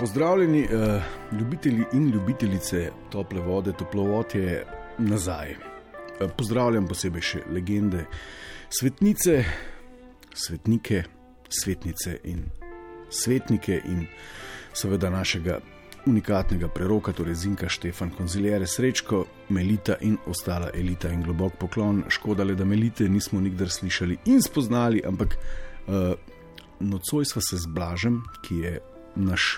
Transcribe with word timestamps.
Pozdravljeni, 0.00 0.62
uh, 0.62 1.02
ljubitelji 1.38 1.84
in 1.92 2.10
ljubitelice 2.10 2.90
tople 3.10 3.40
vode, 3.40 3.72
toplovod 3.72 4.26
je 4.34 4.66
nazaj. 4.98 5.50
Uh, 5.50 6.30
pozdravljam 6.36 6.86
posebej 6.86 7.22
še 7.22 7.40
legende, 7.50 8.04
svetnice, 8.70 9.42
svetnike, 10.34 11.02
svetnice 11.48 12.14
in 12.24 12.46
svetnike 13.10 13.80
in 13.90 14.06
seveda 14.72 15.10
našega 15.10 15.58
unikatnega 16.06 16.68
preroka, 16.68 17.12
torej 17.12 17.34
Zinka 17.34 17.68
Štefan 17.68 18.14
Konzilijere 18.14 18.66
Srečko, 18.66 19.24
Melita 19.48 19.98
in 20.00 20.16
ostala 20.26 20.70
elita 20.74 21.10
in 21.10 21.26
globok 21.26 21.58
poklon. 21.58 22.04
Škoda 22.08 22.46
le, 22.46 22.54
da 22.54 22.64
Melite 22.64 23.08
nismo 23.08 23.40
nikdar 23.40 23.70
slišali 23.70 24.22
in 24.30 24.42
spoznali, 24.42 25.02
ampak 25.06 25.34
uh, 25.34 26.12
nocoj 26.80 27.26
sva 27.26 27.42
se 27.42 27.58
z 27.58 27.66
Blažem, 27.66 28.22
ki 28.46 28.62
je 28.62 28.78
naš. 29.16 29.56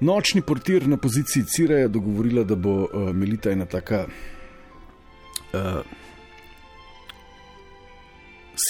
Nočni 0.00 0.42
portir 0.42 0.88
na 0.88 0.96
poziciji 0.96 1.44
Cireja 1.44 1.88
dogovorila, 1.88 2.44
da 2.44 2.54
bo 2.54 2.84
uh, 2.84 3.10
Melita 3.14 3.50
ena 3.50 3.66
taka 3.66 4.06
uh, 4.06 5.80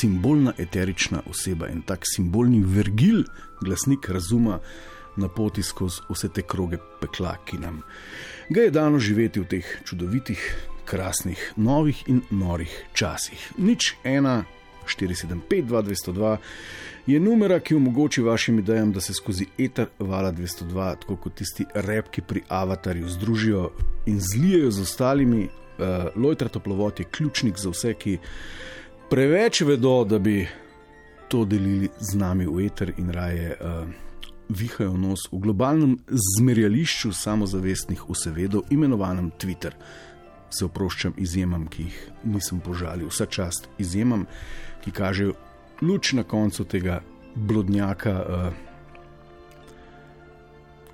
simbolna, 0.01 0.53
eterična 0.59 1.23
oseba 1.31 1.69
in 1.69 1.83
tak 1.83 2.07
simbolni 2.09 2.63
vergil, 2.65 3.25
glasnik 3.61 4.09
razuma 4.09 4.59
na 5.17 5.29
poti 5.29 5.63
skozi 5.63 6.01
vse 6.09 6.29
te 6.33 6.43
kroge 6.43 6.79
pekla, 7.01 7.37
ki 7.45 7.59
nam 7.59 7.83
ga 8.49 8.61
je 8.61 8.71
dano 8.71 8.99
živeti 8.99 9.41
v 9.41 9.49
teh 9.49 9.73
čudovitih, 9.85 10.41
krasnih, 10.89 11.53
novih 11.57 12.05
in 12.09 12.23
norih 12.31 12.73
časih. 12.95 13.53
Nič 13.59 13.95
ena, 14.05 14.45
475, 14.89 15.65
2202 15.65 16.37
je 17.09 17.21
numera, 17.21 17.61
ki 17.61 17.75
omogoča 17.75 18.23
vašim 18.23 18.59
idejam, 18.59 18.93
da 18.93 19.01
se 19.01 19.15
skozi 19.15 19.47
eter 19.59 19.87
vala 19.99 20.33
202, 20.33 20.95
tako 21.01 21.17
kot 21.17 21.35
tisti 21.35 21.65
repki 21.75 22.21
pri 22.21 22.43
avatarju, 22.49 23.09
združijo 23.09 23.71
in 24.07 24.21
zlijejo 24.21 24.71
z 24.71 24.83
ostalimi. 24.83 25.49
Uh, 25.79 26.23
Lojtra 26.23 26.49
toplovod 26.49 27.01
je 27.01 27.05
ključnik 27.05 27.59
za 27.59 27.71
vse, 27.71 27.95
ki 27.95 28.19
preveč 29.11 29.61
vedo, 29.61 30.05
da 30.05 30.19
bi 30.19 30.49
to 31.29 31.45
delili 31.45 31.89
z 32.01 32.19
nami 32.19 32.47
v 32.47 32.67
eter 32.67 32.93
in 32.99 33.11
raje. 33.11 33.57
Uh, 33.61 33.89
Vihajo 34.49 34.97
nos 34.97 35.27
v 35.33 35.39
globalnem 35.45 35.99
zmerjališču 36.39 37.13
samozavestnih 37.13 38.05
vsevedov, 38.09 38.63
imenovanem 38.71 39.31
Twitter. 39.39 39.75
Se 40.51 40.65
oproščam 40.65 41.13
izjemam, 41.21 41.67
ki 41.69 41.83
jih 41.89 41.99
nisem 42.25 42.61
požalil, 42.65 43.11
vsa 43.13 43.27
čast 43.27 43.69
izjemam, 43.79 44.27
ki 44.85 44.95
kažejo 44.97 45.35
luč 45.83 46.13
na 46.17 46.25
koncu 46.25 46.65
tega 46.65 47.03
blodnjaka 47.35 48.15
uh, 48.17 48.68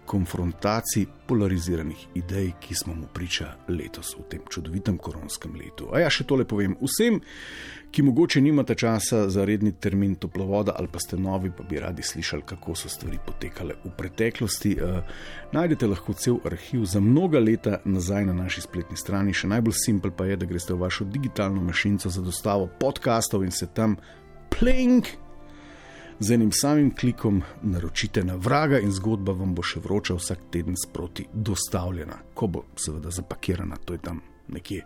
konfrontacij 0.07 1.07
polariziranih 1.27 2.07
idej, 2.15 2.53
ki 2.61 2.75
smo 2.75 2.95
mu 2.95 3.07
priča 3.15 3.55
letos 3.69 4.15
v 4.19 4.29
tem 4.29 4.41
čudovitem 4.51 4.99
koronskem 4.99 5.55
letu. 5.57 5.89
A 5.93 6.01
ja, 6.05 6.11
še 6.11 6.27
tole 6.29 6.45
povem 6.45 6.77
vsem, 6.81 7.21
ki 7.95 8.03
mogoče 8.03 8.41
nimate 8.41 8.75
časa 8.75 9.29
za 9.31 9.45
redni 9.45 9.73
termin 9.73 10.15
toplovoda 10.21 10.75
ali 10.77 10.89
pa 10.93 11.01
ste 11.01 11.17
novi, 11.17 11.51
pa 11.57 11.63
bi 11.63 11.81
radi 11.81 12.03
slišali, 12.03 12.43
kako 12.47 12.75
so 12.75 12.89
stvari 12.89 13.19
potekale 13.27 13.79
v 13.85 13.95
preteklosti. 13.97 14.77
Uh, 14.77 15.01
najdete 15.53 15.89
lahko 15.89 16.13
cel 16.13 16.41
arhiv 16.45 16.85
za 16.85 17.01
mnoga 17.01 17.41
leta 17.41 17.81
nazaj 17.85 18.27
na 18.27 18.35
naši 18.35 18.67
spletni 18.67 18.97
strani. 18.97 19.33
Še 19.33 19.49
najbolj 19.55 19.79
simpel 19.87 20.13
pa 20.13 20.29
je, 20.29 20.37
da 20.37 20.51
greste 20.51 20.75
v 20.75 20.83
vašo 20.85 21.09
digitalno 21.09 21.63
mašinco 21.65 22.11
za 22.11 22.23
dostavo 22.23 22.69
podkastov 22.81 23.45
in 23.47 23.55
se 23.55 23.71
tam 23.73 23.97
plink. 24.51 25.24
Z 26.19 26.31
enim 26.31 26.53
samim 26.53 26.95
klikom 26.95 27.43
naročite 27.63 28.25
na 28.25 28.37
vraga, 28.37 28.79
in 28.79 28.93
zgodba 28.93 29.33
vam 29.33 29.55
bo 29.55 29.63
še 29.67 29.81
vroča 29.83 30.15
vsak 30.15 30.47
teden 30.55 30.77
sproti 30.79 31.27
dostavljena, 31.33 32.21
ko 32.35 32.47
bo 32.47 32.65
seveda 32.79 33.11
zapakirana, 33.11 33.77
to 33.85 33.97
je 33.97 34.03
tam 34.03 34.21
nekje 34.49 34.85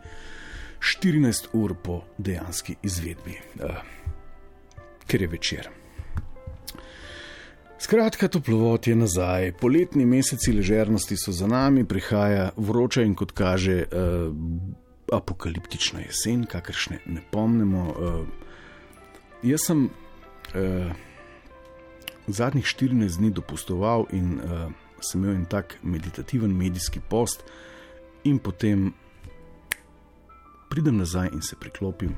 14 0.81 1.50
ur 1.53 1.75
po 1.83 2.00
dejanski 2.19 2.78
izvedbi, 2.83 3.37
uh, 3.61 3.83
ker 5.06 5.22
je 5.22 5.28
večer. 5.28 5.69
Skratka, 7.78 8.28
toplovod 8.28 8.87
je 8.89 8.97
nazaj, 8.97 9.53
poletni 9.60 10.06
meseci 10.06 10.53
ležernosti 10.53 11.16
so 11.16 11.33
za 11.33 11.47
nami, 11.47 11.84
prihaja 11.84 12.50
vroča 12.56 13.05
in 13.06 13.12
kot 13.15 13.34
kaže 13.37 13.83
uh, 13.84 14.33
apokaliptična 15.12 16.00
jesen, 16.06 16.47
kakršne 16.49 17.03
ne 17.06 17.21
pomnimo. 17.31 17.84
Uh, 17.93 18.25
jaz 19.43 19.69
sem. 19.69 19.91
Uh, 20.55 21.05
zadnjih 22.28 22.65
14 22.65 23.19
dni 23.19 23.31
dopustoval 23.31 24.06
in 24.12 24.39
uh, 24.41 24.69
sem 25.00 25.22
imel 25.22 25.37
en 25.37 25.44
tak 25.47 25.78
meditativen 25.83 26.55
medijski 26.56 27.00
post, 27.00 27.44
in 28.25 28.39
potem 28.39 28.93
pridem 30.69 30.97
nazaj 30.97 31.31
in 31.33 31.43
se 31.43 31.56
priklopim. 31.56 32.16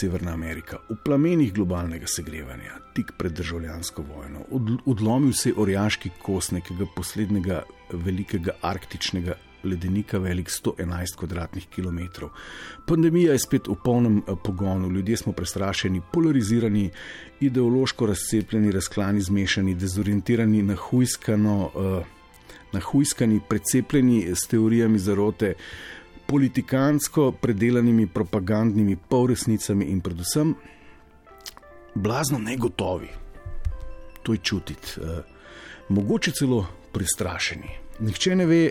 Severna 0.00 0.34
Amerika, 0.36 0.78
v 0.90 0.98
plamenih 1.04 1.52
globalnega 1.56 2.06
segrevanja, 2.06 2.76
tik 2.94 3.14
pred 3.18 3.32
državljansko 3.32 4.04
vojno, 4.06 4.44
od, 4.50 4.74
odlomil 4.86 5.32
se 5.32 5.50
je 5.50 5.56
orjaški 5.58 6.10
kos 6.22 6.50
nekega 6.50 6.86
poslednjega 6.96 7.62
velikega 7.92 8.58
arktičnega 8.62 9.34
ledenika, 9.64 10.18
velik 10.18 10.48
111 10.48 11.16
km2. 11.76 12.28
Pandemija 12.86 13.32
je 13.32 13.38
spet 13.38 13.68
v 13.68 13.76
polnem 13.84 14.18
eh, 14.18 14.34
pogonu, 14.44 14.90
ljudje 14.90 15.16
smo 15.16 15.32
prestrašeni, 15.32 16.02
polarizirani, 16.12 16.90
ideološko 17.40 18.06
razcepljeni, 18.06 18.72
razklani, 18.72 19.20
zmešani, 19.20 19.74
dezorientirani, 19.74 20.62
nahujskano, 20.62 21.70
uh, 21.74 22.04
nahujskani, 22.72 23.40
precepljeni 23.48 24.26
s 24.34 24.46
teorijami 24.48 24.98
zarote, 24.98 25.54
politikansko 26.26 27.32
predelanimi 27.32 28.06
propagandnimi 28.06 28.96
polresnicami 29.08 29.84
in 29.84 30.00
predvsem 30.00 30.54
blazno 31.94 32.38
negotovi. 32.38 33.08
To 34.22 34.32
je 34.32 34.38
čutiti, 34.38 35.00
uh, 35.00 35.24
mogoče 35.88 36.30
celo 36.30 36.66
prestrašeni. 36.92 37.70
Nihče 38.00 38.36
ne 38.36 38.46
ve, 38.46 38.70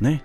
ne? 0.00 0.18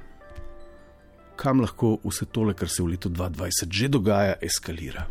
kam 1.35 1.59
lahko 1.61 1.97
vse 2.03 2.25
tole, 2.25 2.53
kar 2.53 2.69
se 2.69 2.83
v 2.83 2.95
letu 2.95 3.09
2020 3.09 3.71
že 3.71 3.87
dogaja, 3.87 4.35
eskalira. 4.41 5.07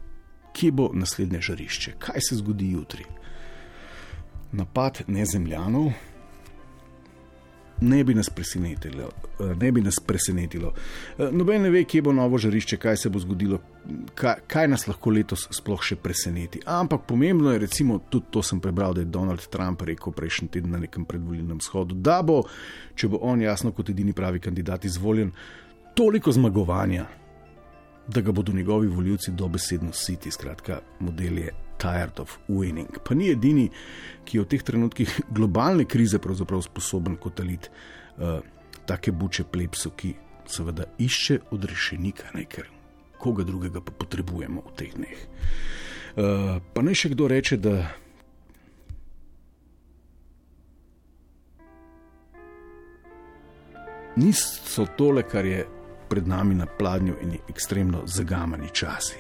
Kje 0.55 0.71
bo 0.73 0.91
naslednje 0.95 1.41
žarišče, 1.41 1.93
kaj 1.99 2.21
se 2.29 2.37
zgodi 2.41 2.71
jutri? 2.73 3.05
Napad 4.53 5.03
nezemljanov 5.07 5.93
ne 7.85 8.05
bi 8.05 8.15
nas 8.15 8.31
presenetilo. 8.31 9.11
Ne 9.61 9.73
bi 9.73 9.81
nas 9.81 10.01
presenetilo. 10.07 10.73
Noben 11.33 11.63
ne 11.63 11.71
ve, 11.71 11.85
kje 11.85 12.03
bo 12.03 12.13
novo 12.13 12.39
žarišče, 12.39 12.77
kaj 12.81 12.97
se 12.97 13.11
bo 13.11 13.21
zgodilo, 13.23 13.59
kaj, 14.15 14.45
kaj 14.47 14.69
nas 14.69 14.87
lahko 14.89 15.13
letos 15.15 15.47
sploh 15.53 15.83
še 15.83 15.97
preseneti. 16.01 16.63
Ampak 16.67 17.05
pomembno 17.09 17.53
je, 17.53 17.59
recimo, 17.67 17.99
tudi 18.11 18.33
to 18.33 18.43
sem 18.43 18.61
prebral, 18.61 18.95
da 18.95 19.05
je 19.05 19.11
Donald 19.13 19.45
Trump 19.53 19.83
rekel 19.83 20.15
prejšnji 20.17 20.49
teden 20.57 20.77
na 20.77 20.81
nekem 20.87 21.05
predvolilnem 21.09 21.61
shodu, 21.65 21.95
da 21.95 22.23
bo, 22.23 22.43
če 22.95 23.11
bo 23.13 23.21
on 23.23 23.45
jasno 23.45 23.73
kot 23.73 23.93
edini 23.93 24.17
pravi 24.17 24.41
kandidat 24.41 24.85
izvoljen, 24.89 25.35
toliko 25.95 26.33
zmagovanja, 26.33 27.07
da 28.09 28.21
ga 28.21 28.33
bodo 28.33 28.53
njegovi 28.53 28.89
voljivci 28.89 29.33
dobesedno 29.33 29.93
siti. 29.93 30.31
Skratka, 30.31 30.81
model 31.01 31.39
je 31.39 31.64
tired 31.85 32.21
of 32.21 32.39
winning. 32.49 32.89
Pa 33.05 33.15
ni 33.15 33.29
edini, 33.33 33.69
ki 34.25 34.39
je 34.39 34.45
v 34.45 34.49
teh 34.49 34.65
trenutkih 34.65 35.11
globalne 35.37 35.85
krize 35.85 36.19
pravzaprav 36.23 36.65
sposoben 36.65 37.19
kotaliti 37.21 37.69
uh, 38.17 38.41
take 38.89 39.13
buče 39.13 39.45
plepsu, 39.53 39.93
ki 39.97 40.15
seveda 40.49 40.89
išče 41.01 41.39
odrešenika, 41.53 42.33
ne 42.37 42.47
ker 42.49 42.71
koga 43.21 43.45
drugega 43.45 43.81
pa 43.85 43.93
potrebujemo 43.93 44.65
v 44.65 44.73
teh 44.77 44.97
dneh. 44.97 45.21
Uh, 46.15 46.57
pa 46.73 46.85
naj 46.85 47.05
še 47.05 47.13
kdo 47.13 47.29
reče, 47.29 47.61
da. 47.61 47.77
Niso 54.15 54.87
tole, 54.95 55.25
kar 55.27 55.45
je 55.49 55.65
pred 56.09 56.29
nami 56.31 56.55
na 56.55 56.69
pladnju 56.71 57.17
in 57.25 57.35
ekstremno 57.51 58.05
zagamani 58.07 58.71
časi. 58.71 59.19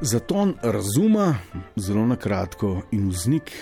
Zato 0.00 0.52
razuma, 0.62 1.34
zelo 1.76 2.06
na 2.06 2.16
kratko, 2.16 2.82
in 2.90 3.08
vznik 3.08 3.52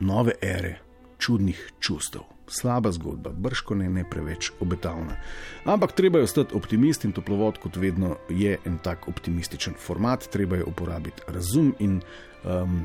nove 0.00 0.32
ere 0.42 0.78
čudnih 1.18 1.72
čustev. 1.80 2.20
Slaba 2.48 2.92
zgodba, 2.92 3.30
brško 3.30 3.74
ne, 3.74 3.88
ne 3.90 4.04
preveč 4.10 4.50
obetavna. 4.60 5.16
Ampak 5.64 5.92
treba 5.92 6.18
je 6.18 6.24
ostati 6.24 6.54
optimist 6.54 7.04
in 7.04 7.12
toplovod, 7.12 7.58
kot 7.58 7.76
vedno, 7.76 8.16
je 8.28 8.58
en 8.64 8.78
tak 8.82 9.08
optimističen 9.08 9.74
format, 9.78 10.28
treba 10.32 10.56
je 10.56 10.64
uporabiti 10.64 11.22
razum 11.28 11.74
in 11.78 12.00
um, 12.44 12.82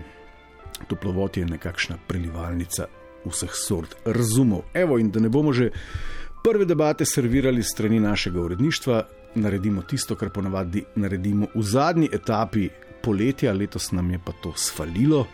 toplovod 0.88 1.38
je 1.38 1.46
nekakšna 1.46 1.98
prelivalnica 2.08 2.88
vseh 3.26 3.54
sort 3.54 3.96
razumov. 4.06 4.62
Evo, 4.74 4.98
in 4.98 5.12
da 5.12 5.20
ne 5.20 5.30
bomo 5.30 5.54
že 5.54 5.72
prve 6.44 6.66
debate 6.66 7.06
servirali 7.06 7.64
strani 7.64 8.00
našega 8.00 8.42
uredništva, 8.42 9.04
naredimo 9.36 9.82
tisto, 9.82 10.16
kar 10.16 10.30
ponavadi 10.30 10.84
naredimo 10.96 11.48
v 11.56 11.64
zadnji 11.64 12.10
etapi 12.14 12.70
poletja, 13.04 13.54
letos 13.54 13.92
nam 13.92 14.12
je 14.12 14.20
pa 14.26 14.32
to 14.44 14.54
svalilo. 14.56 15.28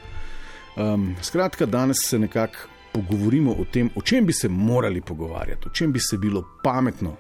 Um, 0.78 1.16
skratka, 1.22 1.66
danes 1.66 1.98
se 2.06 2.20
nekako 2.20 2.58
pogovorimo 2.94 3.52
o 3.52 3.66
tem, 3.66 3.90
o 3.96 4.02
čem 4.02 4.26
bi 4.26 4.34
se 4.34 4.50
morali 4.50 5.02
pogovarjati, 5.02 5.68
o 5.68 5.72
čem 5.74 5.92
bi 5.92 6.00
se 6.00 6.18
bilo 6.18 6.44
pametno 6.64 7.16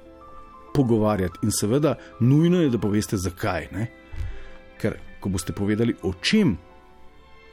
pogovarjati, 0.74 1.39
in 1.44 1.51
seveda, 1.51 1.95
nujno 2.19 2.62
je, 2.62 2.69
da 2.69 2.77
poveste, 2.77 3.18
zakaj. 3.18 3.68
Ne? 3.71 3.88
Ker, 4.81 4.97
ko 5.19 5.30
boste 5.30 5.53
povedali, 5.53 5.95
o 6.03 6.13
čem 6.21 6.57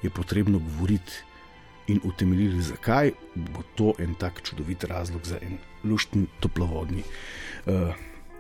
je 0.03 0.11
potrebno 0.11 0.59
govoriti 0.59 1.23
in 1.89 2.01
utemeljili, 2.05 2.63
zakaj, 2.63 3.13
bo 3.35 3.63
to 3.77 3.93
en 3.99 4.15
tak 4.21 4.43
čudovit 4.43 4.85
razlog 4.85 5.25
za 5.25 5.39
en 5.43 5.59
luštni 5.85 6.27
toplovodni. 6.41 7.03
Uh, 7.67 7.93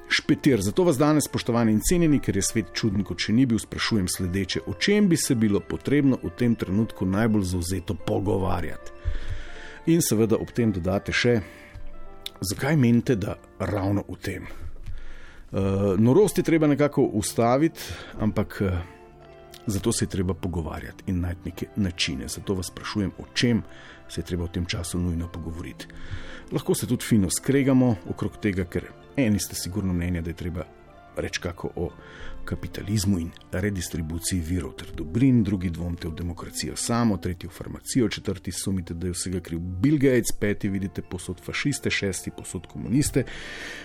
Špetir. 0.09 0.61
Zato 0.61 0.85
vas 0.85 0.99
danes, 0.99 1.25
spoštovani 1.25 1.73
in 1.73 1.81
cenjeni, 1.81 2.21
ker 2.21 2.37
je 2.37 2.43
svet 2.45 2.73
čuden, 2.77 3.05
kot 3.05 3.25
še 3.25 3.33
ni 3.33 3.47
bil, 3.49 3.59
sprašujem 3.59 4.09
sledeče: 4.09 4.65
o 4.69 4.75
čem 4.75 5.09
bi 5.09 5.17
se 5.17 5.35
bilo 5.35 5.61
potrebno 5.61 6.19
v 6.23 6.31
tem 6.39 6.55
trenutku 6.55 7.06
najbolj 7.09 7.47
zauzeto 7.55 7.95
pogovarjati? 7.95 8.93
In 9.87 10.03
seveda 10.05 10.37
ob 10.41 10.53
tem 10.53 10.73
dodate 10.73 11.12
še, 11.12 11.39
zakaj 12.41 12.77
menite, 12.77 13.17
da 13.17 13.37
ravno 13.59 14.05
v 14.09 14.19
tem? 14.21 14.47
Uh, 15.55 15.95
norost 16.01 16.39
je 16.39 16.45
treba 16.45 16.67
nekako 16.67 17.05
ustaviti, 17.15 17.81
ampak 18.21 18.59
uh, 18.65 18.79
zato 19.67 19.93
se 19.93 20.05
je 20.05 20.09
treba 20.09 20.35
pogovarjati 20.35 21.05
in 21.06 21.21
najti 21.21 21.41
neke 21.45 21.67
načine. 21.77 22.29
Zato 22.29 22.55
vas 22.55 22.67
sprašujem, 22.67 23.12
o 23.19 23.25
čem 23.35 23.62
se 24.09 24.21
je 24.21 24.25
treba 24.25 24.45
v 24.45 24.56
tem 24.56 24.67
času 24.67 24.99
nujno 24.99 25.29
pogovoriti. 25.29 25.87
Lahko 26.53 26.75
se 26.75 26.87
tudi 26.87 27.05
fino 27.05 27.31
skregamo 27.31 27.95
okrog 28.11 28.37
tega, 28.43 28.65
ker 28.65 28.91
eni 29.17 29.39
ste 29.39 29.55
sigurno 29.55 29.93
mnenja, 29.93 30.23
da 30.23 30.31
je 30.31 30.37
treba 30.37 30.65
reči 31.17 31.41
kako 31.41 31.71
o 31.77 31.91
kapitalizmu 32.45 33.19
in 33.19 33.31
redistribuciji 33.53 34.41
virov 34.41 34.73
ter 34.73 34.89
dobrin, 34.97 35.43
drugi 35.45 35.71
dvomite 35.71 36.09
v 36.09 36.15
demokracijo 36.15 36.77
samo, 36.77 37.17
tretji 37.17 37.49
v 37.49 37.53
farmacijo, 37.53 38.09
četrti 38.09 38.53
sumite, 38.53 38.95
da 38.95 39.07
je 39.07 39.13
vsega 39.13 39.41
kriv 39.41 39.59
Bill 39.59 39.99
Gates, 39.99 40.33
peti 40.41 40.69
vidite 40.69 41.03
posod 41.03 41.41
fašiste, 41.45 41.91
šesti 41.91 42.31
posod 42.37 42.67
komuniste, 42.67 43.25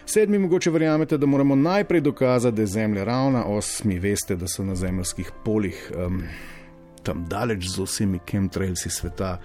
sedmi 0.06 0.40
mogoče 0.40 0.72
verjamete, 0.72 1.18
da 1.18 1.26
moramo 1.26 1.56
najprej 1.56 2.02
dokazati, 2.02 2.56
da 2.56 2.62
je 2.62 2.68
Zemlja 2.68 3.04
ravna, 3.04 3.46
osmi 3.46 4.00
veste, 4.00 4.36
da 4.36 4.48
so 4.48 4.64
na 4.64 4.76
zemljskih 4.76 5.32
polih 5.46 5.92
um, 6.06 6.24
tam 7.04 7.26
daleč 7.30 7.68
z 7.68 7.84
vsemi 7.84 8.20
chemtrailsi 8.30 8.90
sveta. 8.90 9.40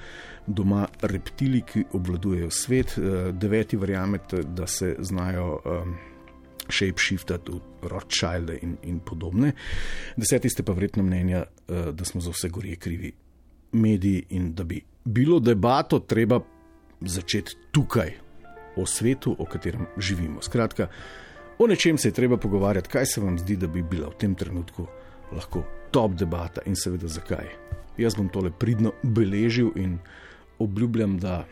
Doma 0.46 0.86
reptili, 1.02 1.62
ki 1.64 1.84
obvladujejo 1.96 2.50
svet, 2.50 2.98
deveti 3.32 3.76
verjamete, 3.76 4.42
da 4.42 4.66
se 4.66 4.96
znajo 4.98 5.60
um, 5.64 5.94
shapeshiftati 6.68 7.52
v 7.52 7.88
Rothschilde 7.88 8.58
in, 8.62 8.76
in 8.82 9.00
podobne. 9.00 9.52
Deseti 10.16 10.48
ste 10.50 10.62
pa 10.62 10.72
vredno 10.72 11.02
mnenja, 11.02 11.44
eh, 11.44 11.92
da 11.92 12.04
smo 12.04 12.20
za 12.20 12.30
vse 12.30 12.48
gorje 12.48 12.76
krivi 12.76 13.12
mediji 13.72 14.24
in 14.30 14.54
da 14.54 14.64
bi 14.64 14.80
bilo 15.04 15.40
debato 15.40 15.98
treba 15.98 16.40
začeti 17.00 17.56
tukaj, 17.70 18.12
o 18.76 18.86
svetu, 18.86 19.36
o 19.38 19.44
katerem 19.44 19.86
živimo. 19.98 20.42
Skratka, 20.42 20.88
o 21.58 21.66
nečem 21.66 21.98
se 21.98 22.08
je 22.08 22.12
treba 22.12 22.36
pogovarjati, 22.36 22.88
kaj 22.88 23.06
se 23.06 23.20
vam 23.20 23.38
zdi, 23.38 23.56
da 23.56 23.66
bi 23.66 23.82
bila 23.82 24.08
v 24.08 24.18
tem 24.18 24.34
trenutku 24.34 24.86
lahko 25.32 25.62
top 25.90 26.14
debata 26.18 26.62
in 26.66 26.74
seveda 26.76 27.08
zakaj. 27.08 27.46
Jaz 27.98 28.16
bom 28.16 28.28
tole 28.28 28.50
pridno 28.50 28.92
beležil 29.02 29.70
in 29.76 29.98
obljubljam, 30.64 31.18
da 31.18 31.44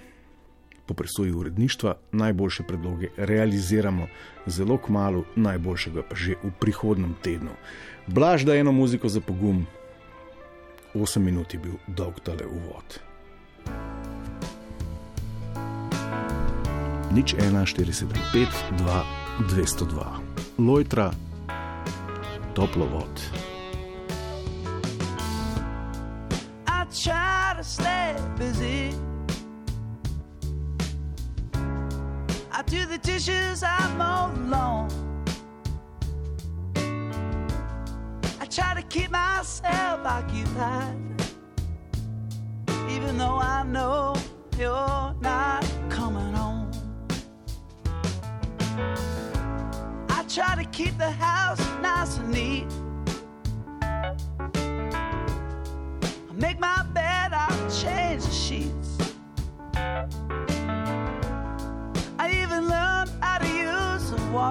po 0.87 0.95
presoji 0.95 1.33
uredništva 1.33 1.95
najboljše 2.13 2.63
predloge 2.69 3.09
realiziramo 3.17 4.07
zelo 4.47 4.79
kmalo, 4.79 5.25
najboljšega 5.37 6.03
pa 6.09 6.17
že 6.17 6.35
v 6.43 6.51
prihodnem 6.61 7.15
tednu. 7.23 7.55
Blaž 8.07 8.45
da 8.45 8.57
eno 8.57 8.73
muziko 8.73 9.09
za 9.09 9.21
pogum, 9.21 9.67
8 10.95 11.19
minut 11.19 11.55
je 11.55 11.61
bil 11.61 11.79
dolg 11.87 12.21
tale 12.21 12.47
uvod. 12.47 13.01
Nič 17.13 17.35
1, 17.35 17.53
475, 17.53 18.49
2, 18.79 19.03
202, 19.53 20.05
Lojtra, 20.59 21.13
toplo 22.55 22.87
vod. 22.87 23.21
I 26.67 26.85
try 26.89 27.57
to 27.57 27.65
stay 27.65 28.17
busy. 28.39 28.72
Do 32.73 32.87
the 32.87 32.97
dishes, 32.97 33.63
I 33.63 33.95
mow 33.99 34.33
the 34.35 34.41
lawn. 34.49 34.89
I 38.41 38.47
try 38.47 38.73
to 38.73 38.81
keep 38.89 39.11
myself 39.11 40.01
occupied, 40.07 40.97
even 42.89 43.19
though 43.19 43.37
I 43.37 43.63
know 43.65 44.15
you're 44.59 45.15
not 45.21 45.67
coming 45.91 46.33
home. 46.33 46.71
I 50.09 50.25
try 50.27 50.55
to 50.57 50.65
keep 50.73 50.97
the 50.97 51.11
house 51.11 51.61
nice 51.83 52.17
and 52.17 52.31
neat. 52.33 52.65
I 53.83 54.15
make 56.33 56.59
my 56.59 56.83
bed, 56.95 57.35
I 57.35 57.49
change 57.69 58.25
the 58.25 58.31
sheets. 58.31 58.82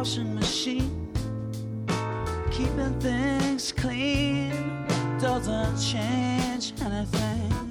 Washing 0.01 0.33
machine. 0.33 1.07
Keeping 2.49 2.99
things 2.99 3.71
clean 3.71 4.49
doesn't 5.19 5.77
change 5.77 6.73
anything. 6.81 7.70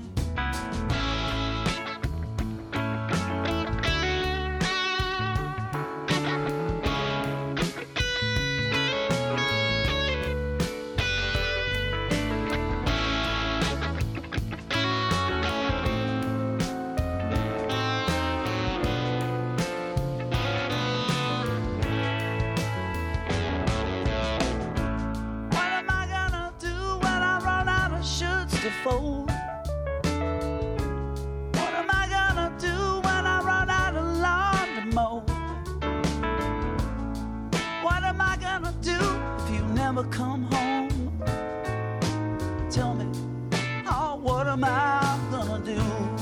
what 44.23 44.47
am 44.47 44.65
I 44.65 45.19
gonna 45.31 45.65
do? 45.65 46.20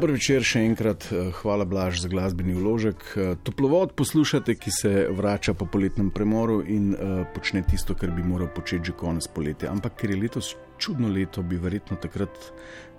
Dobro 0.00 0.14
večer 0.16 0.40
še 0.40 0.62
enkrat, 0.64 1.04
eh, 1.12 1.26
hvala 1.42 1.66
Blaž 1.68 1.98
za 2.00 2.08
glasbeni 2.08 2.54
vložek. 2.56 3.02
Eh, 3.16 3.34
toplovod 3.44 3.90
poslušate, 3.92 4.54
ki 4.56 4.70
se 4.72 4.92
vrača 5.12 5.52
po 5.54 5.66
poletnem 5.66 6.08
premoru 6.10 6.62
in 6.64 6.94
uh, 6.94 7.26
počne 7.34 7.60
tisto, 7.62 7.94
kar 7.94 8.10
bi 8.10 8.22
moral 8.24 8.48
početi 8.48 8.88
že 8.88 8.92
konec 8.96 9.28
poletja. 9.28 9.68
Ampak 9.68 10.00
ker 10.00 10.10
je 10.10 10.16
letos 10.16 10.54
čudno 10.78 11.08
leto, 11.08 11.42
bi 11.42 11.60
verjetno 11.60 12.00
takrat 12.00 12.32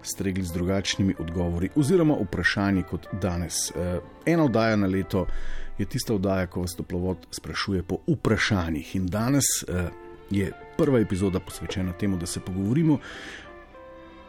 stregli 0.04 0.46
z 0.46 0.54
drugačnimi 0.54 1.16
odgovori 1.20 1.72
oziroma 1.76 2.20
vprašanji 2.22 2.84
kot 2.84 3.10
danes. 3.18 3.72
Uh, 3.72 3.98
ena 4.26 4.46
oddaja 4.46 4.76
na 4.76 4.88
leto 4.88 5.26
je 5.80 5.90
tista 5.90 6.14
oddaja, 6.14 6.54
ko 6.54 6.68
vas 6.68 6.78
toplovod 6.78 7.26
sprašuje 7.32 7.82
po 7.82 8.04
vprašanjih. 8.06 8.96
In 8.96 9.10
danes 9.10 9.50
uh, 9.66 9.90
je 10.30 10.54
prva 10.78 11.02
epizoda 11.02 11.40
posvečena 11.40 11.98
temu, 11.98 12.18
da 12.18 12.26
se 12.26 12.40
pogovorimo 12.40 13.00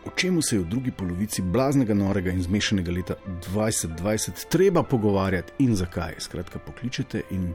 o 0.07 0.11
čem 0.17 0.43
se 0.43 0.57
je 0.57 0.61
v 0.61 0.69
drugi 0.69 0.91
polovici 0.91 1.43
blaznega, 1.43 1.95
norega 1.95 2.31
in 2.31 2.43
zmešnega 2.43 2.93
leta 2.93 3.15
2020 3.53 4.49
treba 4.49 4.83
pogovarjati 4.83 5.53
in 5.59 5.77
zakaj. 5.77 6.15
Skratka, 6.19 6.59
pokličete 6.59 7.23
in 7.31 7.53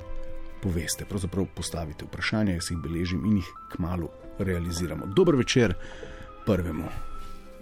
poveste, 0.62 1.06
pravzaprav 1.06 1.46
postavite 1.56 2.06
vprašanja, 2.06 2.54
jaz 2.54 2.72
jih 2.72 2.80
beležim 2.80 3.26
in 3.26 3.38
jih 3.38 3.52
kmalo 3.76 4.10
realiziramo. 4.40 5.06
Dober 5.06 5.36
večer 5.36 5.74
prvemu. 6.46 6.90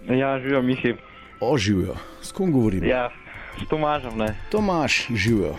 Ja, 0.08 0.38
živijo, 0.38 0.62
Mihi. 0.62 0.94
Oživijo, 1.40 1.94
s 2.22 2.32
kom 2.32 2.52
govorim? 2.52 2.84
Ja, 2.84 3.10
s 3.58 3.68
Tomažem. 3.68 4.18
Ne. 4.18 4.36
Tomaž, 4.50 5.06
živijo. 5.14 5.56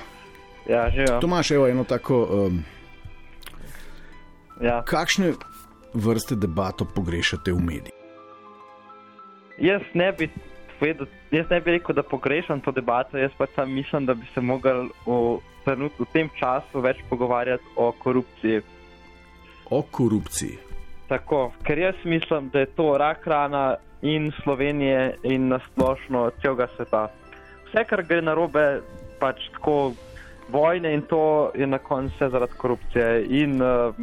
Ja, 0.69 0.89
živijo. 0.89 1.19
Tomaž, 1.19 1.51
evo 1.51 1.67
eno 1.67 1.83
tako. 1.83 2.23
Um, 2.47 2.63
ja. 4.61 4.83
Kakšne 4.85 5.33
vrste 5.93 6.35
debato 6.35 6.85
pogrešate 6.85 7.51
v 7.51 7.59
medijih? 7.59 7.96
Jaz 9.57 9.81
ne 9.93 10.11
bi 10.11 10.29
povedal, 10.79 11.07
jaz 11.31 11.49
ne 11.49 11.59
bi 11.61 11.71
rekel, 11.71 11.95
da 11.95 12.03
pogrešam 12.03 12.61
to 12.61 12.71
debato, 12.71 13.17
jaz 13.17 13.31
pa 13.37 13.47
sam 13.55 13.73
mislim, 13.73 14.05
da 14.05 14.13
bi 14.13 14.25
se 14.33 14.41
mogli 14.41 14.89
v, 15.05 15.39
trenutku, 15.65 16.03
v 16.03 16.13
tem 16.13 16.29
času 16.39 16.81
več 16.81 17.01
pogovarjati 17.09 17.63
o 17.75 17.91
korupciji. 17.91 18.61
O 19.69 19.81
korupciji. 19.81 20.57
Tako, 21.07 21.51
ker 21.63 21.79
jaz 21.79 21.95
mislim, 22.05 22.49
da 22.53 22.59
je 22.59 22.71
to 22.75 22.97
rak 22.97 23.27
rana 23.27 23.75
in 24.01 24.31
Slovenije 24.43 25.17
in 25.23 25.47
nasplošno 25.47 26.29
celega 26.41 26.67
sveta. 26.75 27.07
Vse, 27.67 27.83
kar 27.89 28.03
gre 28.07 28.21
na 28.21 28.35
robe, 28.37 28.81
pač 29.19 29.49
tako 29.55 29.93
vojne 30.51 30.93
in 30.93 31.01
to 31.09 31.51
je 31.55 31.67
na 31.67 31.79
koncu 31.79 32.13
vse 32.15 32.29
zaradi 32.31 32.59
korupcije. 32.59 33.25
In 33.41 33.57
uh, 33.61 33.95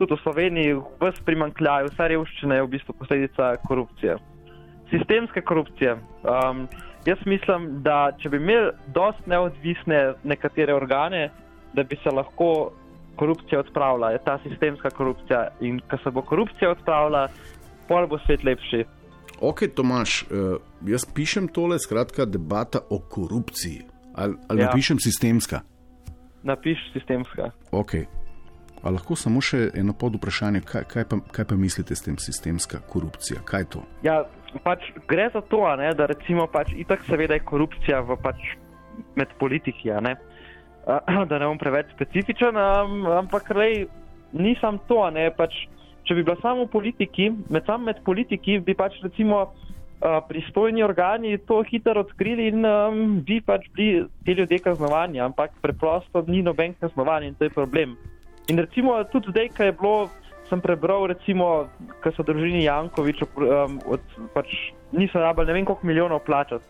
tudi 0.00 0.16
v 0.16 0.22
Sloveniji, 0.24 0.74
vse 1.00 1.24
primankljaj, 1.24 1.88
vse 1.92 2.10
revščine 2.12 2.58
je 2.58 2.66
v 2.66 2.72
bistvu 2.74 2.96
posledica 2.98 3.54
korupcije 3.68 4.18
sistemske 4.92 5.40
korupcije. 5.40 5.92
Um, 5.92 6.68
jaz 7.06 7.18
mislim, 7.26 7.82
da 7.82 8.12
če 8.22 8.28
bi 8.28 8.36
imeli 8.36 8.70
dost 8.94 9.26
neodvisne 9.26 10.14
nekatere 10.24 10.74
organe, 10.74 11.30
da 11.72 11.82
bi 11.82 11.96
se 12.02 12.10
lahko 12.10 12.72
korupcija 13.16 13.60
odpravila, 13.60 14.10
je 14.10 14.24
ta 14.24 14.38
sistemska 14.42 14.90
korupcija. 14.90 15.48
In 15.60 15.80
ko 15.90 15.98
se 16.04 16.10
bo 16.10 16.22
korupcija 16.22 16.70
odpravila, 16.70 17.28
pol 17.88 18.06
bo 18.06 18.18
svet 18.26 18.44
lepši. 18.44 18.84
Ok, 19.40 19.64
Tomaš, 19.74 20.22
uh, 20.22 20.56
jaz 20.86 21.06
pišem 21.14 21.48
tole, 21.48 21.78
skratka, 21.78 22.24
debata 22.24 22.84
o 22.90 23.00
korupciji. 23.10 23.82
Ali, 24.14 24.34
ali 24.48 24.60
ja. 24.60 24.66
napišem 24.66 25.00
sistemska? 25.00 25.60
Napiš 26.42 26.78
sistemska. 26.92 27.50
Ok. 27.72 27.94
A 28.82 28.90
lahko 28.90 29.14
samo 29.14 29.38
še 29.38 29.68
eno 29.78 29.94
pod 29.94 30.16
vprašanje, 30.18 30.64
kaj, 30.66 30.84
kaj, 30.90 31.04
pa, 31.06 31.18
kaj 31.30 31.46
pa 31.52 31.58
mislite 31.58 31.94
s 31.94 32.02
tem 32.02 32.18
sistemska 32.18 32.80
korupcija? 32.90 33.44
Kaj 33.46 33.60
je 33.62 33.68
to? 33.76 33.82
Ja, 34.02 34.16
pač 34.64 34.88
gre 35.08 35.28
za 35.30 35.42
to, 35.46 35.62
ne, 35.78 35.92
da 35.94 36.08
recimo 36.10 36.48
pač 36.50 36.72
itak 36.74 37.04
seveda 37.06 37.38
je 37.38 37.46
korupcija 37.46 38.02
v, 38.08 38.18
pač, 38.22 38.42
med 39.14 39.30
politiki, 39.38 39.92
ne, 40.02 40.16
da 41.30 41.38
ne 41.38 41.46
bom 41.46 41.60
preveč 41.62 41.94
specifičen, 41.94 42.58
ampak 43.22 43.52
rej, 43.54 43.86
nisem 44.34 44.82
to. 44.90 45.04
Ne, 45.14 45.28
pač, 45.36 45.54
če 46.08 46.18
bi 46.18 46.26
bila 46.26 46.40
samo 46.42 46.66
v 46.66 46.72
politiki, 46.74 47.30
med, 47.54 47.62
sam 47.70 47.86
med 47.86 48.02
politiki, 48.02 48.58
bi 48.66 48.74
pač 48.74 48.98
recimo 49.06 49.46
pristojni 50.26 50.82
organi 50.82 51.36
to 51.46 51.60
hitro 51.62 52.00
odkrili 52.00 52.48
in 52.50 52.66
um, 52.66 53.20
bi 53.22 53.38
pač 53.38 53.68
bili 53.76 54.08
ti 54.26 54.34
ljudje 54.34 54.58
kaznovani, 54.58 55.20
ampak 55.20 55.54
preprosto 55.62 56.24
ni 56.26 56.42
noben 56.42 56.74
kaznovan 56.80 57.22
in 57.22 57.34
to 57.38 57.44
je 57.44 57.54
problem. 57.54 57.94
In 58.50 58.58
recimo 58.58 58.98
tudi 59.04 59.30
zdaj, 59.30 59.48
ko 59.56 59.62
je 59.62 59.72
bilo 59.72 60.10
sem 60.52 60.60
prebral, 60.60 61.08
recimo, 61.08 61.72
ko 62.04 62.12
so 62.12 62.20
družini 62.20 62.68
Jankovič, 62.68 63.24
um, 63.40 63.80
pač 64.36 64.52
niso 64.92 65.16
rabili 65.16 65.48
ne 65.48 65.56
vem 65.56 65.64
koliko 65.64 65.88
milijonov 65.88 66.20
plačati. 66.28 66.68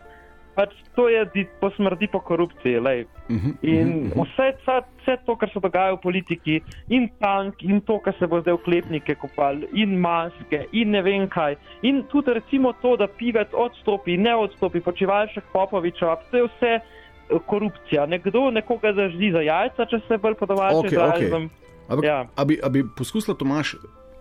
Pač 0.53 0.71
to 0.93 1.09
je 1.09 1.25
di, 1.33 1.43
posmrdi 1.59 2.07
po 2.07 2.21
korupciji. 2.21 2.77
Uh 2.77 2.85
-huh, 2.85 3.53
in 3.65 3.87
uh 3.89 4.11
-huh. 4.13 4.23
vse, 4.23 4.53
vse, 4.61 4.77
vse 5.01 5.17
to, 5.25 5.35
kar 5.35 5.49
se 5.49 5.59
dogaja 5.59 5.93
v 5.93 6.01
politiki, 6.01 6.61
in 6.87 7.09
tank, 7.19 7.63
in 7.63 7.81
to, 7.81 7.99
kar 7.99 8.13
se 8.19 8.27
bo 8.27 8.41
zdaj 8.41 8.53
v 8.53 8.63
klepnike 8.63 9.15
kopali, 9.15 9.67
in 9.73 9.99
maske, 9.99 10.65
in 10.71 10.91
ne 10.91 11.01
vem 11.01 11.27
kaj. 11.27 11.55
In 11.81 12.03
tudi 12.03 12.33
recimo 12.33 12.73
to, 12.81 12.95
da 12.95 13.07
pivec 13.07 13.49
odstopi, 13.53 14.17
ne 14.17 14.35
odstopi, 14.35 14.79
počivalšek 14.79 15.43
Popoviča, 15.53 16.15
to 16.31 16.37
je 16.37 16.43
vse 16.43 16.71
eh, 16.79 17.39
korupcija. 17.45 18.05
Nekdo 18.05 18.51
nekoga 18.51 18.93
zaždi 18.93 19.31
za 19.31 19.41
jajca, 19.41 19.85
če 19.85 19.99
se 20.07 20.17
bolj 20.17 20.35
podoba. 20.35 20.69
Okay, 20.69 20.97
okay. 20.97 21.49
Ampak, 21.87 22.05
ja. 22.05 22.27
a 22.35 22.45
bi, 22.45 22.59
a 22.63 22.69
bi 22.69 22.83
poskusila, 22.97 23.35
Tomaš, 23.37 23.75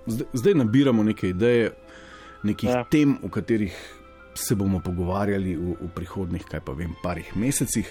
zdaj, 0.07 0.26
zdaj 0.33 0.54
nabiramo 0.54 1.02
neke 1.02 1.28
ideje, 1.28 1.71
nekih 2.42 2.71
ja. 2.71 2.85
tem, 2.90 3.16
o 3.23 3.28
katerih 3.28 3.76
se 4.35 4.54
bomo 4.54 4.81
pogovarjali 4.81 5.57
v, 5.57 5.76
v 5.81 5.90
prihodnih, 5.95 6.45
kaj 6.49 6.64
pa 6.64 6.75
vem, 6.76 6.97
parih 7.02 7.28
mesecih. 7.37 7.88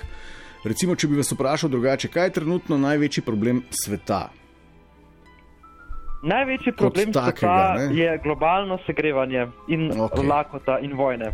Recimo, 0.66 0.96
če 0.96 1.08
bi 1.08 1.18
vas 1.18 1.32
vprašal 1.34 1.72
drugače, 1.72 2.12
kaj 2.12 2.30
je 2.30 2.36
trenutno 2.42 2.78
največji 2.78 3.24
problem 3.26 3.64
sveta? 3.72 4.28
Največji 6.22 6.76
problem 6.78 7.14
takega, 7.14 7.32
sveta 7.40 7.88
ne? 7.88 7.96
je 7.98 8.18
globalno 8.22 8.78
segrevanje 8.86 9.48
in 9.74 9.90
okay. 9.90 10.28
lakota 10.28 10.78
in 10.84 10.94
vojne. 10.98 11.32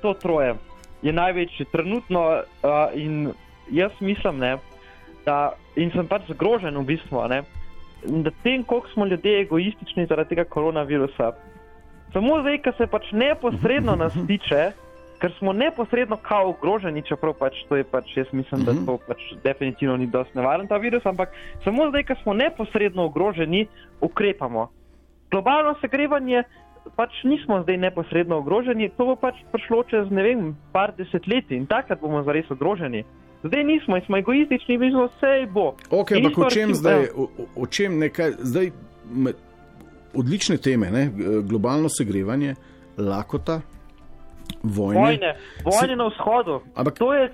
To 0.00 0.14
troje 0.14 0.54
je 1.02 1.12
največji 1.12 1.66
trenutno 1.72 2.20
uh, 2.30 2.70
in 2.94 3.32
jaz 3.70 3.92
mislim, 4.00 4.38
ne, 4.38 4.56
da 5.26 5.56
in 5.76 5.90
sem 5.90 6.06
pač 6.06 6.30
zgrožen 6.30 6.78
v 6.78 6.86
bistvu, 6.94 7.20
ne, 7.28 7.42
da 8.06 8.30
tem, 8.42 8.62
koliko 8.62 8.88
smo 8.94 9.06
ljudje 9.06 9.40
egoistični 9.40 10.06
zaradi 10.06 10.34
tega 10.34 10.44
koronavirusa. 10.44 11.32
Samo 12.12 12.40
zdaj, 12.40 12.60
ki 12.62 12.72
se 12.78 12.86
pač 12.86 13.10
neposredno 13.12 13.96
nas 14.02 14.14
tiče, 14.26 14.70
ker 15.20 15.32
smo 15.38 15.52
neposredno 15.52 16.16
kao 16.22 16.52
ogroženi, 16.52 17.02
čeprav 17.02 17.34
pač 17.40 17.58
to 17.68 17.76
je 17.76 17.84
pač, 17.84 18.12
jaz 18.16 18.30
mislim, 18.32 18.64
da 18.64 18.76
to 18.86 18.98
pač 19.08 19.24
definitivno 19.44 19.96
ni 19.96 20.06
dosti 20.06 20.38
nevaren 20.38 20.68
ta 20.68 20.78
virus, 20.78 21.06
ampak 21.06 21.34
samo 21.64 21.88
zdaj, 21.90 22.04
ki 22.06 22.18
smo 22.22 22.36
neposredno 22.36 23.08
ogroženi, 23.10 23.66
ukrepamo. 24.00 24.68
Globalno 25.30 25.74
segrevanje. 25.80 26.44
Pač 26.94 27.10
nismo 27.26 27.58
zdaj 27.64 27.80
neposredno 27.82 28.36
ogroženi, 28.38 28.92
to 28.94 29.08
bo 29.08 29.16
pač 29.18 29.40
prišlo 29.50 29.82
čez 29.90 30.10
ne 30.14 30.22
vem, 30.22 30.42
par 30.70 30.92
desetletij 30.94 31.58
in 31.58 31.66
takrat 31.66 31.98
bomo 31.98 32.22
zares 32.22 32.46
ogroženi. 32.54 33.02
Zdaj 33.42 33.64
nismo 33.64 34.00
smo 34.06 34.18
egoistični, 34.18 34.78
mi 34.78 34.90
smo 34.90 35.06
vse 35.06 35.46
bo. 35.50 35.74
Ok, 35.90 36.12
ampak 36.12 36.38
o 36.38 36.50
čem 36.50 36.74
zdaj, 36.74 37.08
o, 37.16 37.28
o 37.56 37.66
čem 37.66 37.98
nekaj, 37.98 38.32
zdaj 38.38 38.70
me, 39.10 39.32
odlične 40.14 40.56
teme, 40.56 40.90
ne? 40.90 41.10
globalno 41.42 41.88
segrevanje, 41.88 42.54
lakota, 42.98 43.60
vojne. 44.62 45.00
Vojne, 45.00 45.34
vojne 45.64 45.92
Se... 45.92 45.96
na 45.96 46.06
vzhodu. 46.06 46.60
Ampak 46.74 46.98
to 46.98 47.12
je 47.14 47.30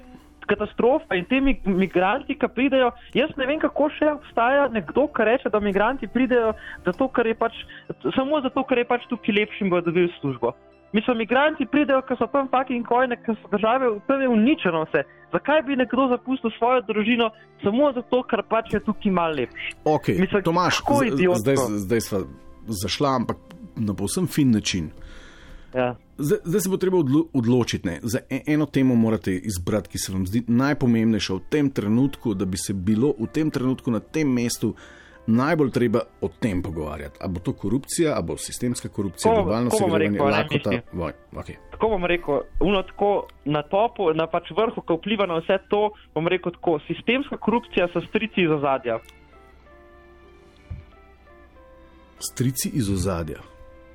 katastrofa 0.46 1.14
in 1.14 1.24
ti 1.24 1.40
migranti, 1.64 2.34
ki 2.38 2.48
pridejo, 2.54 2.90
jaz 3.14 3.30
ne 3.36 3.46
vem, 3.46 3.60
kako 3.62 3.88
še 3.96 4.10
obstaja 4.12 4.66
nekdo, 4.74 5.06
ki 5.14 5.26
reče, 5.28 5.52
da 5.52 5.60
migranti 5.62 6.10
pridejo 6.10 6.52
zato, 6.86 7.08
pač, 7.38 7.62
samo 8.16 8.42
zato, 8.44 8.64
ker 8.68 8.82
je 8.82 8.88
pač 8.88 9.06
tukaj 9.10 9.38
lepši 9.38 9.64
in 9.64 9.72
bodo 9.72 9.90
dobili 9.90 10.12
službo. 10.20 10.52
Mislim, 10.92 11.18
migranti 11.18 11.66
pridejo, 11.66 12.02
ker 12.08 12.16
so 12.20 12.26
tam 12.32 12.48
fucking 12.52 12.86
kojne, 12.86 13.16
ker 13.24 13.36
so 13.40 13.48
države 13.52 13.88
tam 14.06 14.24
uničene 14.32 14.84
vse. 14.84 15.04
Zakaj 15.32 15.62
bi 15.62 15.76
nekdo 15.76 16.08
zapustil 16.08 16.50
svojo 16.58 16.82
družino 16.88 17.30
samo 17.62 17.92
zato, 17.96 18.22
ker 18.28 18.42
pač 18.48 18.74
je 18.74 18.80
tukaj 18.84 19.12
malo 19.12 19.34
lepši? 19.40 19.72
Ok, 19.84 20.08
Mislim, 20.20 20.42
Tomaš, 20.44 20.82
zdaj, 21.40 21.56
zdaj 21.86 22.00
smo 22.00 22.18
zašla, 22.66 23.16
ampak 23.22 23.36
na 23.76 23.94
povsem 23.94 24.26
fin 24.26 24.50
način. 24.50 24.90
Ja. 25.74 25.96
Zdaj, 26.18 26.38
zdaj 26.44 26.60
se 26.60 26.68
bo 26.68 26.76
treba 26.76 26.98
odločiti. 27.32 27.88
Ne. 27.88 28.00
Za 28.02 28.18
e-, 28.30 28.42
eno 28.46 28.66
temo 28.66 28.94
morate 28.94 29.32
izbrati, 29.32 29.88
ki 29.88 29.98
se 29.98 30.12
vam 30.12 30.26
zdi 30.26 30.44
najpomembnejša 30.46 31.34
v 31.34 31.40
tem 31.50 31.70
trenutku, 31.70 32.34
da 32.34 32.44
bi 32.44 32.56
se 32.56 32.74
bilo 32.74 33.14
v 33.18 33.26
tem 33.32 33.50
trenutku 33.50 33.90
na 33.90 34.00
tem 34.00 34.28
mestu 34.28 34.74
najbolj 35.26 35.70
treba 35.70 36.00
o 36.20 36.28
tem 36.28 36.62
pogovarjati. 36.62 37.18
Ali 37.20 37.32
bo 37.32 37.40
to 37.40 37.52
korupcija, 37.52 38.14
ali 38.14 38.26
bo 38.26 38.36
sistemska 38.36 38.88
korupcija, 38.88 39.32
ali 39.32 39.42
globalno 39.42 39.70
segrevanje, 39.70 40.18
lakota. 40.18 40.70
Okay. 41.32 41.56
Tako 41.70 41.88
bom 41.88 42.04
rekel, 42.04 42.40
uno, 42.60 42.82
tako 42.82 43.26
na 43.44 43.62
topu, 43.62 44.12
na 44.14 44.26
pač 44.26 44.50
vrhu, 44.50 44.82
ko 44.82 44.96
vpliva 44.96 45.26
na 45.26 45.38
vse 45.40 45.58
to, 45.68 45.90
bom 46.14 46.28
rekel 46.28 46.52
tako, 46.52 46.78
sistemska 46.86 47.36
korupcija 47.36 47.88
so 47.92 48.00
strici 48.08 48.42
iz 48.42 48.50
ozadja. 48.50 48.98
Strici 52.18 52.70
iz 52.74 52.90
ozadja. 52.90 53.38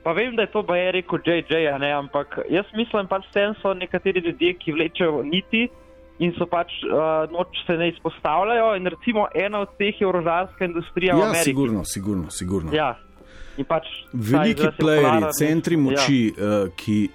Pa 0.03 0.12
vem, 0.12 0.36
da 0.36 0.41
je 0.41 0.51
to 0.51 0.63
baje 0.63 0.91
rekel 0.91 1.19
JJ, 1.25 1.67
ne, 1.79 1.91
ampak 1.91 2.39
jaz 2.50 2.65
mislim 2.74 3.07
pač, 3.07 3.25
da 3.34 3.53
so 3.62 3.74
nekateri 3.74 4.19
ljudje, 4.19 4.53
ki 4.53 4.72
vlečejo 4.72 5.24
niti 5.24 5.67
in 6.20 6.34
so 6.34 6.46
pač 6.46 6.72
uh, 6.84 6.92
noč 7.30 7.48
se 7.66 7.74
ne 7.74 7.90
izpostavljajo. 7.90 8.76
In 8.76 8.86
recimo 8.88 9.28
ena 9.36 9.60
od 9.60 9.70
teh 9.78 10.02
je 10.02 10.08
orožarska 10.08 10.66
industrija 10.66 11.14
v 11.14 11.20
Ja, 11.20 11.26
Ameriki. 11.26 11.44
sigurno, 11.44 11.84
sigurno. 11.86 12.30
sigurno. 12.30 12.72
Ja. 12.74 12.96
In 13.58 13.66
pač 13.66 13.86
Veliki 14.14 14.66
popularen. 14.66 15.30
centri 15.34 15.78
moči, 15.78 16.20
Ja. 16.30 16.44
ja. 16.44 16.64
uh, 16.64 16.70
ki 16.76 17.10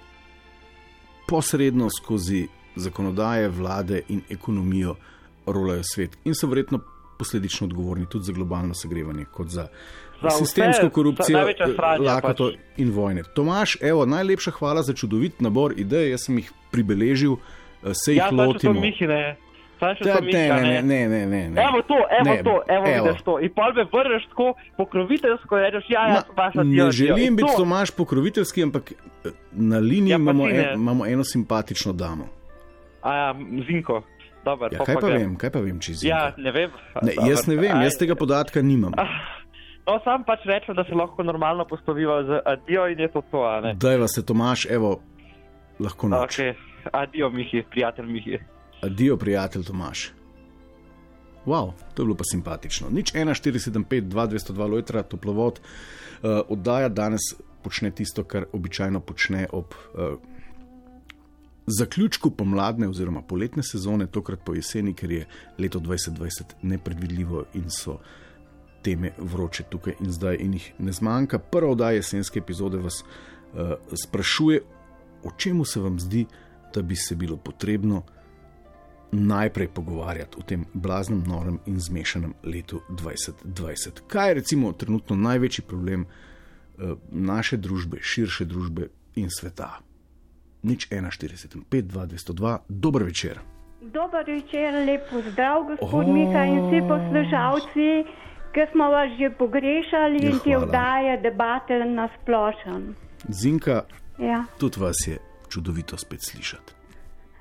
posredno 1.25 1.89
skozi 1.91 2.47
zakonodaje, 2.75 3.49
vlade 3.49 4.01
in 4.07 4.21
ekonomijo 4.29 4.95
rolajo 5.45 5.81
svet 5.85 6.17
in 6.23 6.33
so 6.33 6.47
verjetno 6.47 6.79
posledično 7.19 7.67
odgovorni 7.67 8.05
tudi 8.05 8.25
za 8.25 8.33
globalno 8.33 8.73
segrevanje, 8.73 9.25
kot 9.25 9.47
za, 9.47 9.67
Za 10.21 10.27
vse, 10.27 10.37
sistemsko 10.37 10.83
za 10.83 10.89
korupcijo, 10.89 11.39
sranja 11.75 12.03
lakoto 12.03 12.45
pač. 12.45 12.59
in 12.77 12.91
vojne. 12.91 13.23
Tomaš, 13.35 13.77
evo, 13.81 14.05
najlepša 14.05 14.51
hvala 14.51 14.81
za 14.81 14.93
čudovit 14.93 15.41
nabor 15.41 15.73
idej, 15.77 16.09
jaz 16.09 16.21
sem 16.21 16.37
jih 16.37 16.51
pribeležil, 16.71 17.33
eh, 17.33 17.62
se 17.93 18.11
jih 18.11 18.17
Ja, 18.17 18.29
to 18.29 18.35
lotimo. 18.37 18.73
Mihine. 18.75 19.35
Zdaj 19.75 19.95
še 19.95 20.03
Da, 20.03 20.13
to 20.13 20.21
ne, 20.21 20.27
Miha, 20.29 20.55
ne, 20.55 20.81
ne, 20.81 21.07
ne, 21.07 21.25
ne, 21.25 21.49
ne. 21.49 21.61
Evo 21.61 21.81
to, 21.81 21.97
evo 22.11 22.23
Ne, 22.25 22.35
to, 22.39 22.53
evo, 22.67 22.85
evo. 22.87 23.05
vidiš 23.05 23.21
to. 23.21 23.39
In 23.39 23.51
pa 23.51 23.67
me 23.69 23.83
vrneš 23.85 24.27
tako 24.27 24.45
pokroviteljsko 24.77 25.57
rečeš, 25.57 25.85
ja, 25.89 26.03
ja, 26.07 26.21
vaša 26.33 26.63
ne 26.63 26.91
želim 26.91 27.35
biti 27.35 27.51
Tomaš 27.57 27.91
pokroviteljski, 27.91 28.63
ampak 28.63 28.91
eh, 28.91 29.29
na 29.51 29.77
liniji 29.79 30.11
Ja, 30.11 30.17
pa 30.17 30.21
imamo, 30.21 30.47
ti 30.47 30.53
ne. 30.53 30.63
en, 30.63 30.73
imamo 30.75 31.05
eno 31.05 31.23
simpatično 31.23 31.93
damo. 31.93 32.27
A 33.01 33.15
ja, 33.15 33.35
zinko. 33.67 34.01
Dobar, 34.45 34.71
Ja, 34.73 34.77
pol 34.77 34.85
kaj 34.85 34.95
pa 34.95 35.07
grem. 35.07 35.19
vem, 35.19 35.35
kaj 35.35 35.49
pa 35.49 35.59
vem, 35.59 35.79
če 35.79 35.91
Ja, 36.01 36.21
zim. 36.29 36.43
ne 36.43 36.51
vem. 36.51 36.69
Ne, 37.01 37.11
jaz 37.23 37.47
ne 37.47 37.55
vem, 37.55 37.81
jaz 37.81 37.95
tega 37.95 38.15
podatka 38.15 38.61
nimam. 38.61 38.91
No, 39.83 39.99
sam 39.99 40.23
pač 40.23 40.39
rečem, 40.45 40.75
da 40.75 40.83
se 40.83 40.93
lahko 40.93 41.23
normalno 41.23 41.65
postaviva 41.65 42.23
z 42.23 42.39
adijo 42.45 42.87
in 42.87 42.99
je 42.99 43.07
to 43.09 43.21
to, 43.23 43.41
a 43.41 43.61
ne? 43.61 43.73
Daj 43.75 43.97
vas, 43.97 44.15
Tomaš, 44.25 44.65
evo, 44.69 44.99
lahko 45.79 46.07
noč. 46.07 46.39
Ok, 46.39 46.55
adijo, 46.91 47.29
Mihi, 47.29 47.63
prijatelj 47.69 48.05
Mihi. 48.05 48.39
Adijo, 48.81 49.17
prijatelj 49.17 49.63
Tomaš. 49.63 50.11
Wow, 51.45 51.71
to 51.93 52.01
je 52.01 52.05
bilo 52.05 52.15
pa 52.15 52.23
simpatično. 52.31 52.89
Nič 52.89 53.13
1475, 53.13 54.01
2202 54.01 54.69
Lojtra, 54.71 55.03
toplovod, 55.03 55.59
uh, 55.59 56.29
oddaja 56.47 56.89
danes 56.89 57.21
počne 57.63 57.91
tisto, 57.91 58.23
kar 58.23 58.45
običajno 58.53 58.99
počne 58.99 59.47
ob 59.51 59.65
uh, 59.93 60.19
zaključku 61.67 62.31
pomladne 62.31 62.87
oziroma 62.87 63.21
poletne 63.21 63.63
sezone, 63.63 64.07
tokrat 64.07 64.39
po 64.45 64.55
jeseni, 64.55 64.93
ker 64.93 65.11
je 65.11 65.25
leto 65.57 65.79
2020 65.79 66.55
nepredvidljivo 66.61 67.45
in 67.53 67.69
so 67.69 67.99
teme 68.83 69.11
vroče 69.17 69.63
tukaj 69.63 69.93
in 69.99 70.11
zdaj 70.11 70.37
in 70.39 70.53
jih 70.53 70.73
ne 70.79 70.91
zmanjka. 70.91 71.39
Prva 71.39 71.71
oddaja 71.71 71.99
jesenske 71.99 72.39
epizode 72.39 72.77
vas 72.77 73.03
uh, 73.03 73.73
sprašuje, 74.05 74.61
o 75.23 75.31
čemu 75.37 75.65
se 75.65 75.79
vam 75.79 75.99
zdi, 75.99 76.25
da 76.73 76.81
bi 76.81 76.95
se 76.95 77.15
bilo 77.15 77.37
potrebno 77.37 78.03
najprej 79.11 79.67
pogovarjati 79.67 80.37
o 80.39 80.41
tem 80.41 80.65
blaznem, 80.73 81.23
norem 81.27 81.59
in 81.65 81.79
zmešanem 81.79 82.33
letu 82.43 82.81
2020. 82.89 84.01
Kaj 84.07 84.29
je 84.29 84.33
recimo 84.33 84.71
trenutno 84.71 85.15
največji 85.15 85.63
problem 85.67 86.05
uh, 86.05 86.97
naše 87.11 87.57
družbe, 87.57 87.97
širše 88.01 88.45
družbe 88.45 88.87
in 89.15 89.29
sveta? 89.29 89.79
Nič 90.63 90.87
41, 90.89 91.63
5, 91.69 91.81
2, 91.81 92.07
202, 92.07 92.57
dober 92.69 93.03
večer. 93.03 93.39
Dober 93.81 94.25
večer, 94.27 94.73
lepo 94.87 95.21
zdrav, 95.31 95.63
gospod 95.63 96.07
oh. 96.07 96.13
Mika 96.13 96.45
in 96.45 96.61
vsi 96.67 96.79
poslušalci, 96.87 97.89
ki 98.53 98.65
smo 98.71 98.87
vas 98.89 99.11
že 99.19 99.29
pogrešali 99.37 100.23
Ja, 100.23 100.29
in 100.29 100.39
ti 100.39 100.55
vdaje 100.55 101.17
debate 101.21 101.85
na 101.85 102.07
splošen. 102.15 102.95
Zinka, 103.29 103.83
Ja, 104.19 104.45
tudi 104.59 104.79
vas 104.79 104.95
je 105.07 105.32
čudovito 105.53 105.97
spet 105.97 106.19
slišati. 106.25 106.73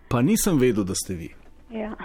Pa 0.09 0.23
nisem 0.23 0.59
vedel, 0.61 0.85
da 0.85 0.95
ste 0.95 1.15
vi. 1.15 1.31
ja. 1.71 1.97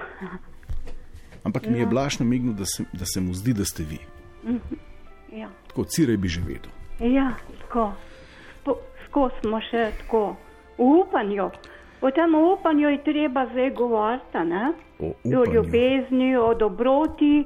Ampak 1.44 1.68
mi 1.68 1.80
je 1.80 1.86
blaš 1.86 2.20
namignil, 2.20 2.54
da 2.54 2.66
se, 2.66 2.84
da 2.94 3.06
se 3.06 3.22
mu 3.22 3.34
zdi, 3.34 3.54
da 3.54 3.66
ste 3.66 3.84
vi. 3.84 4.00
ja. 5.32 5.50
Tako 5.68 5.84
cirej 5.84 6.18
bi 6.18 6.28
že 6.28 6.42
vedel. 6.42 6.72
ja 7.00 7.32
tako. 7.62 7.92
Skozi 9.08 9.36
smo 9.42 9.60
še 9.64 9.92
tako 10.02 10.36
v 10.78 10.88
upanju. 11.02 11.50
O 12.02 12.12
tem 12.12 12.36
upanju 12.36 12.90
je 12.90 13.04
treba 13.04 13.46
zdaj 13.52 13.72
govoriti? 13.74 14.38
O 15.00 15.14
o 15.24 15.46
ljubezni, 15.54 16.36
o 16.38 16.54
dobroti. 16.54 17.46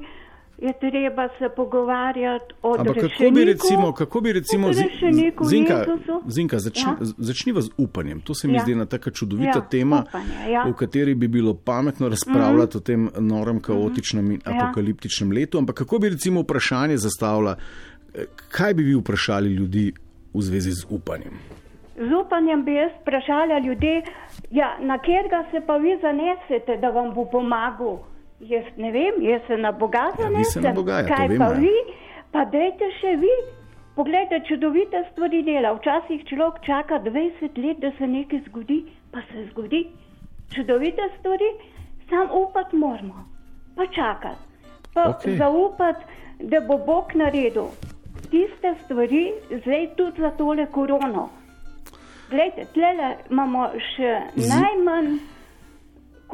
Je 0.62 0.72
treba 0.80 1.28
se 1.38 1.48
pogovarjati 1.56 2.54
o 2.62 2.74
Ampak 2.78 2.94
kako 2.94 3.30
bi 3.34 3.44
recimo, 3.44 3.92
kako 3.92 4.20
bi 4.20 4.32
recimo, 4.32 4.68
odrešeniku 4.68 5.44
Zinka, 5.44 5.74
Jezusu. 5.74 6.22
Zinka 6.26 6.58
začni, 6.58 6.82
Ja. 6.82 6.96
ja. 7.00 7.06
začniva 7.18 7.60
z 7.60 7.70
upanjem. 7.78 8.20
To 8.20 8.34
se 8.34 8.48
mi 8.48 8.54
Ja. 8.54 8.58
ja. 8.58 8.62
zdi 8.62 8.72
ena 8.72 8.86
taka 8.86 9.10
čudovita 9.10 9.58
Ja, 9.58 9.60
tema, 9.70 10.04
upanje, 10.08 10.52
ja. 10.52 10.64
o 10.68 10.72
kateri 10.72 11.14
bi 11.14 11.28
bilo 11.28 11.54
pametno 11.54 12.08
razpravljati 12.08 12.76
mm 12.76 12.80
o 12.80 12.80
tem 12.80 13.10
norem, 13.18 13.60
kaotičnem 13.60 14.30
in 14.30 14.40
Ja. 14.46 14.52
apokaliptičnem 14.56 15.32
letu. 15.32 15.58
Ampak 15.58 15.76
kako 15.76 15.98
bi 15.98 16.08
recimo 16.08 16.40
vprašanje 16.40 16.96
zastavila, 16.96 17.56
eh, 18.14 18.24
kaj 18.50 18.74
bi 18.74 18.82
vi 18.82 18.94
vprašali 18.94 19.48
ljudi 19.48 19.92
v 20.34 20.40
zvezi 20.40 20.70
z 20.70 20.86
upanjem? 20.90 21.32
Z 21.96 22.10
upanjem 22.26 22.64
bi 22.64 22.74
jaz 22.74 22.90
vprašala 23.02 23.58
ljudi, 23.58 24.02
ja, 24.50 24.78
na 24.80 24.98
katerega 24.98 25.44
se 25.50 25.60
pa 25.66 25.76
vi 25.76 25.98
zanesete, 26.02 26.76
da 26.80 26.88
vam 26.88 27.14
bo 27.14 27.24
pomagal. 27.24 27.98
Jaz 28.42 28.64
ne 28.76 28.90
vem, 28.90 29.22
jaz 29.22 29.40
se 29.46 29.56
na 29.56 29.72
Boga 29.72 29.98
Ja, 30.08 30.12
zanesem. 30.18 30.62
na 30.62 30.72
Boga, 30.72 30.92
ja, 30.94 31.06
Kaj 31.06 31.28
vemo, 31.28 31.38
pa 31.40 31.44
ja. 31.46 31.58
vi, 31.58 31.74
pa 32.32 32.44
dajte 32.46 32.88
še 32.92 33.16
vi. 33.16 33.34
Poglejte, 33.94 34.40
čudovite 34.42 35.04
stvari 35.06 35.42
dela. 35.42 35.74
Včasih 35.74 36.24
človek 36.24 36.62
čaka 36.62 36.98
20 37.00 37.12
let, 37.58 37.78
da 37.78 37.90
se 37.92 38.06
nekaj 38.08 38.40
zgodi, 38.42 38.78
pa 39.10 39.20
se 39.22 39.44
zgodi. 39.46 39.82
Čudovite 40.50 41.02
stvari, 41.12 41.50
sam 42.08 42.28
upati 42.34 42.76
moramo, 42.76 43.24
pa 43.76 43.86
čakati. 43.88 44.42
Pa 44.94 45.04
Okej. 45.10 45.36
zaupati, 45.36 46.04
da 46.42 46.60
bo 46.62 46.78
Bog 46.78 47.12
naredil 47.14 47.68
tiste 48.24 48.74
stvari, 48.84 49.22
zdaj 49.52 49.86
tudi 49.96 50.20
za 50.20 50.30
tole 50.32 50.66
korono. 50.68 51.28
Glejte, 52.30 52.64
tlele 52.66 53.08
imamo 53.30 53.66
še 53.86 54.10
Z- 54.36 54.48
najmanj, 54.50 55.18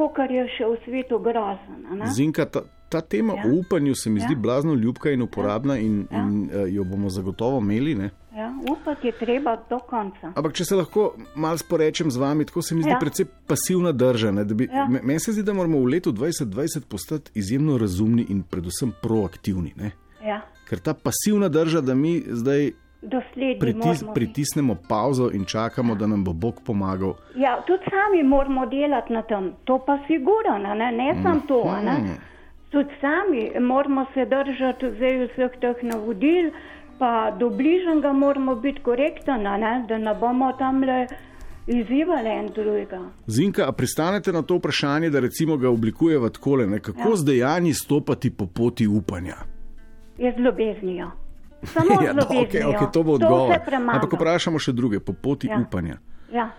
kar 0.08 0.30
je 0.30 0.46
še 0.48 0.64
v 0.64 0.76
svetu 0.84 1.18
grozen. 1.18 2.06
Zinka, 2.06 2.44
ta, 2.44 2.60
ta 2.88 3.00
tema 3.00 3.34
Ja. 3.34 3.42
ja. 3.42 3.48
o 3.48 3.56
upanju 3.56 3.94
se 3.94 4.10
mi 4.10 4.20
Ja. 4.20 4.26
zdi 4.26 4.34
blazno 4.36 4.74
ljubka 4.74 5.10
in 5.10 5.22
uporabna, 5.22 5.78
in, 5.78 6.06
Ja. 6.10 6.16
ja. 6.16 6.22
in 6.22 6.42
uh, 6.44 6.68
jo 6.68 6.84
bomo 6.84 7.10
zagotovo 7.10 7.58
imeli. 7.58 7.94
Ne? 7.94 8.10
Ja, 8.32 8.52
upati 8.70 9.06
je 9.06 9.12
treba 9.14 9.56
do 9.70 9.78
konca. 9.80 10.30
Ampak, 10.34 10.52
če 10.52 10.64
se 10.64 10.76
lahko 10.76 11.02
malo 11.34 11.58
sporečem 11.58 12.10
z 12.10 12.16
vami, 12.16 12.44
tako 12.44 12.62
se 12.62 12.74
mi 12.74 12.82
zdi 12.82 12.90
Ja. 12.90 12.94
ja. 12.94 12.98
precej 13.00 13.26
pasivna 13.46 13.92
drža. 13.92 14.30
ne, 14.30 14.44
Bi, 14.46 14.64
Ja. 14.64 14.86
ja. 14.86 15.00
Meni 15.02 15.20
se 15.20 15.32
zdi, 15.32 15.42
da 15.42 15.52
moramo 15.52 15.78
v 15.78 15.84
letu 15.86 16.12
2020 16.12 16.80
postati 16.84 17.30
izjemno 17.34 17.78
razumni 17.78 18.26
in 18.28 18.42
predvsem 18.42 18.92
proaktivni. 19.02 19.72
Ne? 19.76 19.90
Ja, 20.22 20.42
Ker 20.68 20.78
ta 20.78 20.94
pasivna 20.94 21.48
drža, 21.48 21.80
da 21.80 21.94
mi 21.94 22.22
zdaj 22.28 22.70
dosledni 23.02 23.58
pritis, 23.58 24.04
pritisnemo 24.14 24.76
pauzo 24.88 25.30
in 25.32 25.44
čakamo, 25.44 25.94
da 25.94 26.06
nam 26.06 26.24
bo 26.24 26.32
Bog 26.32 26.62
pomagal. 26.66 27.14
Ja, 27.36 27.62
tudi 27.66 27.82
sami 27.90 28.22
moramo 28.22 28.66
delati 28.66 29.12
na 29.12 29.22
tem, 29.22 29.52
to 29.64 29.78
pa 29.86 29.98
sigurno, 30.06 30.74
ne, 30.74 30.92
ne 30.92 31.22
samo 31.22 31.40
to. 31.48 31.62
a 31.66 31.82
Ne. 31.82 31.92
Mhm. 31.92 32.12
Tudi 32.70 32.90
sami 33.00 33.60
moramo 33.60 34.06
se 34.14 34.24
držati 34.24 34.86
zdaj 34.96 35.26
vseh 35.26 35.60
teh 35.60 35.82
navodil, 35.82 36.50
pa 36.98 37.30
do 37.30 37.50
bližnjega 37.50 38.12
moramo 38.12 38.54
biti 38.54 38.80
korektni, 38.80 39.34
da 39.88 39.98
ne 39.98 40.14
bomo 40.20 40.52
tam 40.52 40.82
le 40.82 41.06
izzivali 41.66 42.28
en 42.28 42.46
drugega. 42.54 43.00
Zinka, 43.26 43.68
a 43.68 43.72
pristanete 43.72 44.32
na 44.32 44.42
to 44.42 44.56
vprašanje, 44.56 45.10
da 45.10 45.20
recimo 45.20 45.56
ga 45.56 45.70
oblikujeva 45.70 46.28
takole, 46.28 46.66
ne? 46.66 46.80
kako 46.80 47.08
ja. 47.08 47.16
z 47.16 47.24
dejanji 47.24 47.74
stopati 47.74 48.30
po 48.30 48.46
poti 48.46 48.86
upanja? 48.86 49.36
Je 50.18 50.34
z 50.36 50.40
ljubeznijo. 50.40 51.27
Samo 51.62 52.02
ja, 52.06 52.12
no, 52.12 52.22
okay, 52.22 52.62
okay, 52.64 52.92
to 52.92 53.02
bo 53.02 53.18
To 53.18 53.24
odgovor. 53.26 53.58
premaga. 53.66 53.98
Ampak 53.98 54.12
vprašamo 54.12 54.58
še 54.58 54.72
druge, 54.72 55.00
po 55.00 55.12
poti 55.12 55.46
Ja. 55.46 55.54
ja. 55.54 55.60
upanja. 55.60 55.98
Ja. 56.32 56.50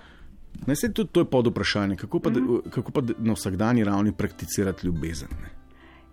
Ne, 0.68 0.76
sej 0.76 0.92
tudi 0.94 1.10
to 1.12 1.20
je 1.20 1.26
pod 1.26 1.48
vprašanje, 1.48 1.96
kako 1.96 2.20
pa, 2.20 2.30
mm 2.30 2.36
-hmm. 2.36 2.70
kako 2.70 2.92
pa 2.92 3.02
na 3.18 3.34
vsakdanji 3.34 3.84
ravni 3.84 4.12
prakticirati 4.12 4.88
ljubezen. 4.88 5.30
Ne? 5.42 5.50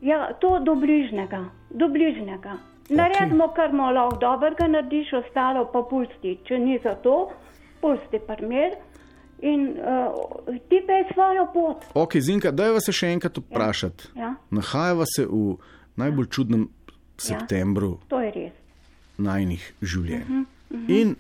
ja, 0.01 0.33
to 0.41 0.61
do 0.61 0.75
bližnjega, 0.75 1.45
do 1.71 1.89
bližnjega. 1.89 2.53
Naredimo, 2.89 3.49
kar 3.57 3.73
mu 3.73 3.83
lahko 3.91 4.17
dobrega 4.17 4.67
narediš, 4.69 5.13
ostalo 5.13 5.65
pa 5.73 5.83
pusti. 5.91 6.39
Če 6.45 6.59
ni 6.59 6.79
za 6.85 6.95
to, 6.95 7.31
pusti 7.81 8.19
primer 8.27 8.71
in 9.43 9.61
uh, 9.69 10.15
ti 10.69 10.79
pej 10.87 11.05
svojo 11.15 11.47
pot. 11.55 11.85
Ok, 11.95 12.17
Zinka, 12.21 12.51
daj 12.51 12.71
vas 12.71 12.91
še 12.91 13.07
enkrat 13.13 13.39
vprašati. 13.39 14.05
Ja, 14.17 14.35
Nahajava 14.51 15.05
se 15.17 15.27
v 15.27 15.57
najbolj 15.97 16.27
čudnem 16.29 16.69
septembru 17.17 17.99
to 18.09 18.21
je 18.21 18.31
res. 18.31 18.53
Najnih 19.19 19.73
življenj. 19.83 20.23
Uh 20.23 20.29
Mhm, 20.29 20.45
-huh. 20.71 21.01
In 21.01 21.15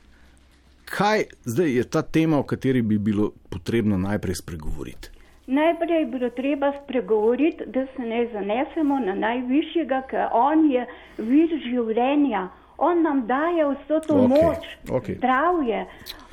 kaj 0.86 1.22
zdaj 1.44 1.70
je 1.70 1.84
ta 1.84 2.02
tema, 2.02 2.38
o 2.38 2.42
kateri 2.42 2.82
bi 2.82 2.98
bilo 2.98 3.30
potrebno 3.50 3.98
najprej 3.98 4.34
spregovoriti? 4.34 5.08
Najprej 5.48 5.98
je 5.98 6.06
bilo 6.06 6.30
treba 6.30 6.72
spregovoriti, 6.74 7.64
da 7.66 7.86
se 7.86 8.02
ne 8.02 8.28
zanesemo 8.32 8.98
na 8.98 9.14
najvišjega, 9.16 10.02
ker 10.02 10.26
on 10.32 10.70
je 10.70 10.86
vir 11.18 11.48
življenja. 11.62 12.48
on 12.78 13.02
nam 13.02 13.26
daje 13.26 13.64
vso 13.66 14.00
to 14.00 14.14
Okej, 14.14 14.28
moč, 14.28 14.64
okej. 14.90 15.14
zdravje. 15.14 15.86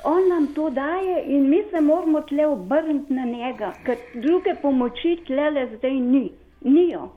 On 0.04 0.28
nam 0.28 0.46
to 0.46 0.70
daje 0.70 1.24
in 1.26 1.50
mi 1.50 1.62
se 1.70 1.80
moramo 1.80 2.20
tle 2.20 2.46
obrniti 2.46 3.12
na 3.12 3.24
njega, 3.24 3.72
ker 3.84 3.96
druge 4.14 4.54
pomoči 4.62 5.18
tle 5.26 5.50
zdaj 5.68 5.90
ni. 5.92 6.30
Nijo. 6.62 7.10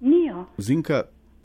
Nijo. 0.00 0.46
Zinka, 0.58 1.02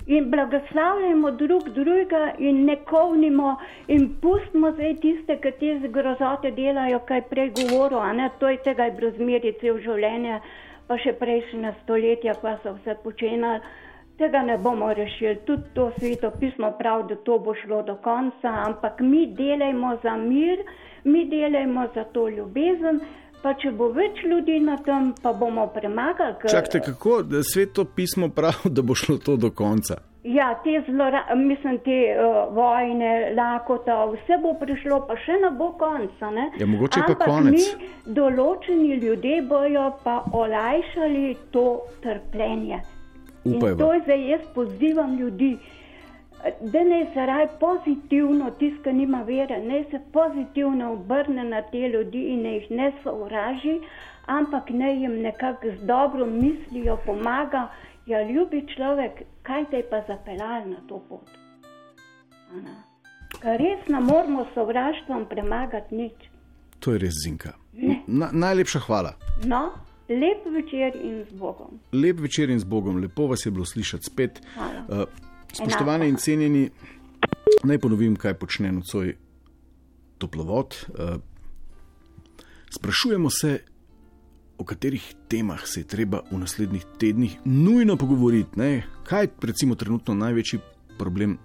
In 0.10 0.30
blagoslavljamo 0.32 1.32
drug 1.32 1.68
drugega 1.70 2.32
in 2.38 2.64
ne 2.66 2.76
kovnimo 2.76 3.50
in 3.88 4.08
pustimo 4.22 4.72
zdaj 4.72 4.96
tiste, 5.04 5.36
ki 5.44 5.52
te 5.60 5.90
grozote 5.98 6.50
delajo, 6.52 7.00
kaj 7.12 7.22
prej 7.30 7.52
govoril, 7.60 8.00
a 8.00 8.14
ne, 8.14 8.30
to 8.40 8.50
je 8.50 8.58
tega 8.66 8.88
je 8.88 8.96
bilo 8.98 9.12
zmeri 9.20 9.52
cel 9.62 9.78
življenje, 9.84 10.40
pa 10.88 10.98
še 10.98 11.14
prejšnja 11.20 11.76
stoletja, 11.84 12.34
pa 12.42 12.56
so 12.64 12.74
vse 12.80 12.98
počenjali. 13.04 13.62
Tega 14.18 14.42
ne 14.48 14.58
bomo 14.58 14.90
rešili. 14.98 15.38
Tudi 15.46 15.70
to 15.78 15.92
sveto 16.00 16.34
pismo 16.42 16.74
pravi, 16.82 17.06
da 17.12 17.22
to 17.30 17.38
bo 17.46 17.54
šlo 17.62 17.84
do 17.86 18.00
konca, 18.02 18.56
ampak 18.66 19.06
mi 19.06 19.28
delajmo 19.38 19.94
za 20.02 20.18
mir, 20.18 20.66
mi 21.04 21.28
delajmo 21.30 21.86
za 21.94 22.10
to 22.18 22.26
ljubezen, 22.34 23.04
pa 23.44 23.54
če 23.54 23.72
bo 23.72 23.90
več 23.96 24.24
ljudi 24.24 24.60
na 24.60 24.78
tem, 24.86 25.14
pa 25.24 25.34
bomo 25.34 25.68
premagali. 25.74 26.36
ker- 26.42 26.52
čakajte, 26.52 26.80
kako 26.92 27.22
da 27.24 27.44
sveto 27.44 27.86
pismo 27.86 28.30
pravi, 28.30 28.70
da 28.76 28.82
bo 28.82 28.96
šlo 28.96 29.18
to 29.18 29.36
do 29.36 29.52
konca? 29.52 29.98
Ja, 30.24 30.50
te 30.64 30.84
zlora, 30.92 31.22
mislim, 31.36 31.78
te 31.80 31.98
uh, 32.12 32.54
vojne, 32.54 33.32
lakota, 33.38 34.04
vse 34.12 34.38
bo 34.44 34.52
prišlo, 34.60 35.06
pa 35.08 35.16
še 35.16 35.38
ne 35.40 35.50
bo 35.56 35.72
konca. 35.80 36.32
Ne? 36.36 36.50
Ja, 36.60 36.68
mogoče 36.68 37.00
pa 37.08 37.14
Ampak 37.16 37.24
konec. 37.26 37.56
Mi, 37.56 37.88
določeni 38.20 39.00
ljudje 39.00 39.42
bojo 39.48 39.86
pa 40.04 40.20
olajšali 40.36 41.38
to 41.56 41.66
trpljenje. 42.04 42.82
In 43.46 43.56
Upajva. 43.56 43.78
to 43.80 43.94
je 43.94 44.02
zdaj 44.04 44.26
jaz 44.32 44.42
pozivam 44.54 45.16
ljudi, 45.16 45.54
da 46.62 46.84
naj 46.84 47.06
se 47.14 47.26
raj 47.26 47.48
pozitivno, 47.60 48.52
tisti, 48.52 48.84
ki 48.84 48.94
nima 48.94 49.22
vere, 49.24 49.60
naj 49.64 49.84
se 49.92 50.00
pozitivno 50.14 50.94
obrne 50.94 51.44
na 51.44 51.62
te 51.62 51.78
ljudi 51.78 52.22
in 52.34 52.44
naj 52.44 52.54
jih 52.54 52.72
ne 52.72 52.92
sovraži, 53.04 53.80
ampak 54.26 54.70
naj 54.70 55.02
jim 55.02 55.22
nekako 55.22 55.68
z 55.78 55.86
dobro 55.86 56.26
mislijo 56.26 56.98
pomaga. 57.06 57.68
Ja, 58.06 58.24
ljubi 58.24 58.66
človek, 58.76 59.22
kaj 59.44 59.66
te 59.72 59.84
pa 59.90 60.02
zapeljal 60.08 60.70
na 60.70 60.78
to 60.88 61.04
pot? 61.10 61.30
A 62.52 62.56
ne? 62.56 62.78
Ker 63.42 63.60
res 63.62 63.88
ne 63.88 64.00
moramo 64.00 64.48
sovraštvom 64.54 65.26
premagati 65.30 65.96
nič. 65.96 66.30
To 66.80 66.96
je 66.96 67.00
res 67.00 67.20
zinka. 67.24 67.54
Na, 68.08 68.30
najlepša 68.32 68.80
hvala. 68.88 69.14
No, 69.46 69.70
lep 70.10 70.46
večer 70.56 70.96
in 71.04 71.26
z 71.30 71.38
Bogom. 71.38 71.80
Lep 71.94 72.20
večer 72.20 72.50
in 72.50 72.60
z 72.60 72.66
Bogom, 72.66 72.98
lepo 72.98 73.28
vas 73.28 73.46
je 73.46 73.52
bilo 73.52 73.66
slišati 73.66 74.04
spet. 74.04 74.42
Hvala. 74.56 74.86
Uh, 74.88 75.29
spoštovani 75.54 76.10
in 76.10 76.16
cenjeni, 76.16 76.70
naj 77.64 77.80
ponovim, 77.80 78.16
kaj 78.16 78.38
počne 78.40 78.72
nocoj 78.72 79.16
toplovod. 80.18 80.76
Uh, 80.90 81.18
sprašujemo 82.76 83.30
se, 83.30 83.60
o 84.58 84.64
katerih 84.64 85.14
temah 85.28 85.62
se 85.66 85.80
je 85.80 85.88
treba 85.88 86.22
v 86.32 86.38
naslednjih 86.38 86.86
tednih 87.00 87.38
nujno 87.46 87.98
pogovoriti. 87.98 88.60
Ne? 88.60 88.88
Kaj 89.04 89.24
je 89.24 89.32
recimo 89.42 89.76
trenutno 89.76 90.14
največji 90.14 90.60
problem 90.98 91.38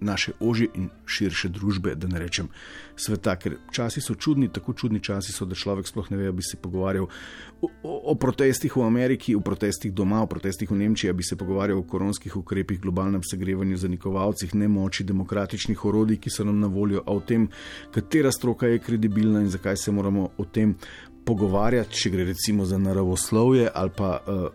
naše 0.00 0.32
ožje 0.40 0.68
in 0.74 0.88
širše 1.06 1.48
družbe, 1.48 1.94
da 1.94 2.08
ne 2.08 2.18
rečem 2.18 2.48
sveta, 2.96 3.36
ker 3.36 3.56
časi 3.72 4.00
so 4.00 4.14
čudni, 4.14 4.48
tako 4.52 4.72
čudni 4.72 5.00
časi 5.00 5.32
so, 5.32 5.46
da 5.48 5.54
človek 5.54 5.88
sploh 5.88 6.10
ne 6.10 6.16
ve, 6.16 6.28
da 6.28 6.32
bi 6.32 6.42
se 6.42 6.56
pogovarjal 6.60 7.06
o, 7.06 7.68
o, 7.82 7.94
o 8.12 8.14
protestih 8.14 8.76
v 8.76 8.84
Ameriki, 8.84 9.34
o 9.36 9.40
protestih 9.40 9.92
doma, 9.92 10.22
o 10.22 10.28
protestih 10.28 10.70
v 10.70 10.80
Nemčiji, 10.82 11.12
bi 11.12 11.24
se 11.24 11.36
pogovarjal 11.36 11.78
o 11.78 11.86
koronskih 11.88 12.36
ukrepih, 12.36 12.80
globalnem 12.80 13.24
segrevanju, 13.24 13.76
zanikovalcih, 13.76 14.54
nemoči 14.54 15.04
demokratičnih 15.04 15.84
orodij, 15.84 16.20
ki 16.20 16.30
so 16.30 16.44
nam 16.44 16.60
na 16.60 16.68
voljo, 16.68 17.04
a 17.06 17.16
o 17.16 17.20
tem, 17.20 17.48
katera 17.94 18.32
stroka 18.32 18.68
je 18.68 18.82
kredibilna 18.84 19.40
in 19.40 19.48
zakaj 19.52 19.76
se 19.76 19.92
moramo 19.92 20.30
o 20.36 20.44
tem 20.44 20.76
pogovarjati, 21.24 21.96
če 21.96 22.10
gre 22.10 22.24
recimo 22.24 22.64
za 22.64 22.78
naravoslovje, 22.78 23.68
ali 23.74 23.90
pa 23.96 24.10
uh, 24.26 24.46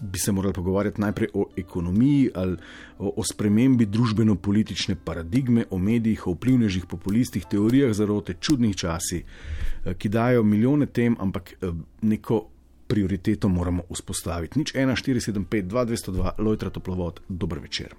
bi 0.00 0.18
se 0.18 0.32
morali 0.32 0.54
pogovarjati 0.54 1.00
najprej 1.00 1.28
o 1.34 1.46
ekonomiji 1.56 2.30
ali 2.34 2.56
o, 2.98 3.12
o 3.16 3.24
spremembi 3.24 3.86
družbeno-politične 3.86 4.96
paradigme, 5.04 5.64
o 5.70 5.78
medijih, 5.78 6.26
o 6.26 6.34
vplivnežih, 6.34 6.86
populistih, 6.86 7.44
teorijah 7.50 7.92
zarote, 7.92 8.34
čudnih 8.40 8.76
časih, 8.76 9.24
uh, 9.24 9.92
ki 9.98 10.08
dajo 10.08 10.42
milijone 10.42 10.86
tem, 10.86 11.16
ampak 11.20 11.54
uh, 11.60 11.76
neko 12.02 12.44
prioriteto 12.86 13.48
moramo 13.48 13.82
vzpostaviti. 13.90 14.58
Nič 14.58 14.74
1, 14.74 14.92
4, 14.92 15.20
7, 15.32 15.44
5, 15.50 15.62
2, 15.68 15.86
202, 15.86 16.32
Lojtra 16.38 16.70
Toplovod, 16.70 17.20
dober 17.28 17.58
večer. 17.58 17.94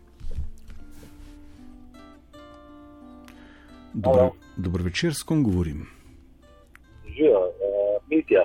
Dobro, 3.93 4.31
dober 4.57 4.81
večer, 4.81 5.13
s 5.13 5.23
kom 5.23 5.43
govorim? 5.43 5.85
Živijo, 7.07 7.39
Mitja, 8.09 8.43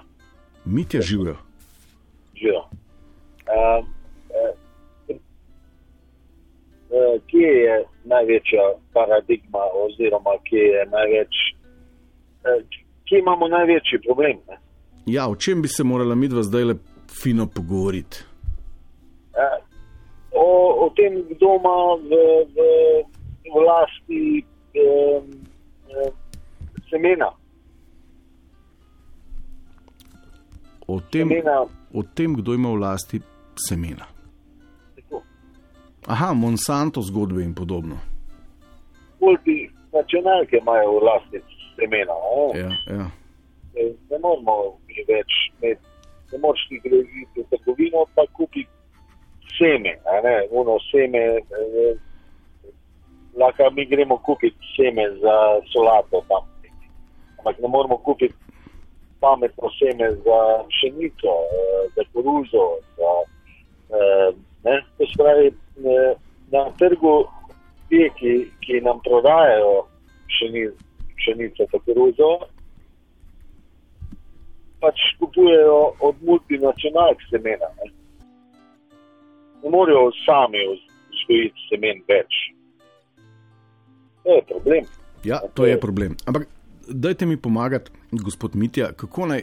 Mitja 0.64 1.00
živijo. 1.00 1.36
živijo. 2.34 2.64
Uh, 3.50 3.86
kje 7.26 7.52
je 7.66 7.84
največja 8.04 8.64
paradigma, 8.92 9.58
oziroma 9.84 10.30
kje 10.44 10.58
je 10.58 10.86
največ, 10.86 11.34
uh, 12.44 12.66
kje 13.04 13.18
imamo 13.18 13.48
največji 13.48 14.00
problem? 14.06 14.36
Ne? 14.48 14.58
Ja, 15.06 15.28
o 15.28 15.36
čem 15.36 15.62
bi 15.62 15.68
se 15.68 15.84
morala 15.84 16.14
midva 16.14 16.42
zdaj 16.42 16.64
le 16.64 16.74
fino 17.22 17.46
pogovoriti? 17.46 18.24
O, 20.32 20.46
o 20.86 20.90
tem, 20.96 21.22
kdo 21.30 21.56
ima 21.58 21.76
v, 22.08 22.10
v, 22.54 22.66
v 23.50 23.64
lasti 23.66 24.44
um, 24.78 25.26
um, 25.90 26.12
semena. 26.90 27.30
O 30.90 31.00
tem, 31.00 31.22
semena 31.28 31.66
o 31.94 32.02
tem, 32.02 32.34
kdo 32.34 32.54
ima 32.54 32.70
v 32.70 32.78
lasti 32.82 33.22
semena. 33.54 34.06
tako. 34.96 35.22
Aha, 36.06 36.34
Monsanto 36.34 37.00
zgodbe 37.02 37.44
in 37.44 37.54
podobno. 37.54 37.98
Multinacionalke 39.20 40.58
imajo 40.58 40.98
v 40.98 41.04
lasti 41.04 41.38
semena. 41.76 42.14
Ne? 42.54 42.60
Ja, 42.60 42.70
ja. 42.96 43.06
ne, 43.74 43.82
ne 44.10 44.18
moramo 44.18 44.80
več 45.06 45.30
imeti, 45.54 45.86
ne 46.32 46.38
moreš 46.42 46.66
ti 46.68 46.82
greti 46.82 47.26
v 47.36 47.46
trgovino, 47.50 48.04
pa 48.14 48.26
kupi 48.34 48.66
seme, 49.58 49.94
ne, 50.26 50.36
uno 50.50 50.78
seme, 50.90 51.22
eh, 51.38 51.94
lahko 53.38 53.70
mi 53.70 53.86
gremo 53.86 54.18
kupiti 54.26 54.74
seme 54.76 55.06
za 55.22 55.36
solato 55.72 56.24
tam. 56.28 56.46
Ampak 57.38 57.62
ne 57.62 57.68
moramo 57.68 57.96
kupiti 57.96 58.34
pametno 59.20 59.68
seme 59.78 60.10
za 60.10 60.40
pšenico, 60.68 61.32
eh, 61.56 61.82
za 61.96 62.02
koruzo, 62.12 62.66
za, 62.96 63.12
eh, 63.96 64.28
ne, 64.64 64.82
to 64.98 65.06
se 65.06 65.12
pravi, 65.16 65.46
eh, 65.46 66.14
na 66.52 66.70
trgu 66.78 67.24
ti, 67.88 68.10
ki, 68.18 68.50
ki 68.60 68.80
nam 68.80 69.00
prodajajo 69.04 69.84
pšeni- 70.28 70.76
pšenico, 71.16 71.66
za 71.72 71.78
koruzo, 71.84 72.30
pač 74.80 74.96
kupujejo 75.18 75.92
od 76.00 76.14
multinacionalk 76.22 77.18
semena. 77.30 77.68
Ne, 77.78 77.90
ne 79.62 79.70
morejo 79.70 80.10
sami 80.26 80.58
vzgojiti 81.12 81.60
semen 81.68 82.02
več. 82.08 82.32
To 84.24 84.34
je 84.36 84.42
problem. 84.48 84.84
ja, 85.24 85.40
to 85.54 85.66
je 85.66 85.80
problem. 85.80 86.16
Ampak 86.26 86.48
dajte 86.88 87.26
mi 87.26 87.36
pomagati, 87.36 87.90
gospod 88.12 88.54
Mitja, 88.54 88.92
kako 88.92 89.26
naj 89.26 89.42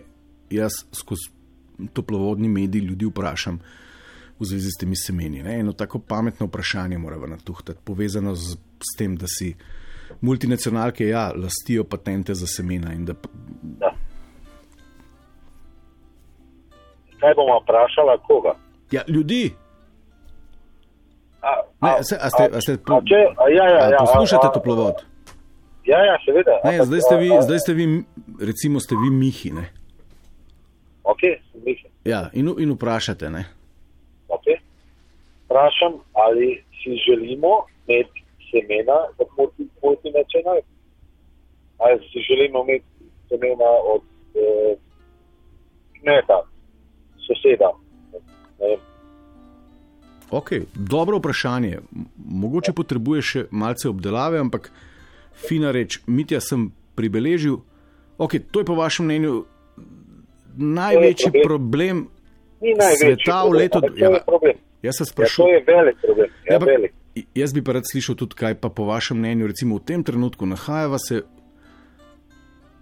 jaz 0.49 0.71
skozi 0.93 1.29
toplovodni 1.93 2.49
medij 2.49 2.79
ljudi 2.81 3.05
vprašam 3.05 3.59
v 4.39 4.45
zvezi 4.45 4.69
s 4.69 4.79
temi 4.79 4.95
semeni. 4.95 5.43
Ne? 5.43 5.59
Eno 5.59 5.73
tako 5.73 5.99
pametno 5.99 6.45
vprašanje 6.45 6.97
moramo 6.97 7.27
natuhtati, 7.27 7.79
povezano 7.83 8.35
z, 8.35 8.57
s 8.81 8.97
tem, 8.97 9.15
da 9.15 9.25
si 9.29 9.55
multinacionalke 10.21 11.07
ja, 11.07 11.31
lastijo 11.35 11.83
patente 11.83 12.33
za 12.33 12.47
semena 12.47 12.93
in 12.93 13.05
da 13.05 13.13
Da. 13.61 13.91
Kaj 17.19 17.33
bomo 17.35 17.59
vprašali, 17.59 18.19
koga? 18.23 18.53
ja, 18.91 19.01
ljudi. 19.07 19.53
A, 21.41 21.47
Ne, 21.81 21.89
a- 21.89 22.03
se- 22.03 22.17
a 22.21 22.29
ste- 22.29 22.49
a 22.53 22.61
ste 22.61 22.77
po- 22.77 22.93
a 22.93 23.01
če, 23.01 23.15
a 23.37 23.45
ja, 23.49 23.65
ja, 23.69 23.85
A 23.85 23.89
ja, 23.89 23.97
poslušate 23.99 24.45
a- 24.45 24.49
a- 24.49 24.53
toplovod? 24.53 24.93
Ja, 25.87 25.99
ja, 26.01 26.15
seveda. 26.19 26.51
Ne, 26.63 26.71
ampak, 26.73 26.85
zdaj 26.85 27.01
ste 27.01 27.15
vi, 27.17 27.29
a- 27.29 27.37
a- 27.37 27.41
zdaj 27.41 27.59
ste 27.59 27.73
vi, 27.73 27.85
recimo, 28.41 28.79
ste 28.79 28.95
vi 28.95 29.09
Mihi. 29.11 29.51
Ne? 29.51 29.65
Ok, 31.03 31.21
mislim. 31.55 31.91
Ja, 32.03 32.29
in, 32.33 32.51
in 32.57 32.71
vprašate. 32.71 33.29
Ne? 33.29 33.45
Okay. 34.27 34.57
Vprašam, 35.45 35.93
ali 36.13 36.49
si 36.73 36.91
želimo 37.01 37.47
imeti 37.81 38.19
semena 38.45 38.97
od 39.17 39.27
multi- 39.37 39.71
multinacionalk. 39.79 40.65
Ali 41.77 41.99
si 42.01 42.19
želimo 42.21 42.63
imeti 42.63 42.85
semena 43.29 43.69
od 43.85 44.01
eh, 44.35 44.75
kmeta, 45.93 46.41
soseda. 47.17 47.71
Ne 48.59 48.67
vem. 48.67 48.79
Okay, 50.29 50.61
dobro 50.75 51.17
vprašanje. 51.17 51.77
Mogoče 52.17 52.73
potrebuješ 52.73 53.25
še 53.25 53.45
malce 53.51 53.87
obdelave, 53.89 54.39
ampak 54.39 54.71
fina 55.37 55.71
reč, 55.71 55.99
Mitja 56.07 56.39
sem 56.39 56.67
pribeležil. 56.95 57.61
Okay, 58.17 58.39
to 58.41 58.59
je 58.59 58.65
po 58.65 58.75
vašem 58.75 59.05
mnenju 59.05 59.45
največji 60.57 61.31
problem. 61.31 61.43
problem 61.43 62.07
Ni 62.61 62.73
največji 62.73 62.97
sveta 63.15 63.35
v 63.35 63.43
problem, 63.43 63.61
letu. 63.61 63.77
ampak 63.77 63.93
to 63.93 64.05
je 64.05 64.21
problem. 64.25 64.55
jaz 64.83 64.95
se 64.95 65.01
Ja, 65.01 65.05
to 65.05 65.11
sprašujem. 65.11 65.49
je 65.49 65.63
velik 65.67 65.97
problem. 65.97 66.29
Ja, 66.43 66.53
Ja, 66.53 66.59
velik. 66.59 66.91
jaz 67.35 67.53
bi 67.53 67.61
pa 67.61 67.71
rad 67.71 67.83
slišal 67.85 68.15
tudi, 68.15 68.35
kaj 68.35 68.55
pa 68.55 68.69
po 68.69 68.85
vašem 68.85 69.17
mnenju, 69.17 69.47
recimo 69.47 69.75
v 69.75 69.83
tem 69.83 70.03
trenutku 70.03 70.45
nahajava 70.45 70.97
se 70.99 71.21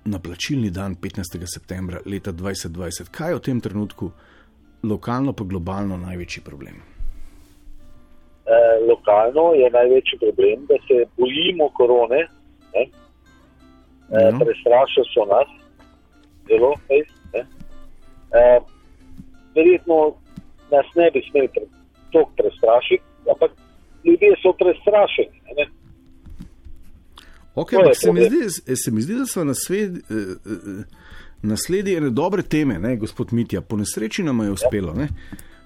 na 0.06 0.20
plačilni 0.20 0.70
dan 0.70 0.96
15. 0.96 1.20
septembra 1.46 2.00
leta 2.06 2.32
2020. 2.32 3.10
Kaj 3.10 3.30
je 3.30 3.36
v 3.36 3.42
tem 3.42 3.60
trenutku 3.60 4.12
lokalno 4.84 5.34
pa 5.34 5.44
globalno 5.44 5.98
največji 5.98 6.42
problem? 6.42 6.76
Eh, 8.46 8.52
lokalno 8.86 9.54
je 9.54 9.70
največji 9.70 10.20
problem, 10.20 10.66
da 10.66 10.76
se 10.78 11.06
bojimo 11.18 11.70
korone. 11.70 12.28
Ne? 12.76 12.84
Eh, 12.86 14.30
Ja. 14.32 14.40
Prestrašili 14.46 15.06
so 15.14 15.24
nas, 15.34 15.50
zelo 16.48 16.72
fejs. 16.88 17.10
Eh, 17.34 18.60
Verjetno 19.56 20.16
nas 20.72 20.86
ne 20.96 21.12
bi 21.14 21.22
smeli 21.32 21.48
pre, 21.54 21.64
toliko 22.12 22.32
prestrašiti, 22.38 23.04
ampak 23.32 23.52
ljudje 24.04 24.30
so 24.42 24.52
prestrašeni. 24.62 25.38
Ne? 25.58 25.66
Okay, 27.56 27.76
je 27.76 27.80
ampak 27.80 27.96
se, 27.96 28.12
mi 28.14 28.22
zdi, 28.30 28.76
se 28.76 28.92
mi 28.92 29.02
zdi, 29.02 29.16
da 29.16 29.26
smo 29.26 29.44
nasledi, 29.44 30.00
eh, 30.00 30.14
eh, 30.14 30.84
nasledi 31.42 31.96
ene 31.96 32.10
dobre 32.10 32.42
teme, 32.42 32.80
ne, 32.80 32.96
gospod 32.96 33.34
Mitja. 33.34 33.62
Po 33.62 33.78
nesreči 33.78 34.24
nam 34.24 34.40
je 34.40 34.52
uspelo. 34.52 34.94
Ne. 34.94 35.08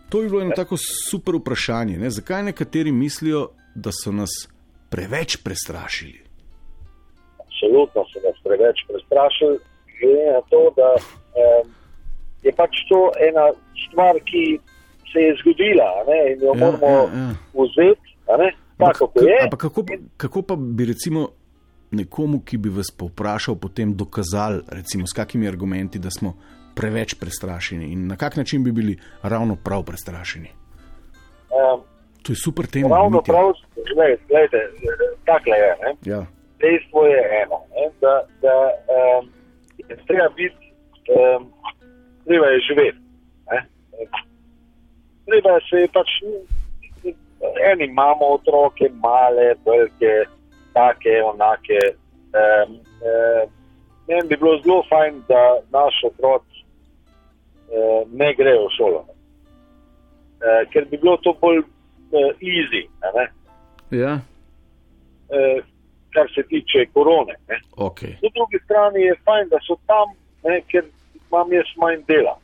To 0.10 0.22
bi 0.22 0.30
bilo 0.30 0.41
eno 0.41 0.52
tako 0.56 0.78
super 1.10 1.36
vprašanje. 1.36 1.98
Ne. 1.98 2.10
Zakaj 2.10 2.43
nekateri 2.43 2.91
mislijo, 2.91 3.50
da 3.76 3.91
so 3.91 4.12
nas 4.12 4.30
preveč 4.89 5.38
prestrašili? 5.38 6.28
Absolutno 7.60 8.06
so 8.06 8.19
nas 8.24 8.38
preveč 8.43 8.78
prestrašili, 8.88 9.60
glede 10.00 10.32
na 10.32 10.41
to, 10.41 10.74
da 10.76 10.89
eh, 10.95 11.63
je 12.43 12.52
pač 12.52 12.72
to 12.89 13.00
ena 13.19 13.52
stvar, 13.84 14.15
ki 14.22 14.60
se 15.12 15.19
je 15.19 15.36
zgodila 15.36 15.89
ne, 16.08 16.32
in 16.32 16.39
jo 16.39 16.48
Ja, 16.48 16.60
moramo 16.62 16.88
ja, 16.88 17.19
ja. 17.19 17.36
vzeti. 17.54 18.10
Tako 18.78 19.08
kot 19.08 19.24
je. 19.24 19.38
ampak 19.43 19.60
kako, 19.60 19.84
pa- 19.84 19.93
kako 20.17 20.41
pa 20.41 20.56
bi 20.56 20.86
recimo 20.86 21.30
nekomu, 21.91 22.39
ki 22.39 22.58
bi 22.58 22.69
vas 22.69 22.91
povprašal, 22.91 23.56
potem 23.56 23.91
dokazali, 23.93 24.62
recimo 24.69 25.08
s 25.08 25.13
kakimi 25.13 25.48
argumenti, 25.48 26.00
da 26.00 26.10
smo 26.10 26.34
preveč 26.76 27.13
prestrašeni 27.13 27.86
in 27.86 28.08
na 28.08 28.15
kak 28.15 28.36
način 28.36 28.63
bi 28.63 28.72
bili 28.72 28.93
ravno 29.22 29.56
prav 29.58 29.84
prestrašeni? 29.84 30.48
Um, 31.52 31.82
To 32.22 32.32
je 32.32 32.38
super 32.38 32.65
tema. 32.67 32.89
ravno 32.89 33.17
Mitja. 33.17 33.34
prav, 33.34 33.54
gledajte, 34.28 34.58
takle 35.26 35.56
je. 35.56 35.76
Ne? 35.78 35.91
Ja. 36.06 36.26
Dejstvo 36.60 37.06
je 37.06 37.22
eno, 37.43 37.60
ne? 37.76 37.86
da, 38.02 38.24
da 38.41 38.56
um, 38.95 39.30
je 39.78 39.95
treba 40.08 40.30
biti, 40.36 40.74
um, 41.15 41.54
treba 42.26 42.45
je 42.45 42.60
živeti. 42.60 42.98
Ne? 43.52 43.65
Treba 45.26 45.60
se 45.69 45.76
je 45.82 45.88
pač, 45.88 46.10
eni 47.72 47.86
imamo 47.86 48.26
otroke, 48.26 48.89
male, 48.93 49.54
velike, 49.65 50.13
take, 50.74 51.24
onake. 51.24 51.80
Um, 52.39 52.76
um, 52.76 53.60
Meni 54.10 54.28
bi 54.28 54.38
bilo 54.38 54.58
zelo 54.63 54.84
fajn, 54.89 55.24
da 55.28 55.62
naš 55.72 56.04
otrok 56.04 56.41
uh, 56.41 58.12
ne 58.12 58.34
gre 58.34 58.54
v 58.58 58.69
šolo. 58.78 59.06
Ne? 59.08 59.13
Uh, 60.39 60.62
ker 60.74 60.88
bi 60.89 60.98
bilo 60.98 61.17
to 61.17 61.34
bolj 61.41 61.60
uh, 61.60 62.32
easy? 62.41 62.88
Ja, 63.91 64.13
uh, 65.30 65.62
kar 66.13 66.28
se 66.36 66.43
tiče 66.43 66.86
korone. 66.93 67.36
Ne? 67.50 67.58
ok. 67.78 68.00
Po 68.22 68.30
drugi 68.36 68.60
strani 68.65 69.02
je 69.02 69.15
fajn, 69.26 69.50
da 69.50 69.60
so 69.67 69.76
tam, 69.88 70.13
ne, 70.43 70.62
ker 70.72 70.84
imam 71.28 71.54
jaz 71.54 71.69
manj 71.78 72.04
dela. 72.08 72.36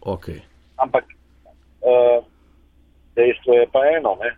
okay. 0.00 0.40
Ampak 0.76 1.04
uh, 1.10 2.24
dejstvo 3.16 3.54
je 3.54 3.66
pa 3.72 3.80
eno, 3.98 4.16
ne, 4.22 4.30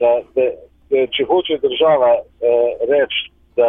da, 0.00 0.10
da, 0.34 0.46
da 0.90 1.06
če 1.14 1.24
hoče 1.28 1.58
država 1.62 2.12
uh, 2.20 2.88
reči, 2.90 3.30
da 3.56 3.68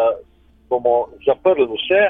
bomo 0.70 1.08
zaprli 1.26 1.68
vse, 1.72 2.02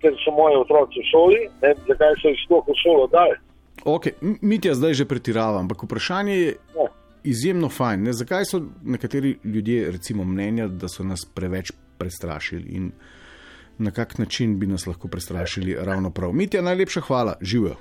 ker 0.00 0.16
so 0.24 0.32
moji 0.34 0.56
otroci 0.56 1.02
v 1.02 1.08
šoli, 1.12 1.40
ne, 1.62 1.74
zakaj 1.88 2.16
so 2.22 2.32
jih 2.32 2.42
sploh 2.46 2.64
v 2.66 2.76
šolo 2.82 3.06
dali. 3.12 3.36
Okay. 3.84 4.12
Mitja 4.20 4.74
zdaj 4.74 4.94
že 4.94 5.04
pretiravam, 5.08 5.64
ampak 5.64 5.84
vprašanje 5.84 6.34
je 6.36 6.56
Ja. 6.76 6.88
Izjemno 7.24 7.68
fajn. 7.68 8.02
Ne? 8.02 8.12
Zakaj 8.12 8.44
so 8.44 8.62
nekateri 8.84 9.38
ljudje 9.44 9.90
recimo 9.90 10.24
mnenja, 10.24 10.68
da 10.68 10.88
so 10.88 11.04
nas 11.04 11.24
preveč 11.34 11.72
prestrašili 11.98 12.68
in 12.68 12.92
na 13.78 13.90
kak 13.90 14.18
način 14.18 14.58
bi 14.58 14.66
nas 14.66 14.86
lahko 14.86 15.08
prestrašili 15.08 15.76
ravno 15.80 16.10
prav? 16.10 16.32
Mitja, 16.32 16.62
najlepša 16.62 17.00
hvala, 17.00 17.34
živijo. 17.40 17.76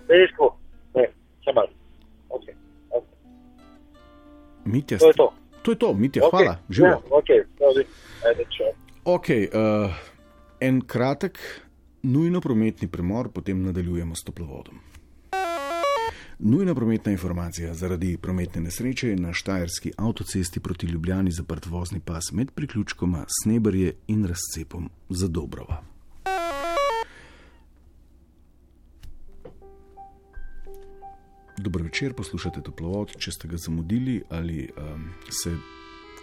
Ne, 0.95 1.07
samo 1.45 1.55
malo. 1.55 1.67
Okay. 2.29 2.53
Okay. 2.89 3.03
Mitja, 4.65 4.97
To 4.97 5.07
je 5.07 5.13
to. 5.13 5.33
to 5.61 5.71
je 5.71 5.77
to, 5.79 5.93
Mitja, 5.93 6.21
Okay. 6.23 6.29
hvala, 6.31 6.57
živijo. 6.69 6.91
Ja, 6.91 6.99
okay. 7.09 7.43
Sorry. 7.59 7.85
Ajde, 8.29 8.45
čau. 8.57 8.67
Ok, 9.05 9.25
uh, 9.29 9.93
en 10.59 10.81
kratek, 10.81 11.39
nujno 12.03 12.41
prometni 12.41 12.87
premor, 12.87 13.29
potem 13.31 13.63
nadaljujemo 13.63 14.15
s 14.15 14.23
toplovodom. 14.23 14.79
Nujna 16.41 16.75
prometna 16.75 17.11
informacija 17.11 17.73
zaradi 17.73 18.17
prometne 18.21 18.61
nesreče 18.61 19.09
je 19.09 19.15
na 19.15 19.33
Štajerski 19.33 19.91
avtocesti 19.97 20.59
proti 20.59 20.85
Ljubljani 20.87 21.31
zaprt 21.31 21.65
vozni 21.65 21.99
pas 21.99 22.31
med 22.31 22.51
priključkoma 22.51 23.25
Snebrje 23.43 23.93
in 24.07 24.25
razcepom 24.25 24.89
za 25.09 25.27
Dobrova. 25.27 25.83
Dobro 31.57 31.83
večer, 31.83 32.13
poslušate 32.13 32.61
toplovod. 32.61 33.11
Če 33.17 33.31
ste 33.31 33.47
ga 33.47 33.57
zamudili 33.57 34.23
ali 34.29 34.69
um, 34.77 35.09
se 35.29 35.57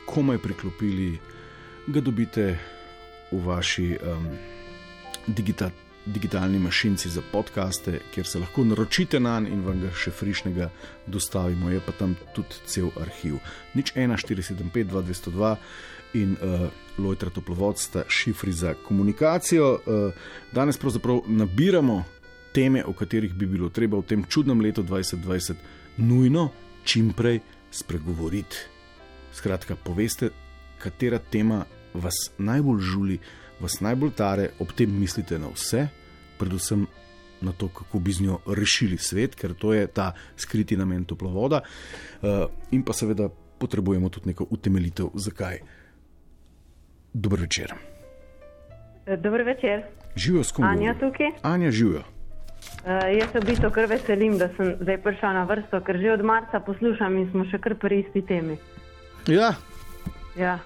komaj 0.07 0.39
priklopili, 0.39 1.19
ga 1.87 2.01
dobite 2.01 2.59
v 3.33 3.45
vaši 3.45 3.99
um, 4.01 4.29
digita, 5.27 5.71
digitalni 6.07 6.59
mašinci 6.59 7.11
za 7.11 7.23
podkaste, 7.33 8.01
kjer 8.15 8.27
se 8.27 8.39
lahko 8.39 8.65
naročite 8.65 9.21
na 9.21 9.41
njega 9.41 9.55
in 9.55 9.65
vam 9.65 9.81
ga 9.81 9.91
še 9.95 10.11
frišnega 10.11 10.71
dostavimo. 11.07 11.71
Je 11.71 11.81
pa 11.81 11.93
tam 11.93 12.15
tudi 12.35 12.63
cel 12.67 12.91
arhiv. 13.01 13.39
Nič 13.75 13.93
1, 13.95 14.15
475, 14.17 14.91
2202 14.93 15.57
in 16.15 16.37
uh, 16.37 16.69
Lojtra 16.99 17.31
Toplovod 17.31 17.79
sta 17.79 18.05
šifri 18.09 18.53
za 18.53 18.75
komunikacijo. 18.87 19.73
Uh, 19.75 20.13
danes 20.53 20.79
pravzaprav 20.79 21.27
nabiramo 21.27 22.05
teme, 22.53 22.85
o 22.85 22.93
katerih 22.93 23.35
bi 23.35 23.47
bilo 23.47 23.69
treba 23.69 23.99
v 23.99 24.07
tem 24.07 24.25
čudnem 24.25 24.61
letu 24.61 24.83
2020 24.83 25.55
nujno 25.97 26.51
čim 26.85 27.13
prej 27.13 27.41
spregovoriti. 27.71 28.57
Skratka, 29.35 29.77
poveste, 29.77 30.31
katera 30.79 31.19
tema 31.19 31.65
vas 31.95 32.31
najbolj 32.39 32.81
žuli, 32.81 33.19
vas 33.61 33.81
najbolj 33.81 34.13
tare, 34.17 34.51
ob 34.61 34.73
tem 34.77 34.91
mislite 35.01 35.39
na 35.39 35.51
vse, 35.53 35.87
predvsem 36.39 36.87
na 37.41 37.53
to, 37.53 37.69
kako 37.69 37.99
bi 37.99 38.13
z 38.13 38.25
njo 38.25 38.39
rešili 38.47 38.99
svet, 38.99 39.35
ker 39.37 39.55
to 39.55 39.75
je 39.75 39.87
ta 39.87 40.13
skriti 40.37 40.77
namen 40.77 41.05
toplovoda. 41.05 41.61
Uh, 42.23 42.49
in 42.71 42.83
pa 42.83 42.93
seveda 42.93 43.29
potrebujemo 43.59 44.09
tudi 44.09 44.33
neko 44.33 44.47
utemeljitev, 44.51 45.13
zakaj. 45.15 45.61
Dobro 47.13 47.41
večer. 47.41 47.75
Dobro 49.19 49.45
večer. 49.45 49.83
Živijo 50.17 50.45
s 50.45 50.53
kom? 50.53 50.65
Anja 50.65 50.95
tukaj. 50.95 51.33
Anja, 51.43 51.71
živijo. 51.71 52.01
Uh, 52.01 53.05
jaz 53.19 53.31
se 53.33 53.41
v 53.41 53.47
bistvu 53.47 53.71
kar 53.71 53.87
veselim, 53.87 54.39
da 54.39 54.49
sem 54.57 54.75
zdaj 54.81 54.99
prišla 55.03 55.33
na 55.33 55.45
vrsto, 55.45 55.81
ker 55.81 56.01
že 56.01 56.13
od 56.13 56.25
marca 56.25 56.61
poslušam 56.61 57.17
in 57.21 57.31
smo 57.31 57.45
še 57.45 57.61
kar 57.61 57.77
pri 57.77 58.01
isti 58.01 58.23
temi. 58.27 58.57
Ja, 59.29 59.55
Ja. 60.37 60.59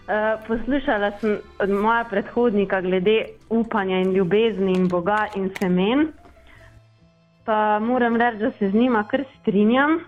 Uh, 0.00 0.40
poslušala 0.46 1.10
sem 1.20 1.38
od 1.58 1.70
moja 1.70 2.04
predhodnika 2.04 2.80
glede 2.80 3.24
upanja 3.48 4.00
in 4.00 4.12
ljubezni 4.12 4.72
in 4.72 4.88
Boga 4.88 5.26
in 5.36 5.50
semen. 5.58 6.08
Pa 7.44 7.78
moram 7.78 8.16
reči, 8.16 8.38
da 8.38 8.50
se 8.50 8.68
z 8.68 8.74
njima 8.74 9.04
kar 9.04 9.24
strinjam, 9.40 10.00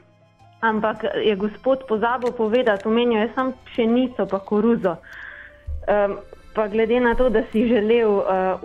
ampak 0.60 1.04
je 1.24 1.36
gospod 1.36 1.78
pozabil 1.88 2.32
povedati, 2.32 2.88
omenil 2.88 3.20
je 3.20 3.30
samo 3.34 3.52
pšenico 3.64 4.26
pa 4.26 4.38
koruzo. 4.38 4.96
Um, 4.96 6.16
pa 6.54 6.68
glede 6.68 7.00
na 7.00 7.14
to, 7.14 7.28
da 7.30 7.42
si 7.52 7.68
želel 7.68 8.10
uh, 8.10 8.24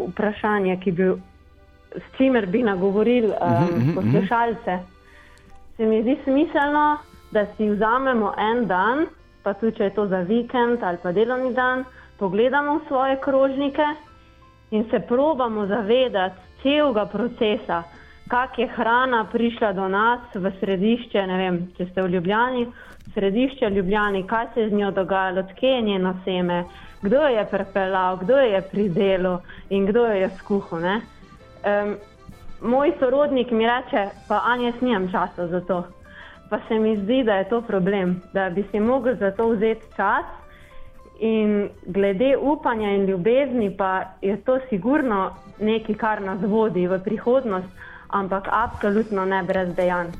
vprašanje, 0.10 0.80
ki 0.84 0.92
bi, 0.92 1.12
s 1.96 2.18
čimer 2.18 2.46
bi 2.46 2.64
nagovoril 2.64 3.26
um, 3.26 3.96
poslušalce, 3.96 4.80
se 5.78 5.86
mi 5.86 6.02
zdi 6.02 6.18
smiselno, 6.24 6.98
da 7.32 7.46
si 7.58 7.70
vzamemo 7.70 8.34
en 8.38 8.66
dan, 8.68 9.06
pa 9.48 9.54
tudi 9.56 9.78
če 9.78 9.84
je 9.88 9.96
to 9.96 10.08
za 10.12 10.20
vikend 10.28 10.84
ali 10.84 11.00
pa 11.00 11.14
delovni 11.16 11.54
dan, 11.56 11.86
pogledamo 12.20 12.74
v 12.80 12.88
svoje 12.88 13.16
krožnike 13.24 13.86
in 14.76 14.84
se 14.92 15.00
probamo 15.00 15.64
zavedati 15.66 16.36
celega 16.62 17.06
procesa, 17.06 17.84
kak 18.28 18.60
je 18.60 18.68
hrana 18.68 19.24
prišla 19.32 19.72
do 19.74 19.88
nas 19.88 20.20
v 20.36 20.52
središče, 20.60 21.24
ne 21.28 21.38
vem, 21.38 21.62
če 21.78 21.88
ste 21.92 22.04
v 22.04 22.12
Ljubljani, 22.18 22.66
središče 23.14 23.70
Ljubljani, 23.72 24.26
kaj 24.28 24.48
se 24.54 24.62
je 24.62 24.70
z 24.70 24.82
njo 24.82 24.92
dogajalo, 24.92 25.46
odkje 25.48 25.70
je 25.70 25.82
njeno 25.82 26.14
seme, 26.26 26.64
kdo 27.02 27.24
jo 27.24 27.30
je 27.38 27.46
prepeljal, 27.52 28.18
kdo 28.18 28.42
jo 28.42 28.50
je 28.52 28.62
pridelal 28.72 29.40
in 29.70 29.86
kdo 29.86 30.10
jo 30.12 30.18
je 30.26 30.30
skuhal. 30.42 30.84
Um, 30.84 31.96
moj 32.62 32.92
sorodnik 33.00 33.52
mi 33.52 33.64
reče, 33.64 34.10
pa 34.28 34.42
Anja, 34.52 34.74
jaz 34.74 34.82
nimam 34.82 35.08
časa 35.12 35.48
za 35.48 35.62
to. 35.62 35.86
Pa 36.50 36.60
se 36.68 36.80
mi 36.80 36.96
zdi, 36.98 37.24
da 37.24 37.36
je 37.36 37.50
to 37.50 37.62
problem, 37.62 38.22
da 38.34 38.50
bi 38.50 38.64
si 38.72 38.80
mogel 38.80 39.16
za 39.16 39.32
to 39.32 39.50
vzeti 39.50 39.86
čas. 39.96 40.26
In 41.20 41.70
glede 41.86 42.38
upanja 42.38 42.90
in 42.90 43.06
ljubezni, 43.06 43.78
pa 43.78 44.04
je 44.22 44.38
to 44.38 44.60
sigurno 44.70 45.32
nekaj, 45.60 45.96
kar 45.96 46.22
nas 46.22 46.40
vodi 46.42 46.88
v 46.88 47.00
prihodnost, 47.04 47.68
ampak 48.10 48.48
absolutno 48.52 49.26
ne 49.26 49.44
brez 49.44 49.76
dejanj. 49.76 50.14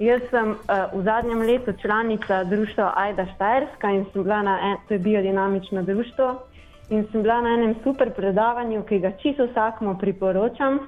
Jaz 0.00 0.22
sem 0.30 0.50
uh, 0.50 0.56
v 0.92 1.02
zadnjem 1.04 1.42
letu 1.44 1.72
članica 1.72 2.44
društva 2.44 2.92
Aida 2.96 3.26
Štajerska 3.34 3.90
in 3.90 4.04
sem 4.12 4.22
bila 4.22 4.42
na 4.42 4.58
en, 4.62 4.76
to 4.88 4.94
je 4.94 4.98
biodinamično 4.98 5.82
društvo 5.82 6.42
in 6.90 7.04
sem 7.12 7.22
bila 7.22 7.40
na 7.40 7.48
enem 7.54 7.74
super 7.84 8.10
predavanju, 8.10 8.82
ki 8.82 8.98
ga 8.98 9.10
čisto 9.22 9.46
vsakmu 9.46 9.98
priporočam 10.00 10.78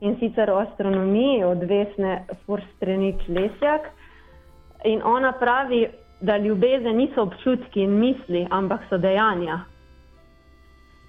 in 0.00 0.16
sicer 0.20 0.50
o 0.50 0.58
astronomiji 0.58 1.44
od 1.44 1.62
Vesne 1.62 2.24
Forstrenič 2.46 3.28
Lesjak. 3.28 3.88
In 4.84 5.02
ona 5.04 5.32
pravi, 5.32 5.86
da 6.20 6.36
ljubezen 6.36 6.96
niso 6.96 7.22
občutki 7.22 7.82
in 7.82 7.98
misli, 8.00 8.46
ampak 8.50 8.80
so 8.88 8.98
dejanja. 8.98 9.60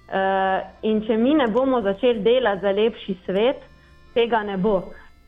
Uh, 0.08 0.64
in 0.82 1.02
če 1.04 1.16
mi 1.16 1.34
ne 1.34 1.46
bomo 1.52 1.82
začeli 1.82 2.22
delati 2.24 2.60
za 2.60 2.70
lepši 2.72 3.16
svet, 3.26 3.64
tega 4.14 4.42
ne 4.42 4.56
bo. 4.56 4.82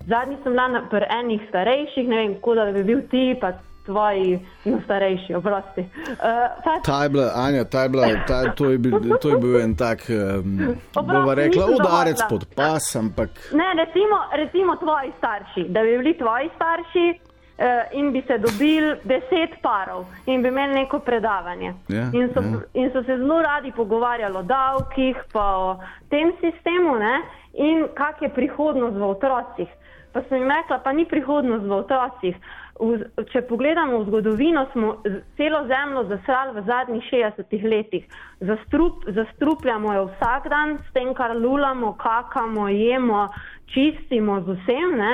Zadnji 0.08 0.38
sem 0.42 0.52
bila 0.52 0.82
pri 0.90 1.06
enih 1.18 1.42
starejših, 1.48 2.08
ne 2.08 2.16
vem, 2.16 2.34
kako 2.34 2.54
da 2.54 2.64
bi 2.72 2.84
bil 2.84 3.02
ti, 3.10 3.34
pa 3.40 3.52
tvoji 3.90 4.38
no, 4.64 4.80
starejši, 4.84 5.34
oprosti. 5.34 5.80
Uh, 5.80 6.82
ta 6.86 7.02
je 7.02 7.08
bila, 7.08 7.32
Anja, 7.34 7.64
ta 7.64 7.82
je 7.82 7.88
bila, 7.88 8.06
ta, 8.26 8.42
to, 8.54 8.70
je 8.70 8.78
bil, 8.78 9.00
to 9.22 9.34
je 9.34 9.38
bil 9.38 9.60
en 9.60 9.74
tak, 9.74 10.06
um, 10.08 10.76
bova 10.94 11.34
rekla, 11.34 11.66
udarec 11.76 12.22
pod 12.28 12.46
pas, 12.56 12.94
ampak. 12.96 13.30
Ne, 13.52 13.72
recimo, 13.82 14.20
recimo 14.34 14.76
tvoji 14.76 15.12
starši, 15.18 15.66
da 15.68 15.82
bi 15.82 15.98
bili 15.98 16.14
tvoji 16.18 16.50
starši 16.56 17.06
uh, 17.14 17.98
in 17.98 18.12
bi 18.12 18.22
se 18.26 18.38
dobili 18.38 18.96
deset 19.04 19.58
parov 19.62 20.06
in 20.26 20.42
bi 20.42 20.48
imeli 20.48 20.74
neko 20.74 20.98
predavanje. 20.98 21.74
Ja, 21.88 22.06
in, 22.12 22.30
so, 22.34 22.40
ja. 22.40 22.62
in 22.74 22.90
so 22.92 23.02
se 23.02 23.16
zelo 23.16 23.42
radi 23.42 23.72
pogovarjali 23.72 24.36
o 24.36 24.42
davkih, 24.42 25.16
pa 25.32 25.46
o 25.56 25.76
tem 26.10 26.32
sistemu 26.40 26.94
ne? 26.94 27.20
in 27.52 27.88
kak 27.94 28.22
je 28.22 28.28
prihodnost 28.28 28.96
v 28.96 29.02
otrocih. 29.02 29.68
Pa 30.12 30.22
sem 30.28 30.42
jim 30.42 30.50
rekla, 30.50 30.80
pa 30.84 30.92
ni 30.92 31.04
prihodnost 31.06 31.64
v 31.64 31.76
otrocih. 31.76 32.36
V, 32.80 33.24
če 33.30 33.42
pogledamo 33.44 34.00
v 34.00 34.06
zgodovino, 34.08 34.64
smo 34.72 34.94
celo 35.36 35.60
zemljo 35.68 36.06
zasrali 36.08 36.56
v 36.56 36.64
zadnjih 36.66 37.10
60 37.12 37.66
letih. 37.68 38.06
Zastrup, 38.40 39.04
zastrupljamo 39.06 39.92
jo 39.94 40.06
vsak 40.14 40.48
dan 40.48 40.78
s 40.80 40.94
tem, 40.96 41.12
kar 41.14 41.36
lulamo, 41.36 41.92
kakamo, 42.00 42.68
jemo, 42.72 43.28
čistimo 43.74 44.40
z 44.46 44.56
vsem. 44.62 44.96
Ne? 44.96 45.12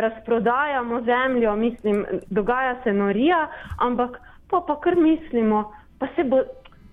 razprodajamo 0.00 1.02
zemljo, 1.02 1.56
mislim, 1.56 2.06
dogaja 2.30 2.76
se 2.84 2.92
norija, 2.92 3.48
ampak 3.78 4.20
pa, 4.50 4.64
pa 4.66 4.80
kar 4.80 4.96
mislimo, 4.96 5.72
pa 5.98 6.06
se, 6.16 6.24
bo, 6.24 6.38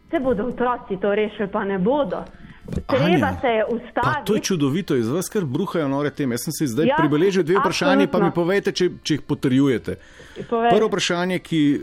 se 0.10 0.20
bodo 0.20 0.46
otroci 0.46 0.98
to 1.02 1.16
rešili, 1.16 1.50
pa 1.52 1.64
ne 1.64 1.78
bodo. 1.78 2.24
Treba 2.88 3.06
Anja, 3.06 3.38
se 3.42 3.48
je 3.48 3.66
ustaviti. 3.66 4.26
to 4.26 4.36
je 4.36 4.42
čudovito, 4.42 4.96
iz 4.96 5.08
vas 5.08 5.30
kar 5.30 5.46
bruhajo 5.46 5.88
nore 5.88 6.10
teme. 6.10 6.34
Jaz 6.34 6.44
sem 6.44 6.54
si 6.54 6.68
zdaj 6.68 6.88
Ja, 6.88 6.96
pribeležil 6.98 7.44
dve 7.44 7.58
vprašanje, 7.60 8.08
pa 8.08 8.20
mi 8.20 8.28
absolutno. 8.28 8.32
povejte, 8.32 8.72
če, 8.72 8.90
če 9.04 9.14
jih 9.14 9.22
potrjujete. 9.22 9.96
Povej. 10.50 10.70
Prvo 10.70 10.88
vprašanje, 10.88 11.40
ki 11.40 11.60
eh, 11.74 11.80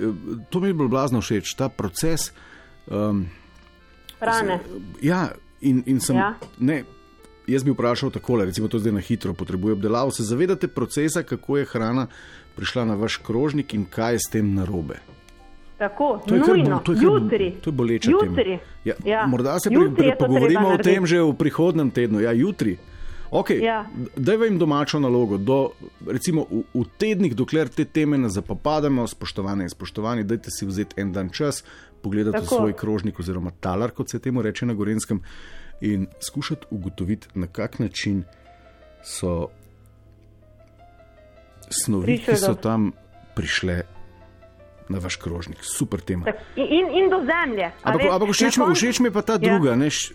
to 0.51 0.61
mi 0.61 0.69
je 0.69 0.75
bilo 0.75 0.89
blazno 0.89 1.21
všeč, 1.21 1.55
ta 1.55 1.69
proces. 1.69 2.33
Um, 2.87 3.27
Hrane. 4.21 4.61
ja, 5.03 5.29
in, 5.61 5.83
in 5.87 6.01
sem. 6.01 6.17
Ja. 6.17 6.35
Ne, 6.59 6.85
jaz 7.47 7.65
bi 7.65 7.71
vprašal 7.71 8.11
takole, 8.11 8.45
recimo 8.45 8.69
to 8.69 8.79
zdaj 8.79 8.93
na 8.93 9.01
hitro 9.01 9.35
potrebuje 9.35 9.73
obdelavo. 9.73 10.11
Se 10.11 10.23
zavedate 10.23 10.69
procesa, 10.69 11.23
kako 11.23 11.57
je 11.59 11.65
hrana 11.65 12.07
prišla 12.57 12.85
na 12.85 12.95
vaš 12.95 13.17
krožnik 13.17 13.75
in 13.75 13.85
kaj 13.85 14.13
je 14.13 14.19
s 14.19 14.31
tem 14.33 14.55
narobe? 14.55 14.99
Tako, 15.79 16.21
To 16.27 16.35
je 16.35 16.41
kar 16.41 16.49
bo- 16.49 16.57
nujno, 16.57 16.79
to 16.79 16.93
je 16.93 16.99
jutri. 17.01 17.51
To 17.61 17.71
je 17.71 17.75
boleča 17.75 18.11
jutri. 18.11 18.45
tema. 18.45 18.59
Ja, 18.85 18.95
Ja. 19.05 19.27
Morda 19.27 19.59
se 19.59 19.71
Jutri 19.73 20.07
je 20.07 20.17
to 20.17 20.27
pogovorimo 20.27 20.69
o 20.69 20.79
tem 20.79 21.07
že 21.07 21.21
v 21.21 21.35
prihodnem 21.35 21.91
tednu, 21.91 22.21
ja, 22.21 22.33
jutri. 22.33 22.77
Okay, 23.31 23.61
Ja. 23.61 23.85
Dajva 24.17 24.45
jim 24.45 24.59
domačo 24.59 24.99
nalogo. 24.99 25.37
Do, 25.37 25.71
recimo 26.03 26.47
v, 26.47 26.65
v 26.75 26.85
tednih, 26.97 27.35
dokler 27.35 27.69
te 27.69 27.85
teme 27.85 28.19
ne 28.19 28.29
zapopademo, 28.29 29.05
spoštovane 29.05 29.63
in 29.63 29.69
spoštovani, 29.69 30.25
dajte 30.25 30.51
si 30.51 30.65
vzeti 30.65 30.97
en 30.97 31.13
dan 31.13 31.29
čas, 31.29 31.61
pogledati 32.03 32.39
v 32.39 32.41
Tako. 32.41 32.55
svoj 32.57 32.73
krožnik 32.73 33.21
oziroma 33.21 33.51
talar, 33.53 33.91
kot 33.91 34.09
se 34.09 34.19
temu 34.19 34.43
reče 34.43 34.67
na 34.67 34.75
Gorenskem, 34.75 35.21
in 35.81 36.07
skušati 36.19 36.67
ugotoviti, 36.71 37.29
na 37.35 37.47
kak 37.47 37.79
način 37.79 38.25
so 39.05 39.49
snovi, 41.71 42.05
Prišle 42.07 42.35
ki 42.35 42.41
so 42.41 42.55
tam 42.57 42.93
prišle 43.35 43.83
na 44.89 44.99
vaš 44.99 45.17
krožnik. 45.17 45.59
Super 45.63 46.01
tema. 46.01 46.25
Tak, 46.25 46.37
in, 46.57 46.89
in, 46.95 47.11
do 47.11 47.21
zemlje. 47.21 47.71
Ampak, 47.83 48.07
ampak 48.07 48.29
všeč, 48.31 48.57
koncu- 48.57 48.75
všeč 48.75 49.01
mi 49.01 49.07
je 49.07 49.13
pa 49.13 49.23
ta 49.23 49.33
Ja. 49.33 49.39
druga. 49.39 49.75
Ne, 49.75 49.87
š, 49.87 50.13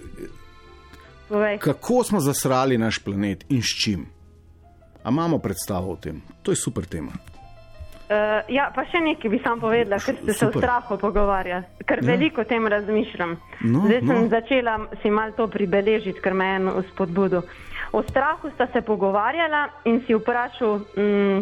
kako 1.59 2.03
smo 2.03 2.19
zasrali 2.19 2.77
naš 2.77 2.99
planet 2.99 3.45
in 3.49 3.61
s 3.61 3.73
čim? 3.75 4.05
A 5.03 5.09
imamo 5.09 5.37
predstavo 5.37 5.91
o 5.91 5.95
tem? 5.95 6.21
To 6.41 6.51
je 6.51 6.55
super 6.55 6.85
tema. 6.85 7.11
Uh, 8.03 8.19
ja, 8.47 8.67
pa 8.69 8.83
še 8.83 8.99
nekaj 8.99 9.29
bi 9.31 9.39
sam 9.39 9.59
povedala, 9.59 9.97
ker 9.97 10.15
ste 10.15 10.33
se 10.33 10.45
o 10.45 10.51
Super. 10.51 10.61
strahu 10.61 10.97
pogovarjali, 10.97 11.63
ker 11.81 11.97
Ja. 11.97 12.03
ja. 12.03 12.11
veliko 12.11 12.41
o 12.41 12.43
tem 12.43 12.67
razmišljam. 12.67 13.31
No, 13.63 13.79
Zdaj 13.81 13.99
sem 13.99 14.17
no. 14.19 14.27
začela 14.29 14.73
si 15.01 15.09
mal 15.09 15.31
to 15.31 15.47
pribeležiti, 15.47 16.21
ker 16.21 16.33
me 16.33 16.45
je 16.45 16.55
eno 16.55 16.83
spodbudo. 16.83 17.41
O 17.91 18.03
strahu 18.03 18.51
sta 18.53 18.67
se 18.67 18.81
pogovarjala 18.81 19.63
in 19.85 20.03
si 20.05 20.13
vprašal, 20.13 20.83
mm, 20.93 21.39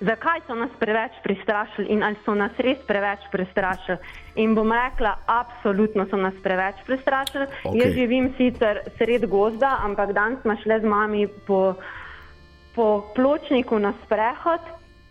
zakaj 0.00 0.40
so 0.46 0.54
nas 0.54 0.70
preveč 0.78 1.12
prestrašili 1.22 1.86
in 1.88 2.02
ali 2.02 2.16
so 2.24 2.34
nas 2.34 2.52
res 2.58 2.78
preveč 2.86 3.20
prestrašili. 3.32 3.98
In 4.34 4.54
bom 4.54 4.72
rekla, 4.72 5.16
absolutno 5.26 6.06
so 6.10 6.16
nas 6.16 6.34
preveč 6.42 6.74
prestrašili. 6.86 7.46
Okej. 7.64 7.80
Jaz 7.80 7.92
živim 7.94 8.34
sicer 8.36 8.80
sred 8.98 9.26
gozda, 9.26 9.78
ampak 9.84 10.12
danes 10.12 10.40
smo 10.42 10.56
šli 10.56 10.80
z 10.80 10.84
mami 10.84 11.26
po 11.46 11.74
po 12.74 13.02
pločniku 13.14 13.78
na 13.78 13.92
sprehod 14.04 14.60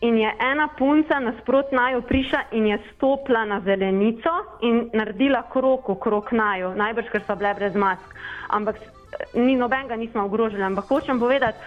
in 0.01 0.17
je 0.17 0.31
ena 0.39 0.67
punca 0.77 1.19
nasprot 1.19 1.71
naju 1.71 2.01
prišla 2.01 2.39
in 2.51 2.67
je 2.67 2.77
stopila 2.95 3.45
na 3.45 3.59
zelenico 3.59 4.29
in 4.61 4.89
naredila 4.93 5.43
krok 5.51 5.89
okrog 5.89 6.31
naju, 6.31 6.71
najbrž 6.75 7.09
ker 7.11 7.21
so 7.27 7.35
bile 7.35 7.53
brez 7.53 7.75
mask. 7.75 8.15
Ampak 8.47 8.75
s- 8.79 8.89
ni 9.33 9.55
nobenega 9.55 9.95
nismo 9.95 10.23
ogrožili, 10.25 10.63
ampak 10.63 10.85
hočem 10.87 11.19
povedati, 11.19 11.57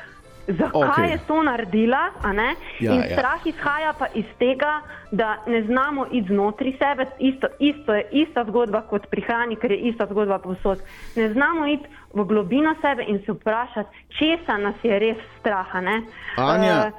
zakaj 0.46 0.80
okay. 0.80 1.10
je 1.10 1.18
to 1.26 1.42
naredila? 1.42 2.10
Ja, 2.80 2.92
in 2.92 3.00
ja. 3.00 3.16
strah 3.16 3.46
izhaja 3.46 3.92
pa 3.98 4.06
iz 4.14 4.24
tega, 4.38 4.80
da 5.10 5.36
ne 5.46 5.62
znamo 5.62 6.06
iti 6.10 6.28
znotraj 6.28 6.72
sebe, 6.78 7.06
isto, 7.18 7.46
isto 7.58 7.94
je 7.94 8.08
ista 8.10 8.44
zgodba 8.44 8.80
kot 8.80 9.06
pri 9.10 9.22
hrani, 9.22 9.56
ker 9.56 9.70
je 9.70 9.78
ista 9.78 10.06
zgodba 10.10 10.38
povsod. 10.38 10.82
Ne 11.16 11.32
znamo 11.32 11.66
iti 11.66 11.86
v 12.14 12.24
globino 12.24 12.74
sebe 12.80 13.04
in 13.08 13.22
se 13.26 13.32
vprašati, 13.32 13.88
česa 14.18 14.56
nas 14.56 14.74
je 14.82 14.98
res 14.98 15.16
strah. 15.40 15.74
Anja. 15.74 16.86
Eh, 16.86 16.92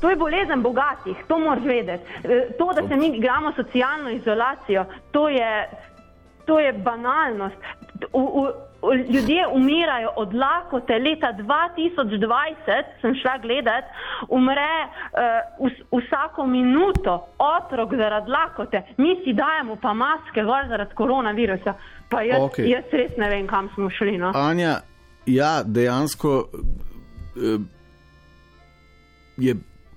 To 0.00 0.10
je 0.10 0.16
bolezen 0.16 0.62
bogatih, 0.62 1.16
to 1.28 1.38
moraš 1.38 1.64
vedeti. 1.64 2.04
Eh, 2.24 2.52
To, 2.58 2.72
da 2.72 2.88
se 2.88 2.96
mi 2.96 3.06
igramo 3.06 3.52
socialno 3.52 4.10
izolacijo, 4.10 4.84
to 5.12 5.28
je, 5.28 5.68
to 6.44 6.60
je 6.60 6.72
banalnost. 6.72 7.56
U, 8.12 8.20
u, 8.20 8.48
ljudje 8.92 9.46
umirajo 9.52 10.10
od 10.16 10.34
lakote. 10.34 10.98
Leta 10.98 11.34
2020 11.38 12.84
sem 13.00 13.14
šla 13.14 13.38
gledat, 13.42 13.84
umre 14.28 14.74
uh, 14.84 15.66
vs, 15.66 16.06
vsako 16.06 16.46
minuto 16.46 17.26
otrok 17.38 17.94
zaradi 17.94 18.30
lakote. 18.30 18.82
Mi 18.96 19.16
si 19.24 19.32
dajemo 19.32 19.76
pa 19.76 19.94
maske 19.94 20.42
gor 20.42 20.68
zaradi 20.68 20.94
koronavirusa. 20.94 21.74
Pa 22.08 22.22
jaz, 22.22 22.42
Okej. 22.42 22.70
jaz 22.70 22.84
res 22.92 23.12
ne 23.16 23.28
vem, 23.30 23.46
kam 23.46 23.68
smo 23.74 23.90
šli. 23.90 24.18
No? 24.18 24.32
Anja, 24.34 24.80
ja, 25.26 25.62
dejansko 25.64 26.44
eh, 27.36 27.58
je 29.36 29.56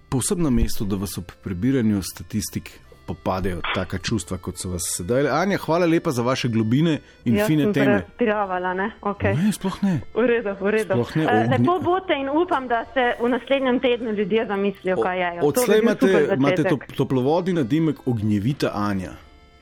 povsem 0.09 0.41
na 0.41 0.49
mestu, 0.49 0.85
da 0.85 0.95
vas 0.95 1.17
ob 1.17 1.31
prebiranju 1.43 2.01
statistik 2.01 2.71
popadejo 3.07 3.61
taka 3.75 3.97
čustva, 3.97 4.37
kot 4.37 4.57
so 4.59 4.69
vas 4.69 4.83
sedaj. 4.97 5.29
Anja, 5.31 5.57
hvala 5.57 5.85
lepa 5.85 6.11
za 6.11 6.21
vaše 6.21 6.47
globine 6.47 6.99
in 7.25 7.35
Jaz 7.37 7.47
fine 7.47 7.71
teme. 7.73 8.01
preravala, 8.17 8.73
ne? 8.73 8.91
Okay. 9.01 9.35
Ne, 9.35 9.51
sploh 9.51 9.77
ne. 9.83 10.01
V 10.13 10.25
redu, 10.27 10.55
v 10.59 10.67
redu. 10.75 10.93
Sploh 10.93 11.15
ne, 11.15 11.25
ognje- 11.27 11.59
Lepo 11.59 11.79
bote 11.79 12.13
in 12.13 12.29
upam, 12.29 12.67
da 12.67 12.83
se 12.93 13.13
v 13.23 13.29
naslednjem 13.29 13.79
tednu 13.79 14.11
ljudje 14.11 14.45
zamislijo, 14.45 14.97
kaj 15.01 15.19
je. 15.19 15.41
Odslej 15.41 15.79
imate, 15.79 16.11
imate 16.37 16.63
top, 16.63 16.83
toplovodni 16.97 17.53
nadimek 17.53 18.07
ognjevita 18.07 18.71
Anja. 18.75 19.11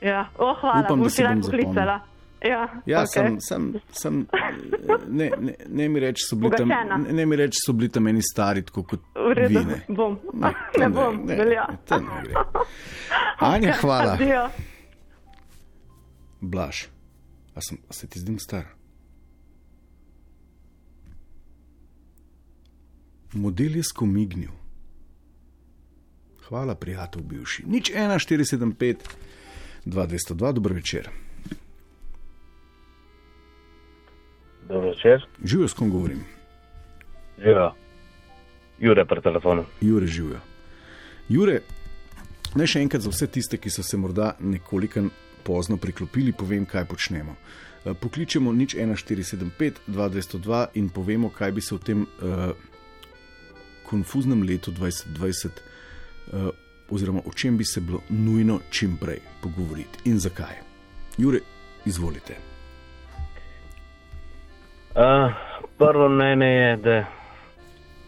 Ja, 0.00 0.26
oh, 0.38 0.56
hvala, 0.60 0.80
Upam, 0.84 0.98
bom 0.98 1.02
da 1.04 1.10
si 1.10 1.22
rad 1.22 1.32
bom 1.32 1.42
zapomnil. 1.42 2.15
Ja, 2.42 2.82
Ja, 2.86 3.02
okay. 3.02 3.06
sem, 3.06 3.40
sem, 3.40 3.80
sem 3.90 4.26
ne, 5.08 5.30
ne, 5.38 5.54
ne 5.68 5.88
mi 5.88 6.00
reči, 6.00 6.22
so 6.22 6.36
bili 6.36 6.52
tam, 6.56 6.68
ne, 6.68 7.12
ne 7.12 7.26
mi 7.26 7.36
reči, 7.36 7.58
so 7.66 7.72
bili 7.72 7.88
tam 7.88 8.02
meni 8.02 8.22
stari, 8.22 8.62
tako 8.62 8.82
kot 8.84 9.00
V 9.14 9.32
redu, 9.34 9.58
vi. 9.58 9.64
Ne, 9.64 9.80
bom. 9.88 10.18
Ne, 10.34 10.52
Ne, 10.78 10.84
to 10.84 10.90
bom, 10.90 11.22
ne, 11.24 11.36
velja. 11.36 11.64
to 11.84 11.98
ne 11.98 12.22
gre. 12.22 12.34
Anja, 13.40 13.72
hvala. 13.80 14.12
Adijo. 14.12 14.44
Blaž, 16.40 16.84
a, 17.54 17.60
sem, 17.60 17.78
a 17.88 17.92
se 17.92 18.06
ti 18.06 18.20
zdim 18.20 18.38
star? 18.38 18.64
Model 23.32 23.76
je 23.76 23.82
skomignil. 23.82 24.52
Hvala, 26.42 26.74
prijatelj, 26.74 27.22
bivši. 27.22 27.64
Nič 27.66 27.90
1475, 27.90 28.96
2202, 29.86 30.52
dober 30.52 30.72
večer. 30.72 31.08
Večer. 35.06 35.26
Živijo, 35.44 35.68
s 35.68 35.72
kom 35.72 35.90
govorim? 35.90 36.24
Živijo. 37.38 37.72
Jure 38.78 39.04
pri 39.04 39.20
telefonu. 39.22 39.64
Jure 39.80 40.06
živijo. 40.06 40.40
Jure, 41.28 41.60
naj 42.54 42.66
še 42.66 42.82
enkrat 42.82 43.02
za 43.02 43.10
vse 43.10 43.26
tiste, 43.26 43.58
ki 43.58 43.70
so 43.70 43.82
se 43.82 43.96
morda 43.96 44.34
nekoliko 44.40 45.08
pozno 45.44 45.76
priklopili, 45.76 46.32
povem, 46.32 46.66
kaj 46.66 46.84
počnemo. 46.84 47.36
Eh, 47.84 47.94
Pokličemo 47.94 48.52
nič 48.52 48.74
1475, 48.74 49.80
2202 49.88 50.66
in 50.74 50.88
povemo, 50.88 51.30
kaj 51.30 51.52
bi 51.52 51.60
se 51.60 51.74
v 51.74 51.78
tem 51.78 52.02
uh, 52.02 52.52
konfuznem 53.86 54.42
letu 54.42 54.72
2020, 54.72 55.50
uh, 56.32 56.50
oziroma 56.90 57.22
o 57.24 57.32
čem 57.32 57.56
bi 57.56 57.64
se 57.64 57.80
bilo 57.80 58.02
nujno 58.10 58.60
čim 58.70 58.96
prej 58.96 59.22
pogovoriti 59.42 60.10
in 60.10 60.18
zakaj. 60.18 60.60
Jure, 61.18 61.40
izvolite. 61.86 62.55
Uh, 64.96 65.32
prvo 65.78 66.08
mnenje 66.08 66.46
je, 66.46 66.76
da 66.76 67.04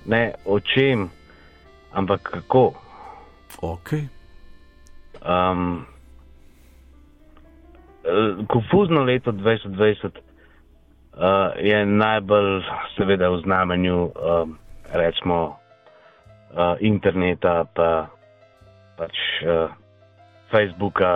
ne 0.06 0.34
o 0.44 0.60
čem, 0.60 1.10
ampak 1.92 2.22
kako. 2.22 2.72
Ok, 3.60 3.92
Um, 5.18 5.86
eh, 8.04 8.44
konfuzno 8.48 9.04
leto 9.04 9.32
2020 9.32 10.06
uh, 10.06 11.58
je 11.58 11.86
najbolj, 11.86 12.62
seveda, 12.96 13.28
v 13.28 13.40
znamenju, 13.42 14.12
um, 14.14 14.58
rečemo, 14.92 15.58
uh, 16.54 16.78
interneta, 16.80 17.64
pa 17.74 18.06
pač 18.96 19.14
uh, 19.42 19.74
Facebooka, 20.50 21.10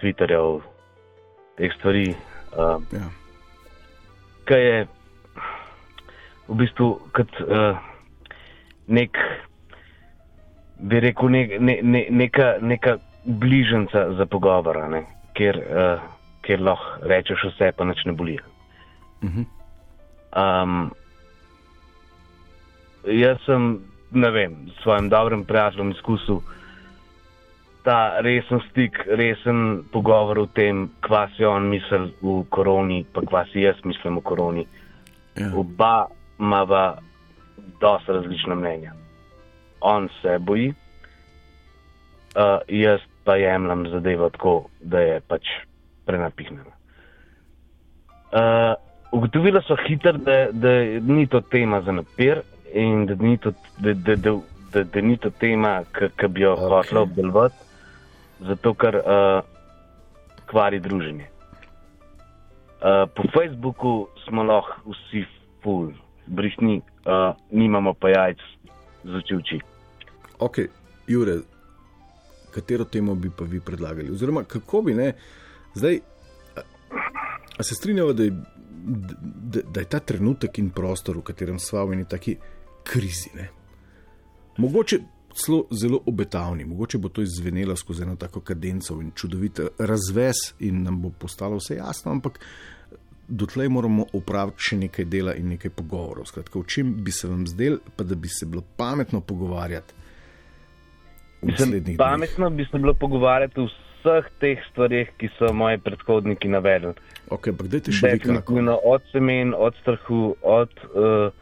Twitterjev, 0.00 0.64
teh 1.60 1.72
stvari. 1.76 2.16
Uh, 2.56 2.80
ja. 2.92 3.12
ki 4.48 4.54
je 4.54 4.86
v 6.48 6.56
bistvu 6.60 6.88
kot 7.16 7.40
uh, 7.42 7.78
nek, 8.86 9.18
bi 10.78 11.00
rekel, 11.02 11.32
nek, 11.32 11.56
ne, 11.60 11.78
ne, 11.82 12.04
neka, 12.10 12.56
neka 12.60 12.98
bližnjica 13.26 14.12
za 14.18 14.26
pogovor, 14.30 14.78
ne, 14.90 15.02
kjer, 15.38 15.58
uh, 15.58 16.06
kjer 16.46 16.62
lahko 16.62 17.08
rečeš 17.10 17.48
vse, 17.50 17.72
pa 17.76 17.88
nič 17.88 18.04
ne 18.06 18.14
boli. 18.16 18.38
Mhm. 19.24 19.48
Um, 20.36 20.90
jaz 23.08 23.40
sem, 23.46 23.80
ne 24.12 24.30
vem, 24.30 24.58
s 24.70 24.82
svojim 24.82 25.08
dobrim 25.08 25.44
prijateljem 25.48 25.94
izkusil 25.96 26.42
ta 27.86 28.18
resen 28.20 28.60
stik, 28.70 28.98
resen 29.06 29.84
pogovor 29.94 30.38
o 30.42 30.46
tem, 30.50 30.88
kva 31.06 31.28
si 31.36 31.46
on 31.46 31.68
misli 31.70 32.10
v 32.18 32.40
koroni, 32.50 33.04
pa 33.14 33.22
kva 33.22 33.44
si 33.52 33.62
jaz 33.62 33.78
mislim 33.86 34.18
v 34.18 34.22
koroni. 34.26 34.64
Ja. 35.38 35.52
Oba 35.54 36.08
imava 36.38 36.98
dosta 37.80 38.12
različna 38.12 38.54
mnenja. 38.54 38.92
On 39.80 40.08
se 40.22 40.38
boji, 40.38 40.68
uh, 40.68 42.58
jaz 42.68 43.00
pa 43.24 43.36
jemljem 43.36 43.88
zadevo 43.88 44.30
tako, 44.30 44.64
da 44.80 45.00
je 45.00 45.20
pač 45.20 45.46
prenapihnjena. 46.04 46.76
Uh, 48.32 48.74
ugotovila 49.12 49.62
so 49.62 49.76
hitro, 49.86 50.12
da, 50.12 50.46
da 50.52 50.72
ni 51.00 51.26
to 51.26 51.40
tema 51.40 51.80
za 51.82 51.92
napir 51.92 52.42
in 52.72 53.06
da 53.06 53.14
ni 53.14 53.38
to, 53.38 53.52
da, 53.78 53.92
da, 53.92 54.16
da, 54.16 54.36
da, 54.72 54.84
da 54.84 55.00
ni 55.00 55.16
to 55.16 55.30
tema, 55.30 55.80
ki 55.92 56.28
bi 56.28 56.40
jo 56.40 56.52
Ok. 56.52 56.58
okay. 56.58 56.68
hotela 56.68 57.00
obdelovati, 57.00 57.54
zato 58.40 58.74
ker 58.74 58.96
uh, 58.96 59.40
kvari 60.46 60.80
druženje. 60.80 61.26
Uh, 62.76 63.08
po 63.14 63.22
Facebooku 63.32 64.08
smo 64.24 64.42
lahko 64.42 64.92
vsi 64.92 65.24
full, 65.62 65.92
brihni, 66.26 66.80
uh, 66.80 67.36
nimamo 67.50 67.94
pa 67.94 68.08
jajc 68.08 68.38
za 69.04 69.22
oči. 69.36 69.60
Ok, 70.38 70.58
Jure, 71.06 71.38
katero 72.50 72.84
temo 72.84 73.14
bi 73.14 73.30
pa 73.30 73.44
vi 73.44 73.60
predlagali? 73.60 74.10
Oziroma, 74.10 74.44
kako 74.44 74.82
bi 74.82 74.94
ne, 74.94 75.12
zdaj, 75.74 76.00
a, 76.56 76.60
a 77.58 77.62
se 77.62 77.74
strinjava, 77.74 78.12
da 78.12 78.22
je, 78.22 78.30
da, 79.52 79.60
da 79.74 79.80
je 79.80 79.88
ta 79.88 80.00
trenutek 80.00 80.58
in 80.58 80.70
prostor, 80.70 81.18
v 81.18 81.26
katerem 81.30 81.58
smo 81.58 81.86
v 81.86 81.98
eni 81.98 82.08
taki 82.08 82.36
krizi, 82.84 83.30
ne? 83.34 83.48
mogoče 84.56 84.98
celo 85.36 85.66
zelo 85.70 86.00
obetavni, 86.06 86.64
mogoče 86.64 86.98
bo 86.98 87.08
to 87.08 87.22
izvenelo 87.22 87.76
skozi 87.76 88.02
eno 88.02 88.16
tako 88.16 88.40
kadenco 88.40 89.00
in 89.00 89.10
čudovit 89.14 89.60
razves 89.78 90.36
in 90.58 90.82
nam 90.82 91.02
bo 91.02 91.10
postalo 91.10 91.56
vse 91.56 91.76
jasno, 91.76 92.12
ampak 92.12 92.40
dotlej 93.28 93.68
moramo 93.68 94.06
opraviti 94.14 94.62
še 94.68 94.76
nekaj 94.76 95.04
dela 95.10 95.34
in 95.34 95.50
nekaj 95.54 95.70
pogovorov. 95.74 96.28
Skratka, 96.30 96.58
o 96.58 96.64
čem 96.64 96.94
bi 97.04 97.12
se 97.12 97.28
vam 97.28 97.46
zdel, 97.46 97.78
pa 97.96 98.04
da 98.04 98.14
bi 98.14 98.28
se 98.28 98.46
bilo 98.46 98.62
pametno 98.76 99.20
pogovarjati 99.20 99.94
v 101.42 101.46
Mislim, 101.46 101.68
naslednjih 101.68 101.96
dneh. 101.96 101.98
pametno 101.98 102.50
bi 102.50 102.64
se 102.70 102.78
bilo 102.78 102.94
pogovarjati 102.94 103.60
o 103.60 103.66
vseh 103.66 104.30
teh 104.40 104.62
stvarih, 104.70 105.10
ki 105.18 105.28
so 105.38 105.52
moji 105.52 105.78
predhodniki 105.78 106.48
navedli. 106.48 106.94
Ok, 107.30 107.50
ampak 107.50 107.66
dajte 107.72 107.92
še. 107.92 108.14
Definitivno 108.14 108.78
od 108.84 109.02
semen, 109.12 109.54
od 109.58 109.74
strahu, 109.82 110.36
od 110.42 110.70
uh, 110.94 111.32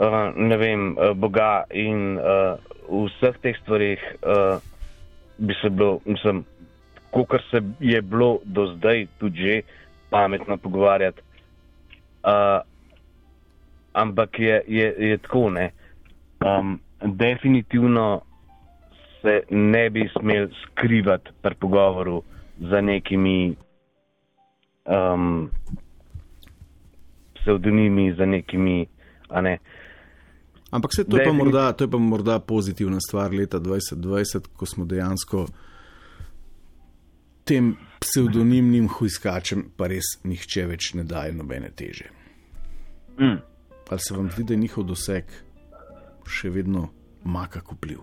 uh, 0.00 0.32
ne 0.36 0.56
vem, 0.56 0.94
uh, 0.96 1.12
Boga 1.12 1.64
in 1.68 2.16
uh, 2.16 2.56
v 2.88 3.04
vseh 3.10 3.36
teh 3.44 3.56
stvarih 3.60 4.00
uh, 4.24 4.56
bi 5.36 5.54
se 5.60 5.68
bilo, 5.68 6.00
mislim, 6.08 6.44
kot 7.12 7.36
se 7.50 7.60
je 7.80 8.00
bilo 8.02 8.40
do 8.44 8.66
zdaj 8.76 9.06
tudi 9.20 9.36
že 9.36 9.81
pametno 10.12 10.56
pogovarjati. 10.56 11.20
Uh, 12.22 12.60
ampak 13.92 14.38
je, 14.38 14.62
je, 14.68 14.94
je 14.98 15.18
tako, 15.18 15.50
ne. 15.50 15.70
Um, 16.44 16.80
definitivno 17.04 18.20
se 19.22 19.40
ne 19.50 19.90
bi 19.90 20.10
smel 20.20 20.48
skrivati 20.62 21.30
pri 21.42 21.54
pogovoru 21.54 22.22
za 22.58 22.80
nekimi 22.80 23.56
um, 24.84 25.50
pseudonimi, 27.34 28.14
za 28.14 28.26
nekimi, 28.26 28.86
ne. 29.42 29.58
Ampak 30.70 30.90
vse 30.90 31.04
to 31.04 31.16
je, 31.16 31.24
pa 31.24 31.32
morda, 31.32 31.72
to 31.72 31.84
je 31.84 31.90
pa 31.90 31.98
morda 31.98 32.38
pozitivna 32.38 33.00
stvar 33.00 33.32
leta 33.32 33.58
2020, 33.60 34.46
ko 34.56 34.66
smo 34.66 34.84
dejansko 34.84 35.46
tem 37.44 37.76
pseudonimnim 38.02 38.88
huiskačem 38.90 39.68
pa 39.76 39.88
res 39.92 40.16
nihče 40.26 40.66
več 40.70 40.92
ne 40.98 41.06
daje 41.08 41.32
nobene 41.36 41.70
teže. 41.70 42.10
Mm. 43.20 43.38
Ali 43.92 44.00
se 44.00 44.14
vam 44.16 44.30
zdi, 44.30 44.44
da 44.48 44.54
je 44.54 44.58
njihov 44.58 44.84
doseg 44.88 45.32
še 46.24 46.50
vedno 46.50 46.86
maka 47.24 47.60
vpliv? 47.60 48.00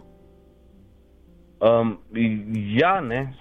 Um, 1.66 1.98
ja, 2.78 3.00
ne. 3.02 3.34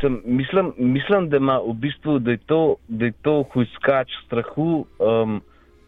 Sem, 0.00 0.18
mislim, 0.24 0.72
mislim, 0.78 1.28
da 1.30 1.38
ima 1.40 1.58
v 1.62 1.74
bistvu, 1.84 2.18
da 2.18 2.34
je 2.34 2.40
to, 2.46 2.76
da 2.88 3.08
je 3.08 3.14
to 3.22 3.36
huiskač 3.52 4.12
strahu, 4.26 4.86
um, 4.98 5.40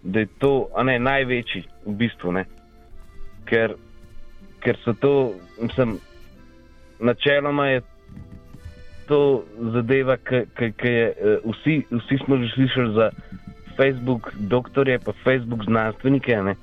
da 0.02 0.22
je 0.24 0.30
to 0.38 0.52
a 0.74 0.86
ne, 0.86 0.98
največji 0.98 1.64
v 1.86 1.96
bistvu. 1.98 2.32
Ne. 2.38 2.46
Ker, 3.50 3.74
ker 4.62 4.78
so 4.84 4.94
to, 5.02 5.14
mislim, 5.60 5.98
načeloma 7.00 7.68
je 7.74 7.82
to 9.08 9.44
zadeva, 9.72 10.16
ki 10.16 10.44
je 10.84 11.06
eh, 11.08 11.38
vsi, 11.44 11.82
vsi 11.90 12.18
smo 12.24 12.36
že 12.36 12.52
slišali 12.54 12.94
za 12.94 13.10
Facebook 13.76 14.32
doktorje, 14.36 14.98
pa 14.98 15.12
Facebook 15.24 15.64
znanstvenike. 15.64 16.42
Ne. 16.42 16.54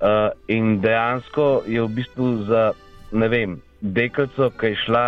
Uh, 0.00 0.32
in 0.48 0.80
dejansko 0.80 1.62
je 1.68 1.82
v 1.82 1.88
bistvu 1.88 2.44
za, 2.48 2.72
ne 3.12 3.28
vem, 3.28 3.58
deklico, 3.80 4.48
ki 4.56 4.72
je 4.72 4.78
šla 4.86 5.02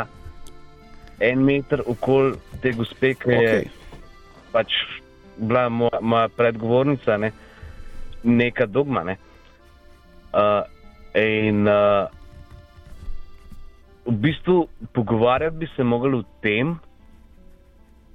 en 1.21 1.45
meter 1.45 1.81
okoli 1.87 2.37
te 2.61 2.75
gospe, 2.77 3.15
ki 3.15 3.31
je 3.31 3.41
Okay. 3.41 3.65
pač 4.53 4.69
bila 5.37 5.69
moja, 5.73 6.01
moja 6.01 6.29
predgovornica, 6.29 7.17
ne, 7.17 7.33
neka 8.23 8.67
dogma. 8.67 9.03
Ne. 9.05 9.17
Uh, 10.33 10.61
in 11.17 11.65
uh, 11.69 12.13
v 14.07 14.13
bistvu 14.13 14.69
pogovarjati 14.95 15.57
bi 15.57 15.69
se 15.77 15.85
mogli 15.85 16.19
o 16.19 16.25
tem, 16.43 16.79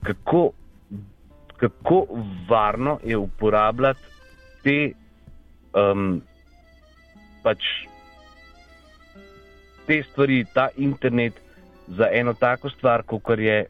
kako 0.03 0.51
kako 1.57 2.07
varno 2.49 2.99
je 3.03 3.17
uporabljati 3.17 3.99
te, 4.63 4.91
um, 5.73 6.21
pač, 7.43 7.63
te 9.88 10.03
stvari, 10.11 10.45
ta 10.53 10.67
internet 10.77 11.33
za 11.88 12.09
eno 12.11 12.33
tako 12.33 12.69
stvar, 12.69 13.03
kot 13.03 13.39
je 13.39 13.65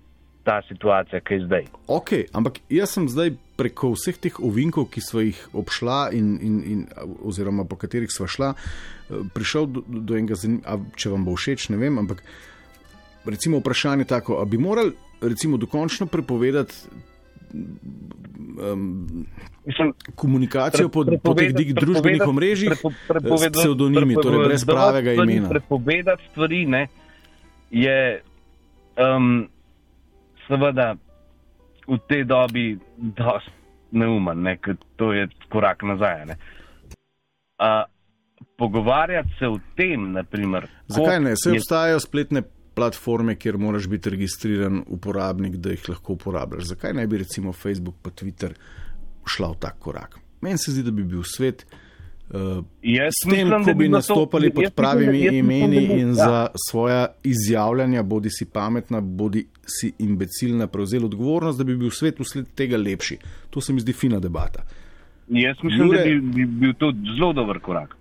ta 0.47 0.61
situacija, 0.63 1.19
ki 1.19 1.33
je 1.33 1.45
zdaj. 1.45 1.65
Ok, 1.91 2.13
ampak 2.31 2.61
jaz 2.71 2.93
sem 2.95 3.09
zdaj 3.11 3.33
preko 3.59 3.89
vseh 3.97 4.15
teh 4.15 4.37
ovinkov, 4.39 4.87
ki 4.93 5.01
smo 5.03 5.19
jih 5.25 5.39
obšla, 5.51 6.13
in, 6.15 6.37
in, 6.39 6.55
in, 6.63 6.79
oziroma 7.27 7.65
po 7.67 7.75
katerih 7.75 8.07
smo 8.13 8.29
šla, 8.31 8.53
eh, 8.55 9.25
prišel 9.35 9.67
do, 9.67 9.83
do 9.87 10.15
enega 10.15 10.37
zanimivega, 10.39 10.77
če 10.95 11.11
vam 11.11 11.25
bo 11.27 11.35
všeč, 11.35 11.67
ne 11.75 11.81
vem. 11.81 11.99
Ampak 11.99 12.23
recimo 13.27 13.59
vprašanje 13.59 14.07
je 14.07 14.11
tako, 14.13 14.39
ali 14.39 14.55
bi 14.55 14.61
morali 14.63 14.95
recimo 15.21 15.57
dokončno 15.59 16.07
prepovedati. 16.07 16.73
Um, 18.57 19.25
Mislim, 19.65 19.91
komunikacijo 20.15 20.89
po, 20.89 21.03
po 21.23 21.33
teh 21.33 21.51
dig- 21.53 21.73
družbenih 21.75 22.23
omrežjih 22.27 22.71
s 22.73 22.81
prepovedati- 23.07 23.59
psevdonimi, 23.59 24.15
torej 24.15 24.47
brez 24.47 24.65
pravega 24.65 25.13
imena. 25.13 25.49
Prepovedati 25.49 26.23
stvari 26.31 26.65
ne, 26.65 26.87
je 27.71 28.21
um, 28.95 29.47
seveda 30.47 30.95
v 31.87 31.97
tej 32.09 32.23
dobi 32.27 32.65
dosti 32.97 33.51
neumen, 33.91 34.41
ne, 34.43 34.57
ker 34.57 34.75
to 34.99 35.13
je 35.13 35.27
korak 35.49 35.83
nazaj. 35.83 36.25
Ne. 36.25 36.35
Uh, 37.57 37.85
pogovarjati 38.57 39.29
se 39.39 39.47
o 39.47 39.59
tem, 39.77 40.11
naprimer, 40.11 40.67
Zakaj 40.87 41.19
ne? 41.19 41.35
Se 41.35 41.49
je- 41.49 41.59
obstajajo 41.61 41.99
spletne 41.99 42.41
platforme, 42.75 43.35
kjer 43.35 43.57
moraš 43.57 43.87
biti 43.87 44.09
registriran 44.09 44.83
uporabnik, 44.87 45.55
da 45.55 45.69
jih 45.69 45.89
lahko 45.89 46.13
uporabljaš. 46.13 46.63
Zakaj 46.63 46.93
ne 46.93 47.07
bi 47.07 47.17
recimo 47.17 47.53
Facebook 47.53 47.95
pa 48.01 48.09
Twitter 48.09 48.53
šla 49.25 49.51
v 49.51 49.59
tak 49.59 49.79
korak? 49.79 50.19
Meni 50.41 50.57
se 50.57 50.71
zdi, 50.71 50.83
da 50.83 50.91
bi 50.91 51.03
bil 51.03 51.23
svet. 51.25 51.65
Uh, 52.29 52.63
Jaz 52.83 53.13
s 53.13 53.25
tem, 53.25 53.47
mislim, 53.47 53.63
ko 53.63 53.67
bi 53.67 53.73
bi 53.75 53.83
na 53.85 53.91
to- 53.91 53.97
nastopali 53.97 54.45
jaz 54.45 54.53
pod 54.53 54.61
mislim, 54.61 54.75
pravimi 54.75 55.05
da- 55.13 55.25
jaz 55.25 55.33
mislim, 55.33 55.51
imeni 55.51 55.87
da 55.87 55.93
in 55.93 56.07
ja. 56.07 56.13
za 56.15 56.47
svoja 56.61 57.07
izjavljanja, 57.23 58.03
bodi 58.03 58.29
si 58.29 58.45
pametna, 58.47 59.01
bodi 59.01 59.45
si 59.65 59.93
imbecilna, 59.99 60.67
prevzeli 60.67 61.05
odgovornost, 61.05 61.57
da 61.57 61.63
bi 61.63 61.77
bil 61.77 61.89
svet 61.91 62.19
vsled 62.19 62.45
tega 62.55 62.77
lepši. 62.77 63.17
To 63.49 63.61
se 63.61 63.73
mi 63.73 63.79
zdi 63.79 63.93
fina 63.93 64.19
debata. 64.19 64.63
Jaz 65.27 65.55
mislim, 65.63 65.87
Jure- 65.87 65.97
da 65.97 66.03
bi, 66.05 66.21
bi 66.21 66.45
bil 66.47 66.73
to 66.73 66.93
zelo 67.15 67.33
dober 67.33 67.59
korak. 67.59 67.95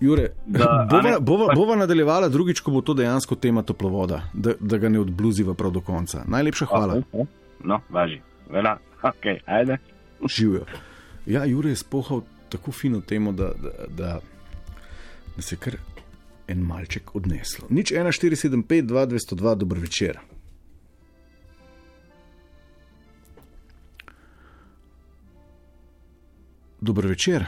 Jure, 0.00 0.28
Da, 0.46 0.86
bova, 0.90 1.02
ne, 1.02 1.16
bova, 1.20 1.46
pač- 1.46 1.54
bova 1.56 1.76
nadaljevala 1.76 2.28
drugič, 2.28 2.60
ko 2.60 2.70
bo 2.70 2.80
to 2.80 2.94
dejansko 2.94 3.34
tema 3.34 3.62
toplovoda, 3.62 4.22
da, 4.34 4.52
da 4.60 4.78
ga 4.78 4.88
ne 4.88 5.00
odbluziva 5.00 5.54
prav 5.54 5.70
do 5.70 5.80
konca. 5.80 6.24
Najlepša 6.26 6.66
hvala. 6.66 6.94
Okay. 6.94 7.26
No, 7.64 7.80
važi. 7.90 8.20
Vela, 8.50 8.76
ok, 9.02 9.24
ajde. 9.46 9.76
Živijo. 10.28 10.64
Ja, 11.26 11.44
Jure 11.44 11.70
je 11.70 11.76
spohal 11.76 12.20
tako 12.50 12.72
fino 12.72 13.00
temo, 13.00 13.32
da, 13.32 13.52
da, 13.62 13.86
da, 13.88 14.20
da 15.36 15.42
se 15.42 15.54
je 15.54 15.58
kar 15.58 15.76
en 16.50 16.58
malček 16.66 17.14
odneslo. 17.14 17.66
Nič 17.70 17.92
1475, 17.92 18.82
2202, 18.82 19.54
dober 19.54 19.78
večer. 19.78 20.18
Dober 26.80 27.06
večer. 27.06 27.46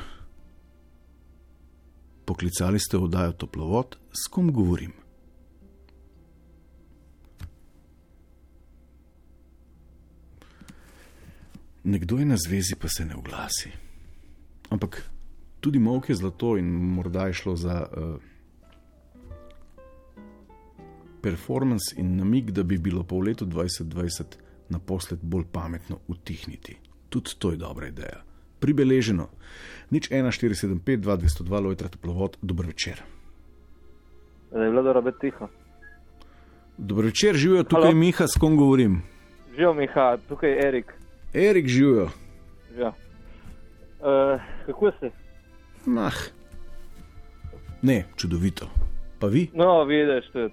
Poklicali 2.24 2.78
ste 2.78 2.96
v 2.96 3.09
oddajo 3.09 3.32
Toplovod, 3.32 3.96
s 4.12 4.28
kom 4.30 4.53
govorim? 4.53 4.92
Nekdo 11.84 12.18
je 12.18 12.24
na 12.24 12.36
zvezi, 12.36 12.78
pa 12.78 12.88
se 12.88 13.05
ne 13.05 13.16
oglasi. 13.16 13.72
Ampak 14.72 15.02
tudi 15.60 15.78
mok 15.78 16.08
je 16.08 16.14
zlato 16.16 16.56
in 16.56 16.66
morda 16.96 17.26
je 17.28 17.32
šlo 17.32 17.56
za 17.56 17.76
uh, 17.84 18.14
performance 21.22 21.94
in 21.96 22.16
namig, 22.16 22.50
da 22.50 22.62
bi 22.62 22.78
bilo 22.78 23.02
po 23.04 23.20
letu 23.20 23.46
2020 23.46 24.22
naposled 24.68 25.20
bolj 25.22 25.44
pametno 25.52 25.98
utihniti. 26.08 26.76
Tudi 27.08 27.36
to 27.38 27.50
je 27.50 27.56
dobra 27.56 27.92
ideja. 27.92 28.24
Pribeleženo. 28.60 29.28
Nič 29.90 30.08
1475, 30.08 31.04
2202, 31.04 31.60
Lojtra 31.60 31.88
Toplovod, 31.88 32.38
dober 32.42 32.66
večer. 32.66 33.02
Da 34.52 34.64
je 34.64 34.70
bilo 34.70 34.82
dobro 34.82 35.02
biti 35.02 35.18
tiho. 35.20 35.48
Dober 36.78 37.04
večer, 37.04 37.36
živijo 37.36 37.62
tukaj 37.62 37.92
Halo? 37.92 37.94
Miha, 37.94 38.26
s 38.26 38.38
kom 38.40 38.56
govorim. 38.56 39.02
Živijo 39.50 39.74
Miha, 39.74 40.16
tukaj 40.28 40.50
je 40.50 40.68
Erik. 40.68 40.94
Erik 41.34 41.68
živijo. 41.68 42.08
Ja. 42.78 42.94
Uh, 44.03 44.40
kako 44.66 44.90
si? 45.00 45.11
Nah. 45.86 46.14
Ne, 47.82 48.05
čudovito. 48.16 48.66
Pa 49.18 49.26
vi? 49.26 49.50
No, 49.55 49.84
vidiš, 49.84 50.30
to 50.32 50.38
je 50.38 50.50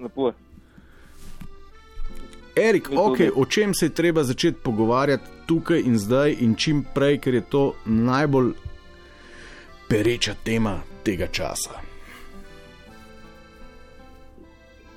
lepo. 0.00 0.32
Erik, 2.56 2.90
Mi 2.90 2.96
ok, 2.96 3.16
tudi. 3.16 3.30
o 3.36 3.44
čem 3.44 3.74
se 3.74 3.86
je 3.86 3.94
treba 3.94 4.22
začeti 4.24 4.58
pogovarjati 4.62 5.24
tukaj 5.46 5.80
in 5.80 5.98
zdaj 5.98 6.36
in 6.40 6.54
čim 6.54 6.84
prej, 6.94 7.18
ker 7.18 7.34
je 7.34 7.40
to 7.40 7.74
najbolj 7.84 8.52
pereča 9.88 10.34
tema 10.44 10.80
tega 11.02 11.26
časa. 11.26 11.91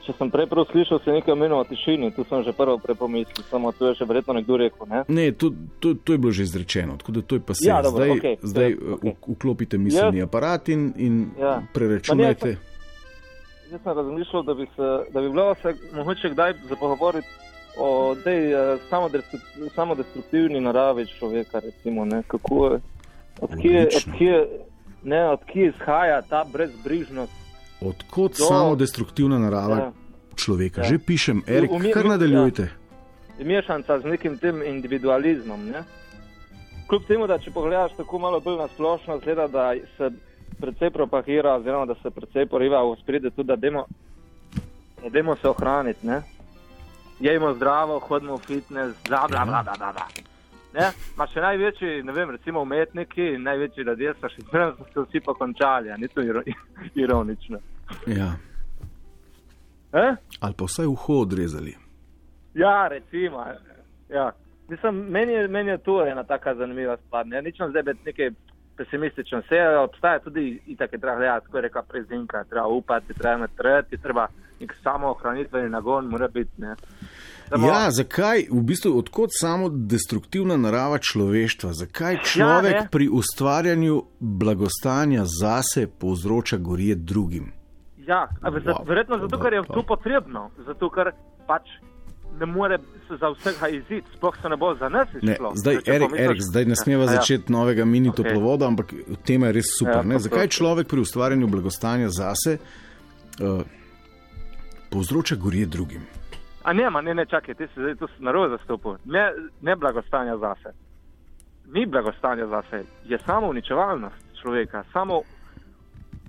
Če 0.06 0.14
sem 0.14 0.30
prej 0.30 0.46
slišal, 0.72 1.00
se 1.00 1.12
nekaj 1.12 1.34
omenil 1.34 1.58
o 1.58 1.64
tišini, 1.64 2.12
tu 2.14 2.24
sem 2.24 2.44
že 2.44 2.54
prvo 2.54 2.78
prepomislil, 2.78 3.42
samo 3.50 3.72
tu 3.72 3.86
je 3.86 3.96
še 3.96 4.06
verjetno 4.06 4.34
nekdo 4.34 4.58
rekel, 4.58 4.86
ne? 4.86 5.02
Ne, 5.08 5.32
to, 5.32 5.50
to, 5.80 5.94
to 5.96 6.14
je 6.14 6.18
bilo 6.18 6.32
že 6.32 6.44
izrečeno, 6.44 6.98
tako 6.98 7.12
da 7.12 7.22
to 7.22 7.36
je 7.36 7.42
pa 7.42 7.54
se. 7.54 7.66
Ja, 7.66 7.82
dobro, 7.82 8.06
zdaj 8.06 8.10
okej, 8.12 8.36
zdaj 8.44 8.70
ja, 8.70 8.78
okej. 8.94 9.12
v- 9.12 9.34
vklopite 9.34 9.78
miselni 9.78 10.20
Jaz- 10.20 10.24
aparat 10.24 10.70
in, 10.70 10.94
in 10.98 11.32
Ja. 11.40 11.62
preračunajte. 11.74 12.58
Jaz 13.66 13.82
sem 13.82 13.94
razmišljal, 13.94 14.44
da 14.44 14.54
bi, 14.54 14.66
se, 14.76 14.88
da 15.10 15.22
bi 15.22 15.30
bilo 15.30 15.56
se 15.56 15.70
mogoče 15.92 16.30
kdaj 16.30 16.54
za 16.70 16.76
pogovoriti 16.76 17.28
o 17.78 17.90
tej 18.16 18.42
eh, 18.46 18.58
samodestru- 18.86 19.42
samodestruktivni 19.76 20.62
naravi 20.62 21.06
človeka, 21.08 21.60
recimo, 21.60 22.06
ne, 22.06 22.22
kako 22.28 22.66
je, 22.68 22.80
odkje, 23.42 23.88
odkje, 23.98 24.36
ne, 25.04 25.30
odkje 25.30 25.68
izhaja 25.68 26.22
ta 26.22 26.46
brezbrižnost. 26.46 27.45
Odkot 27.86 28.32
Do- 28.34 28.46
samo 28.46 28.76
destruktivna 28.76 29.40
narava 29.40 29.78
Ja. 29.78 29.92
človeka? 30.36 30.82
Ja. 30.82 30.88
Že 30.88 30.98
pišem, 31.00 31.44
Erik, 31.48 31.72
v- 31.72 31.92
kar 31.92 32.06
nadaljujte. 32.08 32.70
Mešanca 33.38 34.00
z 34.00 34.06
nekim 34.06 34.38
tem 34.38 34.62
individualizmom. 34.64 35.66
Ne? 35.66 35.84
Kljub 36.88 37.04
temu, 37.04 37.28
da 37.28 37.38
če 37.38 37.52
pogledaš 37.52 37.92
tako 37.94 38.20
malo 38.20 38.40
bolj 38.40 38.58
na 38.58 38.68
splošno, 38.68 39.20
zgleda, 39.20 39.48
da 39.48 39.64
se 39.98 40.10
precej 40.58 40.90
propagira, 40.90 41.56
oziroma 41.56 41.86
da 41.86 41.96
se 41.96 42.10
precej 42.10 42.46
poriva 42.46 42.84
v 42.84 42.96
spredje 42.96 43.30
tudi, 43.30 43.48
da 43.48 43.56
demo, 43.56 43.86
da 45.04 45.10
demo 45.10 45.36
se 45.36 45.50
ohraniti. 45.50 46.08
Ne? 46.08 46.22
Jejmo 47.20 47.54
zdravo, 47.54 48.00
hodimo 48.00 48.36
v 48.36 48.42
fitness, 48.42 48.96
bla 49.08 49.28
bla 49.28 49.46
bla 49.46 49.64
bla. 49.64 49.74
bla, 49.74 49.92
bla. 49.92 50.08
Ne? 50.74 50.92
Ma 51.16 51.28
še 51.28 51.40
največji, 51.40 52.04
ne 52.04 52.12
vem, 52.12 52.30
recimo 52.30 52.62
umetniki 52.62 53.38
največji 53.40 53.84
ljudje 53.84 54.14
so 54.14 54.30
še 54.30 54.42
zmeraj 54.42 54.72
so 54.94 55.04
vsi 55.04 55.20
pokončali, 55.20 55.92
a 55.92 55.98
ni 55.98 56.08
to 56.08 56.22
iro, 56.22 56.42
ironično. 56.96 57.58
Ja. 58.08 58.36
Eh? 59.94 60.16
Ali 60.40 60.54
pa 60.54 60.66
vsaj 60.66 60.86
uho 60.86 61.14
odrezali. 61.14 61.76
Ja, 62.54 62.88
recimo. 62.88 63.46
Ja. 64.10 64.32
Mislim, 64.70 64.96
meni, 64.96 65.34
je, 65.34 65.48
meni 65.48 65.70
je 65.70 65.78
to 65.78 66.08
ena 66.08 66.24
taka 66.24 66.56
zanimiva 66.56 66.98
stvar. 66.98 67.28
Ne? 67.28 67.42
Nič 67.42 67.60
nam 67.60 67.70
zdaj 67.70 67.84
biti 67.84 68.00
nekaj 68.06 68.30
pesimističen. 68.78 69.40
Vse 69.40 69.56
obstaja 69.84 70.20
tudi 70.20 70.62
itak 70.68 70.94
je 70.94 71.00
treba 71.00 71.16
gledati, 71.18 71.46
kot 71.48 71.56
je 71.56 71.62
rekla 71.62 71.82
prezinka, 71.82 72.44
treba 72.44 72.68
upati, 72.68 73.14
treba 73.14 73.36
imeti 73.36 73.56
treti, 73.58 73.98
treba 73.98 74.28
nek 74.60 74.76
samo 74.84 75.08
ohranitveni 75.08 75.70
nagon 75.70 76.06
mora 76.06 76.28
biti. 76.28 76.52
Ne? 76.58 76.76
Samo- 77.50 77.68
Ja, 77.68 77.92
zakaj, 77.92 78.48
v 78.52 78.62
bistvu, 78.62 78.98
odkot 79.00 79.30
samo 79.32 79.70
destruktivna 79.70 80.58
narava 80.58 80.98
človeštva? 80.98 81.74
Zakaj 81.74 82.18
človek 82.24 82.74
Ja, 82.74 82.82
ne. 82.82 82.88
pri 82.92 83.10
ustvarjanju 83.10 84.04
blagostanja 84.20 85.24
zase 85.42 85.88
povzroča 86.00 86.58
gorje 86.58 86.96
drugim? 86.96 87.52
Ja, 88.08 88.28
Wow. 88.42 88.86
verjetno 88.86 89.18
zato, 89.18 89.40
ker 89.40 89.54
je 89.54 89.64
to 89.64 89.84
potrebno, 89.84 90.52
zato 90.60 90.90
ker 90.90 91.12
pač 91.48 91.70
ne 92.36 92.46
more 92.46 92.78
se 93.08 93.18
za 93.18 93.30
vsega 93.30 93.68
iziti, 93.70 94.08
sploh 94.14 94.36
se 94.42 94.50
ne 94.50 94.58
bo 94.58 94.76
za 94.76 94.90
nas 94.90 95.08
izšlo. 95.14 95.52
zdaj, 95.56 95.74
Erik, 95.86 96.10
pomisliš- 96.10 96.20
Erik, 96.22 96.42
zdaj 96.42 96.66
ne 96.66 96.76
smeva 96.76 97.04
Ja, 97.04 97.06
ja. 97.06 97.16
začeti 97.16 97.52
novega 97.52 97.86
mini 97.86 98.10
Okej. 98.10 98.24
toplovoda, 98.24 98.68
ampak 98.68 98.94
tema 99.26 99.48
je 99.48 99.54
res 99.54 99.66
super. 99.80 99.96
Ja, 99.96 100.04
ne? 100.04 100.20
Zakaj 100.20 100.48
človek 100.50 100.88
pri 100.88 101.00
ustvarjanju 101.00 101.48
blagostanja 101.48 102.10
zase 102.10 102.58
uh, 103.38 103.62
povzroča 104.90 105.36
gorje 105.36 105.66
drugim? 105.68 106.02
A 106.64 106.74
ne, 106.74 106.90
ma 106.90 107.02
ne, 107.02 107.14
ne, 107.14 107.26
čakaj, 107.26 107.56
ti 107.56 107.68
si 107.68 107.80
zdaj 107.80 107.96
tu 107.96 108.08
narobe 108.20 108.58
zastopil. 108.58 108.98
Ne, 109.06 109.32
ne 109.62 109.76
blagostanja 109.76 110.38
zase. 110.38 110.74
Ni 111.68 111.86
blagostanja 111.86 112.48
zase, 112.48 112.78
je 113.06 113.18
samo 113.20 113.48
uničevalnost 113.48 114.16
človeka. 114.36 114.84
Samo 114.94 115.22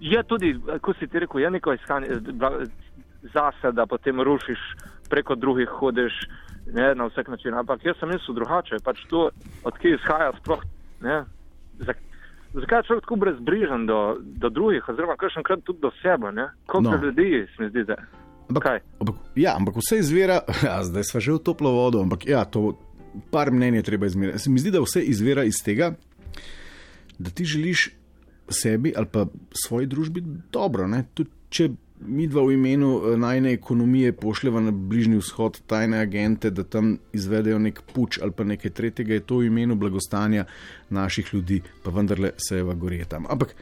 je 0.00 0.22
tudi, 0.22 0.54
kot 0.80 0.98
si 0.98 1.06
ti 1.06 1.18
rekel, 1.18 1.40
je 1.40 1.50
neko 1.50 1.72
iskanje 1.72 2.06
eh, 2.06 2.66
zase, 3.32 3.72
da 3.72 3.86
potem 3.86 4.20
rušiš, 4.20 4.58
preko 5.10 5.34
drugih 5.34 5.68
hodiš, 5.68 6.12
ne, 6.72 6.94
na 6.94 7.06
vsak 7.06 7.28
način. 7.28 7.54
Ampak 7.54 7.84
jaz 7.84 7.96
sem 8.00 8.08
mislil 8.08 8.34
drugače, 8.34 8.76
pač 8.84 9.04
to, 9.10 9.30
odkje 9.64 9.94
izhaja 9.94 10.32
sploh. 10.40 10.62
Ne, 11.00 11.24
zak, 11.78 11.96
zakaj 12.54 12.78
je 12.78 12.86
človek 12.88 13.04
tako 13.04 13.16
brezbrižen 13.16 13.86
do, 13.86 14.16
do 14.20 14.48
drugih, 14.50 14.88
oziroma 14.88 15.16
kakšenkrat 15.16 15.62
tudi 15.64 15.80
do 15.80 15.90
sebe? 16.02 16.32
ne? 16.32 16.48
Koliko 16.66 16.96
No. 16.96 17.02
ljudi 17.04 17.46
se 17.56 17.62
mi 17.62 17.68
zdi, 17.70 17.84
da 17.84 17.94
Ampak, 18.48 18.62
Kaj? 18.62 18.80
ampak, 19.00 19.14
ja, 19.34 19.56
ampak 19.58 19.74
vse 19.76 19.98
izvira, 19.98 20.40
ja, 20.66 20.78
zdaj 20.84 21.04
smo 21.04 21.20
že 21.20 21.32
v 21.32 21.38
toplo 21.42 21.70
vodo, 21.74 22.02
ampak 22.02 22.26
ja, 22.26 22.44
to 22.44 22.78
par 23.30 23.50
mnenj 23.50 23.74
je 23.76 23.82
treba 23.82 24.06
izmeriti. 24.06 24.38
Se 24.38 24.50
mi 24.50 24.58
zdi, 24.62 24.70
da 24.70 24.80
vse 24.80 25.02
izvira 25.02 25.44
iz 25.44 25.58
tega, 25.64 25.94
da 27.18 27.30
ti 27.30 27.44
želiš 27.44 27.90
sebi 28.48 28.92
ali 28.96 29.06
pa 29.06 29.26
svoji 29.52 29.86
družbi 29.86 30.22
dobro. 30.52 30.86
Ne? 30.86 31.04
Tudi 31.14 31.30
če 31.48 31.68
mi 32.00 32.26
dva 32.28 32.42
v 32.44 32.52
imenu 32.52 32.90
eh, 32.98 33.16
najne 33.16 33.52
ekonomije 33.52 34.12
pošljeva 34.12 34.60
na 34.60 34.70
Bližnji 34.70 35.16
vzhod 35.16 35.60
tajne 35.66 35.98
agente, 35.98 36.50
da 36.50 36.64
tam 36.64 36.98
izvedejo 37.12 37.58
nek 37.58 37.80
puč 37.94 38.18
ali 38.22 38.32
pa 38.32 38.44
nekaj 38.44 38.70
tretjega, 38.70 39.14
je 39.14 39.20
to 39.20 39.38
v 39.40 39.46
imenu 39.46 39.74
blagostanja 39.74 40.44
naših 40.90 41.34
ljudi, 41.34 41.62
pa 41.82 41.90
vendarle 41.90 42.30
se 42.36 42.56
je 42.56 42.74
gorje 42.74 43.04
tam. 43.04 43.26
Ampak, 43.30 43.54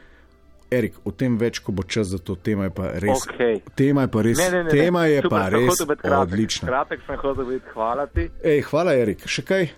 Erik, 0.71 0.95
o 1.05 1.11
tem 1.11 1.37
več, 1.37 1.59
ko 1.61 1.71
bo 1.71 1.83
čas 1.83 2.07
za 2.07 2.17
to, 2.17 2.35
tema 2.35 2.63
je 2.63 2.73
pa 2.73 2.89
res. 2.99 3.23
Okej. 3.29 3.59
Tema 3.77 4.01
je 4.01 4.11
pa 4.11 4.21
res, 4.21 4.37
Ne, 4.37 4.49
ne, 4.51 4.63
ne, 4.63 4.69
tema 4.69 5.05
je 5.05 5.21
Super, 5.21 5.29
pa 5.29 5.49
res 5.49 5.77
kratek. 5.77 6.21
odlična. 6.21 6.67
Kratek 6.67 6.99
sem 7.05 7.19
hotel 7.21 7.45
biti, 7.45 7.65
hvala 7.73 8.07
ti. 8.07 8.29
Ej, 8.43 8.61
hvala, 8.71 8.95
Erik, 8.97 9.27
še 9.29 9.45
kaj? 9.45 9.69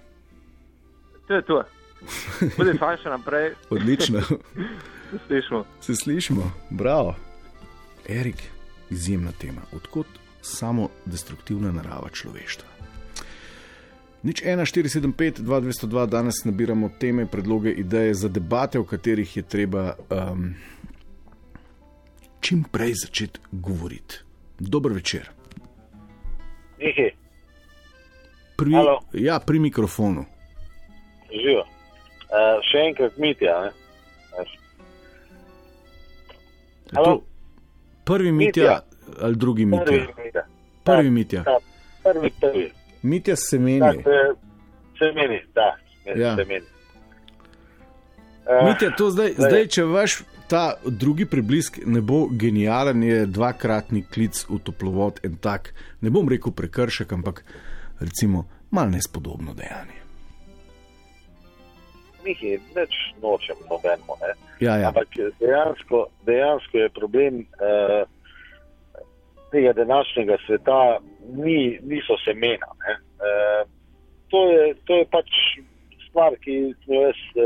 To 1.28 1.34
je 1.34 1.42
to. 1.44 1.64
Budi 2.58 2.78
fajn 2.80 2.98
še 3.04 3.10
naprej, 3.10 3.52
Odlično, 3.74 4.22
se 5.12 5.18
slišimo. 5.28 5.66
se 5.82 5.96
slišimo, 5.96 6.52
bravo. 6.70 7.16
Erik, 8.10 8.44
izjemna 8.90 9.32
tema. 9.32 9.62
Odkot 9.72 10.08
samo 10.42 10.90
destruktivna 11.06 11.72
narava 11.72 12.10
človeštva? 12.10 12.68
Nič 14.24 14.42
1, 14.44 14.66
475, 14.66 15.42
2202, 15.42 16.06
danes 16.08 16.46
nabiramo 16.46 16.90
teme, 17.00 17.26
predloge, 17.26 17.72
ideje 17.72 18.14
za 18.14 18.28
debate, 18.30 18.80
o 18.80 18.84
katerih 18.84 19.38
je 19.38 19.44
treba 19.44 19.94
um, 20.10 20.54
čim 22.40 22.64
prej 22.72 22.94
začeti 22.96 23.40
govoriti. 23.52 24.16
Dober 24.60 24.92
večer. 24.94 25.30
Nihi, 26.80 27.12
Pri, 28.58 28.72
Halo. 28.74 29.00
ja, 29.14 29.40
pri 29.40 29.60
mikrofonu. 29.60 30.26
živijo. 31.32 31.62
Uh, 31.62 32.58
še 32.64 32.78
enkrat 32.90 33.18
mitja. 33.18 33.62
Ne? 33.62 33.72
Prvi 38.04 38.32
mitja 38.32 38.64
Mitja. 38.64 38.80
ali 39.22 39.36
drugi 39.36 39.66
mitja? 39.66 39.86
Prvi 39.86 40.14
mitja. 40.18 40.44
Prvi 40.84 41.10
mitja. 41.10 41.44
Ja, 41.46 41.58
prvi, 42.04 42.32
prvi. 42.42 42.72
Mitja 43.02 43.36
se 43.36 43.60
meni. 43.60 43.80
Da, 43.80 43.92
se, 43.94 44.18
se 45.00 45.06
meni, 45.16 45.42
da, 45.56 45.76
se, 46.04 46.20
Ja. 46.20 46.36
se 46.36 46.46
meni. 46.46 46.66
Uh, 48.46 48.68
Mitja, 48.70 48.92
to 48.92 49.12
zdaj, 49.12 49.34
zdaj- 49.34 49.50
zdaj, 49.50 49.68
če 49.68 49.84
vaš 49.84 50.22
ta 50.48 50.74
drugi 50.86 51.26
preblisk 51.26 51.80
ne 51.86 52.02
bo 52.02 52.28
genijalen, 52.28 53.04
je 53.04 53.26
dvakratni 53.26 54.04
klic 54.04 54.46
v 54.50 54.60
toplovod 54.60 55.20
in 55.24 55.36
tak, 55.36 55.74
ne 56.02 56.10
bom 56.10 56.30
rekel 56.30 56.52
prekršek, 56.52 57.12
ampak 57.12 57.44
recimo 58.00 58.46
mal 58.72 58.90
nespodobno 58.90 59.54
dejanje. 59.54 60.00
Mihi, 62.28 62.60
neč 62.76 62.94
nočem 63.24 63.56
nobeno. 63.70 64.18
Ja, 64.60 64.76
ja. 64.78 64.88
Ampak 64.92 65.08
dejansko, 65.40 66.08
dejansko 66.26 66.78
je 66.78 66.90
problem 66.90 67.40
uh, 67.40 68.04
tega 69.52 69.74
današnjega 69.74 70.38
sveta, 70.46 71.00
ni, 71.34 71.80
niso 71.84 72.20
semena. 72.26 72.68
ne. 72.84 72.94
Uh, 73.18 73.64
to, 74.30 74.52
je, 74.52 74.76
to 74.86 74.96
je 74.96 75.06
pač 75.12 75.30
stvar, 76.10 76.36
ki 76.44 76.74
sem 76.84 76.96
jo 76.96 77.02
jaz 77.02 77.22
uh, 77.36 77.46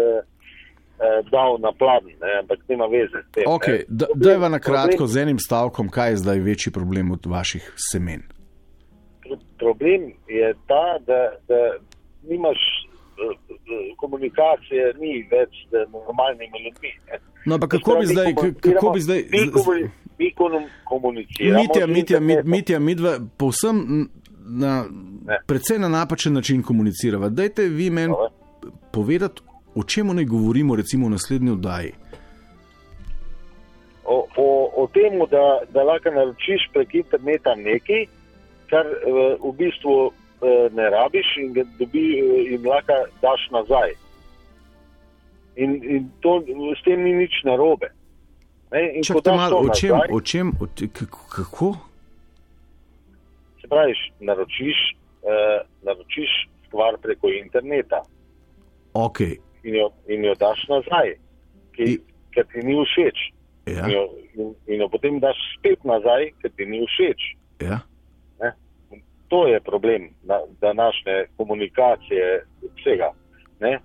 uh, 0.97 1.29
dal 1.31 1.57
na 1.59 1.71
plan, 1.71 2.03
ne? 2.05 2.31
ampak 2.39 2.59
nima 2.69 2.85
veze 2.89 3.21
s 3.21 3.31
tem. 3.31 3.45
Okay, 3.47 3.83
da, 3.87 4.05
Problem- 4.05 4.27
dajva 4.27 4.49
na 4.49 4.59
kratko 4.59 4.97
problem- 4.97 5.13
z 5.13 5.21
enim 5.21 5.39
stavkom, 5.39 5.89
kaj 5.89 6.09
je 6.09 6.21
zdaj 6.25 6.39
večji 6.39 6.71
problem 6.73 7.11
od 7.11 7.25
vaših 7.25 7.73
semen. 7.77 8.21
Pro- 9.21 9.45
problem 9.59 10.13
je 10.27 10.53
ta, 10.67 10.97
da, 11.05 11.21
da 11.47 11.59
nimaš 12.23 12.57
eh, 12.57 12.87
eh, 12.87 12.90
komunikacije, 13.97 14.93
ni 14.95 15.27
več 15.31 15.49
z 15.69 15.73
normalnimi 15.91 16.57
ljudmi. 16.59 16.91
ne. 17.07 17.19
No, 17.45 17.55
ampak 17.55 17.69
kako 17.69 17.95
bi 17.95 18.05
zdaj, 18.05 18.33
kako 18.63 18.89
bi 18.89 18.99
zdaj, 18.99 19.23
Mi, 19.31 19.51
komuni, 19.51 19.89
mi 20.19 20.33
komu- 20.33 20.69
komuniciramo. 20.83 21.59
Mitja, 21.59 21.87
Mitja, 21.87 22.19
Mit- 22.19 22.21
internetom. 22.21 22.51
Mitja, 22.51 22.79
midva 22.79 23.11
povsem 23.37 24.07
na, 24.41 24.85
Ne. 25.25 25.37
predvsej 25.47 25.79
na 25.79 25.89
napačen 25.89 26.33
način 26.33 26.63
komunicirava. 26.63 27.29
Dajte 27.29 27.63
vi 27.63 27.89
meni 27.89 28.13
povedati, 28.91 29.41
o 29.75 29.83
čem 29.83 30.07
naj 30.07 30.25
govorimo, 30.25 30.75
recimo 30.75 31.07
v 31.07 31.11
naslednji 31.11 31.51
oddaji. 31.51 31.91
o, 34.05 34.27
o, 34.37 34.47
o 34.75 34.87
tem, 34.87 35.19
da, 35.29 35.43
da 35.69 35.83
lahko 35.83 36.09
naročiš 36.09 36.67
prek 36.73 36.95
interneta 36.95 37.55
nekaj, 37.55 38.05
kar 38.69 38.85
v 39.39 39.51
bistvu 39.53 40.11
ne 40.71 40.89
rabiš 40.89 41.27
in 41.37 41.53
ga 41.53 41.63
dobi, 41.79 42.05
eh, 42.19 42.53
in 42.55 42.65
lahko 42.65 42.93
daš 43.21 43.47
nazaj. 43.51 43.93
In, 45.55 45.75
in 45.83 46.09
to, 46.21 46.41
s 46.79 46.83
tem 46.83 47.03
ni 47.03 47.13
nič 47.13 47.43
narobe. 47.43 47.89
Ne, 48.71 49.01
Čakajte 49.03 49.29
daš 49.29 49.37
malo, 49.37 49.49
to 49.51 49.71
o 49.71 49.75
čem, 49.75 49.91
nazaj, 49.91 50.07
o 50.11 50.21
čem, 50.21 50.51
o 50.61 50.65
te, 50.67 50.87
kako, 51.29 51.73
se 53.61 53.67
pravi, 53.67 53.93
naročiš, 54.19 54.77
eh, 55.23 55.59
naročiš 55.83 56.31
stvar 56.67 56.97
preko 57.01 57.27
interneta 57.29 58.01
Ok, 58.93 59.19
in 59.63 59.75
jo, 59.75 59.89
in 60.07 60.23
jo 60.25 60.33
daš 60.35 60.63
nazaj, 60.69 61.13
ki, 61.75 61.83
I- 61.83 61.99
ker 62.33 62.45
ti 62.51 62.59
ni 62.63 62.75
všeč. 62.85 63.17
ja, 63.67 63.85
In, 63.85 63.91
jo, 63.91 64.03
in, 64.35 64.55
in 64.67 64.81
jo 64.81 64.87
potem 64.89 65.19
daš 65.19 65.35
spet 65.57 65.83
nazaj, 65.83 66.31
ker 66.41 66.51
ti 66.57 66.65
ni 66.65 66.79
všeč. 66.87 67.21
ja. 67.61 67.79
To 69.31 69.47
je 69.47 69.59
problem 69.61 70.09
na, 70.23 70.35
današnje 70.61 71.25
komunikacije 71.37 72.43
vsega. 72.73 73.11
Ne? 73.59 73.79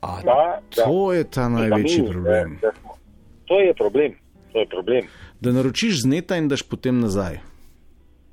A, 0.00 0.20
Da, 0.24 0.40
da, 0.76 0.84
to 0.84 1.12
je 1.12 1.24
ta 1.26 1.48
največji 1.48 1.96
da 1.96 2.02
mi, 2.02 2.10
problem. 2.10 2.58
Da, 2.60 2.66
da 2.66 2.72
smo, 2.72 2.90
to 3.44 3.60
je 3.60 3.74
problem. 3.74 4.12
To 4.52 4.58
je 4.58 4.66
problem. 4.66 5.02
Da 5.40 5.52
naročiš 5.52 6.02
z 6.02 6.06
neta 6.06 6.36
in 6.36 6.48
daš 6.48 6.62
potem 6.62 7.00
nazaj. 7.00 7.38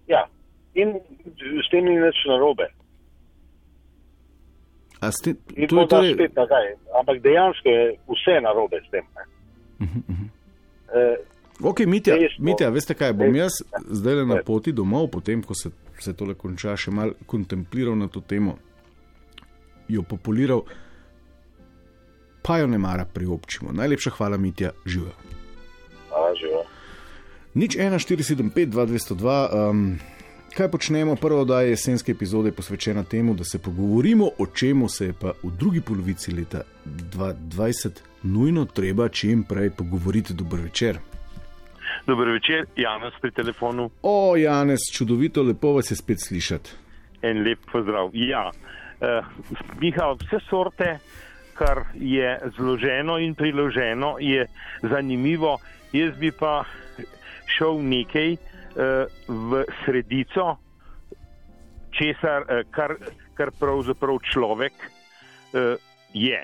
Ja. 0.08 0.24
In 0.74 0.96
s 1.60 1.70
tem 1.70 1.84
ni 1.84 1.96
nič 1.96 2.16
narobe. 2.26 2.68
A 5.00 5.12
s 5.12 5.20
tem- 5.20 5.38
In 5.56 5.68
To 5.68 5.82
je 5.82 5.88
torej, 5.88 6.14
spet 6.14 6.36
nazaj. 6.36 6.66
Ampak 6.94 7.20
dejansko 7.20 7.70
je 7.70 7.84
vse 8.08 8.40
narobe 8.42 8.80
s 8.80 8.90
tem. 8.90 9.04
Ne? 9.10 9.24
Eh, 10.90 11.16
Ok, 11.62 11.80
Mitja. 11.86 12.16
Mitja, 12.40 12.70
veste 12.70 12.94
kaj, 12.94 13.14
bom 13.14 13.36
jaz 13.36 13.62
zdaj 13.90 14.26
na 14.26 14.36
Ja. 14.36 14.44
poti 14.44 14.72
domov, 14.72 15.08
potem 15.08 15.44
ko 15.44 15.54
se 15.54 15.70
vse 16.00 16.14
tole 16.14 16.34
konča, 16.34 16.78
še 16.78 16.92
mal 16.92 17.14
kontempliral 17.26 17.96
na 17.96 18.08
to 18.08 18.22
temo, 18.22 18.58
jo 19.88 20.02
populiral, 20.04 20.64
pa 22.42 22.58
jo 22.58 22.68
ne 22.68 22.78
mara 22.78 23.06
priobčimo. 23.06 23.72
Najlepša 23.72 24.10
hvala, 24.10 24.38
Mitja, 24.38 24.72
živijo. 24.86 25.14
živo. 26.40 26.64
Nič 27.54 27.78
1475, 27.78 28.70
2202. 28.70 29.70
Um, 29.70 30.00
kaj 30.58 30.68
počnemo? 30.68 31.16
Prva 31.16 31.42
oddaja 31.42 31.70
jesenske 31.70 32.12
epizode 32.12 32.50
je 32.50 32.52
posvečena 32.52 33.04
temu, 33.04 33.34
da 33.34 33.44
se 33.44 33.60
pogovorimo, 33.60 34.30
o 34.38 34.46
čemu 34.46 34.90
se 34.90 35.06
je 35.06 35.14
pa 35.14 35.32
v 35.44 35.52
drugi 35.52 35.82
polovici 35.82 36.32
leta 36.32 36.62
2020 36.86 37.90
nujno 38.24 38.66
treba 38.66 39.10
čim 39.10 39.44
prej 39.44 39.70
pogovoriti. 39.70 40.34
Dober 40.34 40.60
večer. 40.62 40.98
Dober 42.06 42.28
večer, 42.28 42.66
Janus 42.76 43.14
pri 43.22 43.32
telefonu. 43.32 43.90
O, 44.02 44.36
Janez, 44.36 44.80
čudovito, 44.94 45.44
lepo 45.44 45.74
vas 45.74 45.92
je 45.92 45.96
spet 45.96 46.20
slišati. 46.20 46.70
En 47.22 47.44
lep 47.44 47.60
pozdrav. 47.72 48.10
Ja, 48.14 48.50
uh, 48.52 49.26
Miha, 49.80 50.10
vse 50.20 50.42
sorte, 50.50 50.98
kar 51.56 51.86
je 51.96 52.40
zloženo 52.58 53.16
in 53.24 53.36
priloženo, 53.36 54.18
je 54.20 54.48
zanimivo. 54.82 55.58
Jaz 55.94 56.18
bi 56.20 56.32
pa 56.32 56.66
šel 57.56 57.80
nekaj 57.80 58.34
uh, 58.34 59.08
v 59.28 59.64
sredico, 59.86 60.58
česar, 61.96 62.44
uh, 62.50 62.66
kar, 62.72 62.98
kar 63.40 63.54
pravzaprav 63.60 64.20
človek 64.34 64.74
uh, 64.76 65.80
je. 66.14 66.44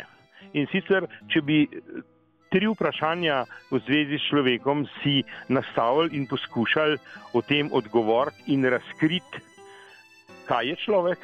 In 0.54 0.72
sicer, 0.72 1.06
če 1.30 1.42
bi 1.46 1.62
eh, 1.68 2.00
tri 2.50 2.68
vprašanja 2.68 3.46
v 3.72 3.80
zvezi 3.86 4.18
s 4.18 4.30
človekom 4.30 4.86
si 5.02 5.24
nastavili 5.50 6.18
in 6.18 6.28
poskušali 6.28 6.98
o 7.34 7.42
tem 7.42 7.70
odgovoriti 7.72 8.54
in 8.54 8.66
razkriti, 8.66 9.38
kaj 10.50 10.66
je 10.70 10.76
človek, 10.86 11.20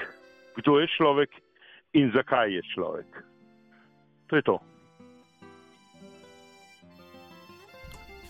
kdo 0.56 0.80
je 0.80 0.88
človek 0.98 1.30
in 1.94 2.12
zakaj 2.14 2.54
je 2.54 2.62
človek. 2.74 3.10
To 4.28 4.36
je 4.36 4.42
to. 4.42 4.58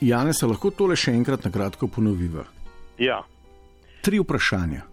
Janez, 0.01 0.43
a 0.43 0.47
lahko 0.47 0.71
tole 0.71 0.95
še 0.95 1.15
enkrat 1.15 1.45
na 1.47 1.51
kratko 1.51 1.87
ponoviva. 1.87 2.43
Ja, 2.99 3.23
Tri 4.05 4.19
vprašanja. 4.21 4.83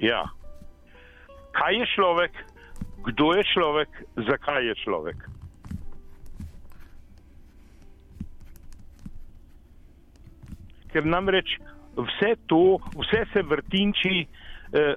ja. 0.00 0.22
kaj 1.52 1.74
je 1.76 1.86
človek, 1.94 2.32
kdo 3.04 3.36
je 3.36 3.42
človek, 3.52 3.90
zakaj 4.16 4.64
je 4.64 4.74
človek. 4.84 5.18
Ker 10.92 11.06
namreč 11.08 11.56
vse 11.96 12.34
to, 12.48 12.78
vse 12.96 13.24
se 13.32 13.42
vrtinči 13.42 14.26
eh, 14.72 14.94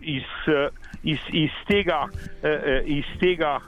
iz, 0.00 0.28
eh, 0.46 0.68
iz, 1.02 1.18
iz, 1.32 1.58
tega, 1.68 2.06
eh, 2.42 2.48
eh, 2.48 2.82
iz 2.98 3.08
tega 3.20 3.58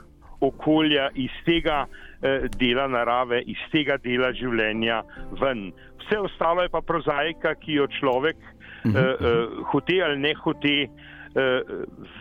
okolja, 0.41 1.09
iz 1.15 1.33
tega 1.45 1.85
eh, 1.85 2.47
dela 2.57 2.87
narave, 2.87 3.43
iz 3.45 3.59
tega 3.71 3.97
dela 4.01 4.31
življenja 4.33 5.03
ven. 5.41 5.69
Vse 6.01 6.19
ostalo 6.19 6.65
je 6.65 6.73
pa 6.73 6.81
prozaika, 6.81 7.55
ki 7.55 7.79
jo 7.79 7.87
človek 7.99 8.37
-huh. 8.83 8.95
eh, 8.97 9.27
eh, 9.27 9.63
hote 9.71 10.03
ali 10.03 10.19
ne 10.19 10.33
hote, 10.33 10.87
eh, 11.35 11.61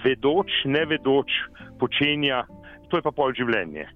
vedoč, 0.05 0.51
ne 0.65 0.85
vedoč, 0.87 1.31
počenja, 1.79 2.45
to 2.89 2.99
je 2.99 3.03
pa 3.03 3.13
pol 3.15 3.35
življenje. 3.37 3.89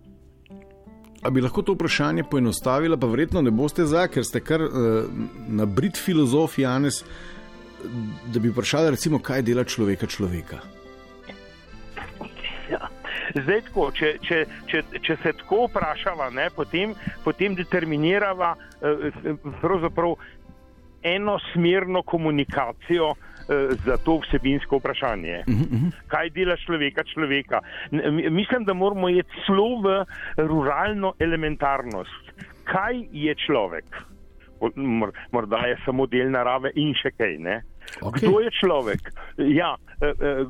A 1.25 1.31
bi 1.31 1.41
lahko 1.41 1.63
to 1.63 1.73
vprašanje 1.73 2.25
poenostavila, 2.31 2.97
pa 3.01 3.09
verjetno 3.09 3.43
ne 3.43 3.51
boste 3.51 3.87
za, 3.89 4.07
ker 4.13 4.25
ste 4.29 4.43
kar 4.45 4.63
uh, 4.63 5.07
na 5.49 5.65
brit 5.65 5.97
filozof 5.97 6.59
Janes, 6.59 7.01
da 8.33 8.41
bi 8.41 8.53
vprašali, 8.53 8.91
recimo, 8.93 9.19
kaj 9.19 9.43
dela 9.43 9.65
človeka 9.65 10.07
človeka. 10.07 10.61
Ja. 12.71 12.89
Zdaj, 13.35 13.61
tako, 13.69 13.91
če, 13.97 14.15
če, 14.25 14.45
če, 14.69 14.83
če 15.05 15.17
se 15.23 15.33
tako 15.41 15.65
vprašava, 15.69 16.31
ne, 16.33 16.51
potem, 16.55 16.95
potem 17.25 17.57
determinirava 17.57 18.55
eh, 18.81 19.11
enosmerno 21.05 22.03
komunikacijo 22.03 23.13
eh, 23.13 23.34
za 23.85 23.97
to 24.05 24.19
vsebinsko 24.19 24.77
vprašanje. 24.77 25.45
Uh 25.49 25.55
-huh. 25.55 25.93
Kaj 26.07 26.31
dela 26.31 26.57
človeka 26.57 27.05
človeka? 27.05 27.61
Mislim, 28.31 28.65
da 28.65 28.75
moramo 28.75 29.09
iti 29.09 29.31
celo 29.47 29.81
v 29.81 30.05
ruralno 30.37 31.13
elementarnost. 31.19 32.25
Kaj 32.65 33.05
je 33.13 33.35
človek? 33.35 33.85
Morda 35.33 35.67
je 35.67 35.77
samo 35.85 36.07
del 36.07 36.31
narave 36.31 36.71
in 36.75 36.95
še 36.95 37.11
kaj. 37.11 37.37
Okay. 38.01 38.13
Kdo 38.13 38.41
je 38.41 38.51
človek? 38.51 39.01
Ja, 39.39 39.77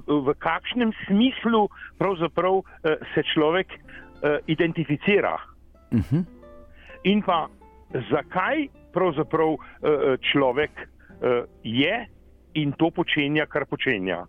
v 0.07 0.35
kakšnem 0.39 0.93
smislu 1.07 1.69
se 3.15 3.23
človek 3.35 3.67
identificira? 4.47 5.39
Uh 5.91 5.99
-huh. 5.99 6.25
In 7.05 7.23
pa 7.23 7.49
zakaj 8.11 8.69
pravzaprav 8.93 9.57
človek 10.33 10.71
je 11.63 12.14
in 12.55 12.73
to 12.79 12.91
počenja, 12.91 13.47
kar 13.47 13.67
počenja? 13.67 14.25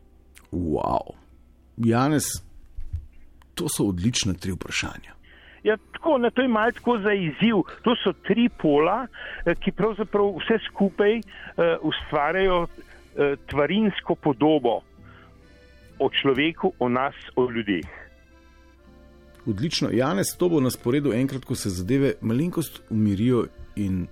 Wow. 0.51 1.15
Janez, 1.78 2.28
to 3.55 3.69
so 3.69 3.89
odlične 3.91 4.34
tri 4.34 4.51
vprašanja. 4.55 5.15
Ja, 5.65 5.78
tako, 5.93 6.17
ne, 6.17 6.30
to 6.32 6.41
je 6.41 6.47
malo 6.47 6.71
tako 6.71 6.99
za 7.01 7.13
izziv. 7.13 7.63
To 7.84 7.95
so 8.03 8.13
tri 8.28 8.49
pola, 8.61 9.07
ki 9.59 9.71
pravzaprav 9.71 10.36
vse 10.38 10.59
skupaj 10.67 11.17
uh, 11.17 11.23
ustvarjajo 11.82 12.59
uh, 12.63 12.69
tvarinsko 13.49 14.15
podobo 14.15 14.82
o 15.99 16.09
človeku, 16.09 16.73
o 16.80 16.89
nas, 16.89 17.15
o 17.36 17.49
ljudeh. 17.51 17.88
Odlično. 19.45 19.89
Janez, 19.93 20.36
to 20.38 20.49
bo 20.49 20.59
na 20.61 20.69
sporedu 20.69 21.13
enkrat, 21.13 21.45
ko 21.45 21.55
se 21.55 21.69
zadeve 21.69 22.13
malenkost 22.21 22.82
umirijo 22.89 23.45
in 23.76 24.07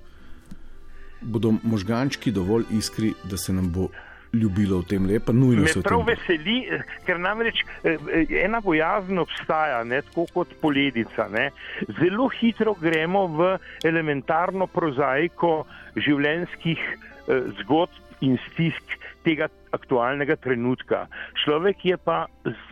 bodo 1.24 1.54
možgančki 1.64 2.32
dovolj 2.32 2.64
iskri, 2.72 3.14
da 3.24 3.38
se 3.38 3.54
nam 3.54 3.72
bo 3.72 3.88
ljubilo 4.34 4.80
v 4.82 4.88
tem 4.90 5.06
lepa. 5.06 5.34
Me 5.34 5.70
prav 5.86 6.04
veseli, 6.08 6.64
ker 7.06 7.20
namreč 7.22 7.62
eh, 7.84 7.98
ena 8.44 8.62
bojazen 8.66 9.22
obstaja, 9.22 9.84
ne, 9.84 10.02
tako 10.10 10.26
kot 10.34 10.56
poledica. 10.62 11.28
Ne. 11.30 11.52
Zelo 12.00 12.30
hitro 12.34 12.74
gremo 12.82 13.28
v 13.28 13.54
elementarno 13.86 14.68
prozaiko 14.68 15.64
življenjskih 15.96 16.82
eh, 16.82 17.50
zgodb 17.62 18.26
in 18.26 18.40
stisk 18.50 18.98
tega 19.24 19.50
aktualnega 19.76 20.36
trenutka. 20.42 21.06
Človek 21.44 21.86
je 21.86 21.98
pa 21.98 22.26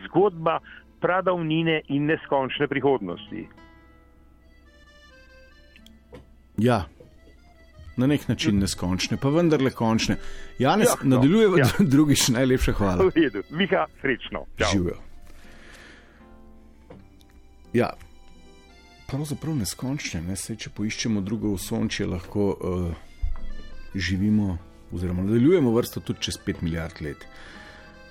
zgodba 0.06 0.58
pradavnine 1.02 1.82
in 1.90 2.06
neskončne 2.10 2.68
prihodnosti. 2.70 3.46
Ja, 6.62 6.84
na 7.96 8.06
nek 8.06 8.28
način 8.28 8.58
neskončne, 8.58 9.16
pa 9.20 9.28
vendarle 9.28 9.70
končne. 9.70 10.16
Janes, 10.58 10.88
ja, 10.88 10.96
no, 11.02 11.16
nadaljuje 11.16 11.48
v 11.48 11.58
ja. 11.58 11.68
drugič, 11.78 12.28
najlepša 12.28 12.72
hvala. 12.72 13.10
Miha, 13.50 13.86
srečno. 14.00 14.44
Živijo. 14.72 14.96
Ja, 17.72 17.92
pravzaprav 19.08 19.56
neskončne, 19.56 20.22
ne? 20.24 20.36
Sej, 20.36 20.58
če 20.64 20.72
poiščemo 20.76 21.20
drugo 21.24 21.54
v 21.54 21.60
sončje, 21.60 22.06
lahko 22.08 22.52
uh, 22.52 22.92
živimo, 23.94 24.58
oziroma 24.92 25.24
nadaljujemo 25.24 25.72
vrsto 25.72 26.00
tudi 26.00 26.28
čez 26.28 26.40
5 26.46 26.62
milijard 26.62 27.00
let. 27.04 27.26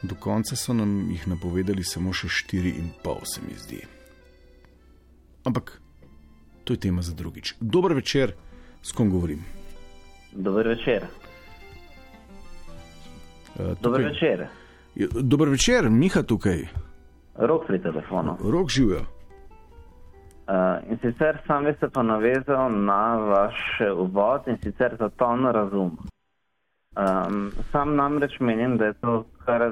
Do 0.02 0.18
konca 0.18 0.56
so 0.58 0.74
nam 0.74 1.12
jih 1.12 1.28
napovedali 1.30 1.84
samo 1.86 2.14
še 2.14 2.30
4,5, 2.50 3.26
se 3.34 3.42
mi 3.46 3.58
zdi. 3.58 3.82
Ampak 5.46 5.78
to 6.64 6.74
je 6.74 6.80
tema 6.80 7.02
za 7.06 7.14
drugič. 7.14 7.56
Dober 7.60 7.94
večer, 7.98 8.34
s 8.82 8.94
kom 8.98 9.10
govorim. 9.10 9.61
Dober 10.32 10.68
večer. 10.68 11.04
Uh, 13.60 13.78
Dober 13.82 14.02
večer. 14.02 14.48
Dober 15.22 15.50
večer, 15.50 15.90
Miha 15.90 16.24
tukaj. 16.24 16.68
Rok 17.36 17.68
pri 17.68 17.82
telefonu. 17.82 18.38
Rok 18.52 18.70
živijo. 18.70 19.00
Uh, 20.52 20.92
in 20.92 20.98
sicer 20.98 21.38
sam 21.48 21.64
bi 21.64 21.74
se 21.80 21.90
pa 21.90 22.04
navezal 22.04 22.72
na 22.72 23.16
vaš 23.16 23.56
uvod 23.98 24.42
in 24.48 24.58
sicer 24.64 24.96
za 25.00 25.10
ton 25.10 25.46
razum. 25.46 25.98
Um, 26.96 27.52
sam 27.72 27.96
namreč 27.96 28.40
menim, 28.40 28.78
da 28.78 28.86
je 28.86 28.94
to 28.94 29.26
kar, 29.46 29.72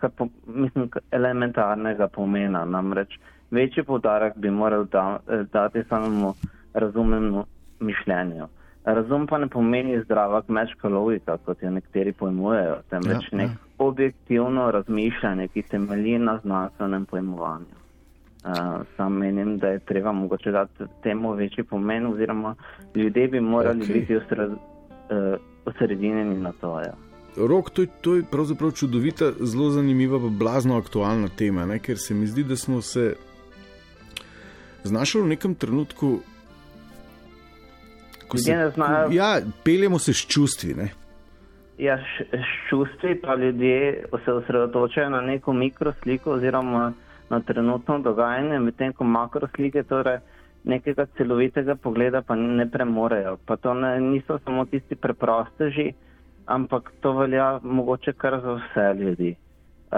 kar 0.00 0.10
po, 0.10 0.28
mislim, 0.46 0.90
elementarnega 1.10 2.08
pomena. 2.08 2.64
Namreč 2.64 3.18
večji 3.50 3.82
podarek 3.82 4.36
bi 4.36 4.50
moral 4.50 4.84
da, 4.84 5.18
dati 5.52 5.82
samemu 5.88 6.34
razumnemu 6.74 7.44
mišljenju. 7.80 8.46
Razum 8.86 9.26
pa 9.26 9.38
ne 9.38 9.48
pomeni 9.48 10.02
zdrava 10.04 10.42
kmečka 10.42 10.88
logika, 10.88 11.36
kot 11.44 11.62
jo 11.62 11.70
nekateri 11.70 12.12
pojmujejo, 12.12 12.76
temveč 12.90 13.24
ja, 13.32 13.38
nek 13.38 13.50
ja. 13.50 13.56
objektivno 13.78 14.70
razmišljanje, 14.70 15.48
ki 15.48 15.62
temelji 15.62 16.18
na 16.18 16.38
znanstvenem 16.42 17.06
pojmovanju. 17.06 17.74
Uh, 18.46 18.52
sam 18.96 19.12
menim, 19.12 19.58
da 19.58 19.68
je 19.68 19.78
treba 19.78 20.12
mogoče 20.12 20.50
dati 20.50 20.84
temu 21.02 21.32
večji 21.32 21.64
pomen, 21.64 22.06
oziroma 22.06 22.54
ljudje 22.94 23.28
bi 23.28 23.40
morali 23.40 23.80
okay. 23.80 23.92
biti 23.92 24.16
osred, 24.16 24.50
uh, 24.50 24.58
osredinjeni 25.64 26.38
na 26.40 26.52
to. 26.60 26.80
Ja. 26.80 26.94
Rok, 27.48 27.70
to 27.70 27.82
je, 27.82 27.88
to 28.00 28.14
je 28.14 28.22
pravzaprav 28.30 28.70
čudovita, 28.70 29.32
zelo 29.40 29.70
zanimiva, 29.70 30.18
pa 30.18 30.28
blazno 30.28 30.78
aktualna 30.78 31.28
tema, 31.28 31.66
ne? 31.66 31.78
ker 31.78 31.98
se 31.98 32.14
mi 32.14 32.26
zdi, 32.26 32.44
da 32.44 32.56
smo 32.56 32.80
se 32.82 33.16
znašli 34.84 35.22
v 35.22 35.26
nekem 35.26 35.54
trenutku, 35.54 36.18
Se, 38.34 38.70
znajo, 38.74 39.08
ja, 39.12 39.40
peljemo 39.64 39.98
se 39.98 40.12
s 40.12 40.26
čustvi. 40.26 40.74
Ne? 40.74 40.88
Ja, 41.78 41.98
s 42.32 42.68
čustvi 42.70 43.20
pa 43.20 43.34
ljudje 43.34 44.04
se 44.24 44.32
osredotočajo 44.32 45.10
na 45.10 45.20
neko 45.20 45.52
mikrosliko 45.52 46.30
oziroma 46.30 46.92
na 47.30 47.40
trenutno 47.40 47.98
dogajanje, 47.98 48.58
medtem 48.58 48.92
ko 48.92 49.04
makroslike, 49.04 49.82
torej 49.82 50.18
nekega 50.64 51.06
celovitega 51.16 51.74
pogleda, 51.74 52.22
pa 52.22 52.34
ne 52.34 52.70
premorejo. 52.70 53.36
Pa 53.46 53.56
to 53.56 53.74
ne, 53.74 54.00
niso 54.00 54.38
samo 54.44 54.64
tisti 54.64 54.94
preprosteži, 54.94 55.92
ampak 56.46 56.92
to 57.00 57.12
velja 57.18 57.60
mogoče 57.62 58.12
kar 58.12 58.40
za 58.40 58.52
vse 58.52 58.86
ljudi. 59.00 59.34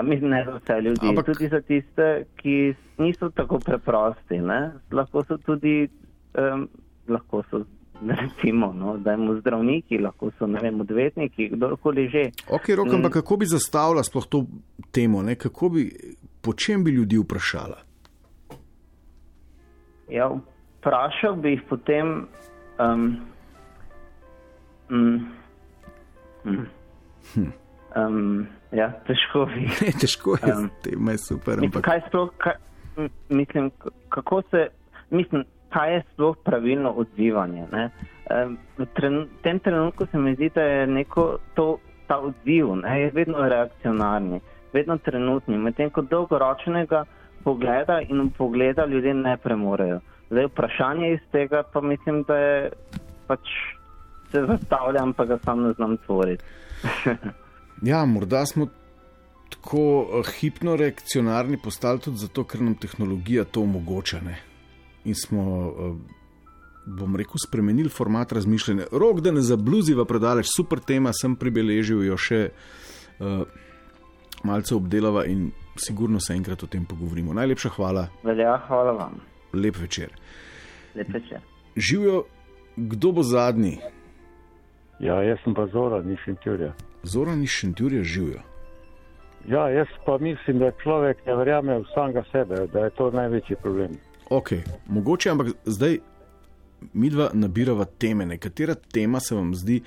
Mislim, 0.02 0.30
ne 0.30 0.44
za 0.44 0.58
vse 0.58 0.80
ljudi, 0.80 1.08
ampak... 1.08 1.26
tudi 1.26 1.48
za 1.48 1.60
tiste, 1.60 2.24
ki 2.36 2.74
niso 2.98 3.30
tako 3.30 3.58
preprosti. 3.58 4.38
Ne? 4.38 4.70
Lahko 4.92 5.24
so 5.24 5.36
tudi. 5.36 5.88
Um, 6.38 6.68
lahko 7.08 7.42
so 7.50 7.64
recimo, 8.06 8.72
no, 8.72 8.96
da 8.96 9.12
imamo 9.12 9.40
zdravniki, 9.40 9.98
lahko 9.98 10.30
so 10.38 10.46
vem, 10.46 10.80
odvetniki, 10.80 11.48
kdorkoli 11.48 12.08
že. 12.08 12.30
Ok, 12.50 12.68
rok, 12.76 12.92
ampak 12.94 13.10
mm. 13.10 13.14
kako 13.20 13.36
bi 13.36 13.46
zastavila 13.46 14.02
sploh 14.02 14.26
to 14.26 14.44
temo, 14.90 15.22
ne? 15.22 15.34
kako 15.34 15.68
bi, 15.68 15.90
po 16.40 16.52
čem 16.52 16.84
bi 16.84 16.90
ljudi 16.90 17.18
vprašala? 17.18 17.78
Ja, 20.08 20.30
vprašal 20.78 21.36
bi 21.36 21.50
jih 21.50 21.62
potem. 21.68 22.26
Um, 22.78 23.20
mm, 24.90 25.18
mm, 26.44 26.66
hm. 27.34 27.50
um, 27.96 28.46
ja, 28.72 28.92
težko 29.06 29.46
bi. 29.50 29.66
Ne, 29.86 29.92
težko 30.00 30.38
je, 30.38 30.54
um, 30.54 30.70
tema 30.82 31.12
je 31.12 31.18
super. 31.18 31.58
Ampak... 31.64 31.84
Kaj 31.84 32.00
sploh, 32.08 32.30
kaj, 32.38 32.54
mislim, 33.28 33.70
kako 34.08 34.42
se, 34.50 34.68
mislim, 35.10 35.44
kaj 35.72 35.94
je 35.94 36.02
sploh 36.12 36.36
pravilno 36.44 36.90
odzivanje. 36.90 37.66
V 38.78 38.86
tren, 38.94 39.26
tem 39.42 39.58
trenutku 39.58 40.06
se 40.06 40.18
mi 40.18 40.34
zdi, 40.34 40.50
da 40.54 40.62
je 40.62 40.86
neko 40.86 41.38
to, 41.54 41.78
ta 42.06 42.18
odziv 42.18 42.74
ne, 42.76 43.00
je 43.00 43.10
vedno 43.10 43.48
reakcionarni. 43.48 44.40
vedno 44.72 44.98
trenutni, 44.98 45.58
medtem 45.58 45.90
ko 45.90 46.02
dolgoročnega 46.02 47.04
pogleda 47.44 48.00
in 48.00 48.30
pogleda 48.36 48.84
ljudje 48.86 49.14
ne 49.14 49.36
premorejo. 49.36 50.00
Zdaj 50.30 50.46
vprašanje 50.46 51.12
iz 51.12 51.20
tega 51.32 51.62
pa 51.72 51.80
mislim, 51.80 52.22
da 52.28 52.36
je 52.36 52.70
pač 53.26 53.40
se 54.30 54.44
zastavljam, 54.46 55.12
pa 55.12 55.24
ga 55.24 55.38
sam 55.44 55.62
ne 55.62 55.72
znam 55.72 55.96
tvoriti. 55.96 56.44
Ja, 57.82 58.04
morda 58.04 58.46
smo 58.46 58.66
tako 59.50 59.80
eh, 60.02 60.30
hipno 60.40 60.76
reakcionarni 60.76 61.58
postali 61.64 62.00
tudi 62.00 62.16
zato, 62.16 62.44
ker 62.44 62.60
nam 62.60 62.74
tehnologija 62.74 63.44
to 63.44 63.62
omogoča. 63.62 64.18
Ne? 64.20 64.34
In 65.08 65.16
smo, 65.16 65.44
eh, 65.72 65.94
bom 66.98 67.16
rekel, 67.16 67.40
spremenili 67.46 67.88
format 67.88 68.32
razmišljanja. 68.32 68.90
Rok, 68.92 69.20
da 69.20 69.32
ne 69.32 69.40
zabluziva 69.40 70.04
predaleč, 70.04 70.46
super 70.56 70.80
tema, 70.80 71.12
sem 71.12 71.36
pribeležil 71.36 72.04
jo 72.06 72.16
še 72.16 72.40
uh, 72.48 73.42
malce 74.44 74.74
obdelava 74.74 75.24
in 75.28 75.50
sigurno 75.76 76.20
se 76.20 76.34
enkrat 76.36 76.62
o 76.62 76.66
tem 76.66 76.84
pogovorimo. 76.84 77.34
Najlepša 77.36 77.70
hvala. 77.76 78.08
Velja, 78.24 78.56
hvala 78.68 78.92
vam. 78.96 79.20
Lep 79.52 79.76
večer. 79.76 80.12
Lep 80.94 81.12
večer. 81.14 81.40
Živijo, 81.76 82.24
kdo 82.76 83.12
bo 83.12 83.22
zadnji? 83.22 83.78
Ja, 85.00 85.22
jaz 85.22 85.38
sem 85.44 85.54
pa 85.54 85.66
Zoran 85.72 86.10
iz 86.10 86.18
Šentjurja. 86.24 86.72
Zoran 87.02 87.42
iz 87.42 87.50
Šentjurja 87.50 88.02
živijo. 88.02 88.40
Ja, 89.46 89.68
jaz 89.68 89.86
pa 90.06 90.18
mislim, 90.18 90.58
da 90.58 90.72
človek 90.82 91.26
ne 91.26 91.36
verjame 91.36 91.78
v 91.78 91.84
samega 91.94 92.24
sebe, 92.32 92.66
da 92.72 92.84
je 92.84 92.90
to 92.90 93.10
največji 93.10 93.56
problem. 93.62 93.94
Ok, 94.30 94.52
mogoče, 94.88 95.30
ampak 95.30 95.46
zdaj 95.64 95.98
mi 96.92 97.10
dva 97.10 97.30
nabirava 97.34 97.84
teme. 97.84 98.26
Nekatera 98.26 98.74
tema 98.74 99.20
se 99.20 99.34
vam 99.34 99.54
zdi 99.54 99.82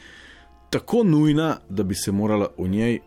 tako 0.69 1.03
nujna, 1.03 1.55
da 1.69 1.83
bi 1.83 1.95
se 1.95 2.11
morala 2.11 2.47
o 2.57 2.67
njej 2.67 2.99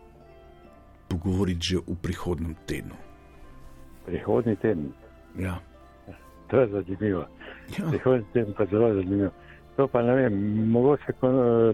pogovoriti 1.09 1.61
že 1.61 1.76
v 1.76 1.97
prihodnem 2.03 2.55
tednu. 2.66 2.95
Prihodni 4.07 4.57
teden. 4.57 4.93
Ja. 5.39 5.59
To 6.51 6.61
je 6.61 6.68
zanimivo. 6.68 7.26
Ja. 7.78 7.89
Prihodni 7.91 8.24
teden 8.32 8.55
pa 8.57 8.62
je 8.62 8.68
zelo 8.70 8.95
zanimivo. 8.95 9.30
To 9.76 9.89
pa 9.89 10.03
ne 10.03 10.14
vem, 10.14 10.35
mogoče 10.70 11.12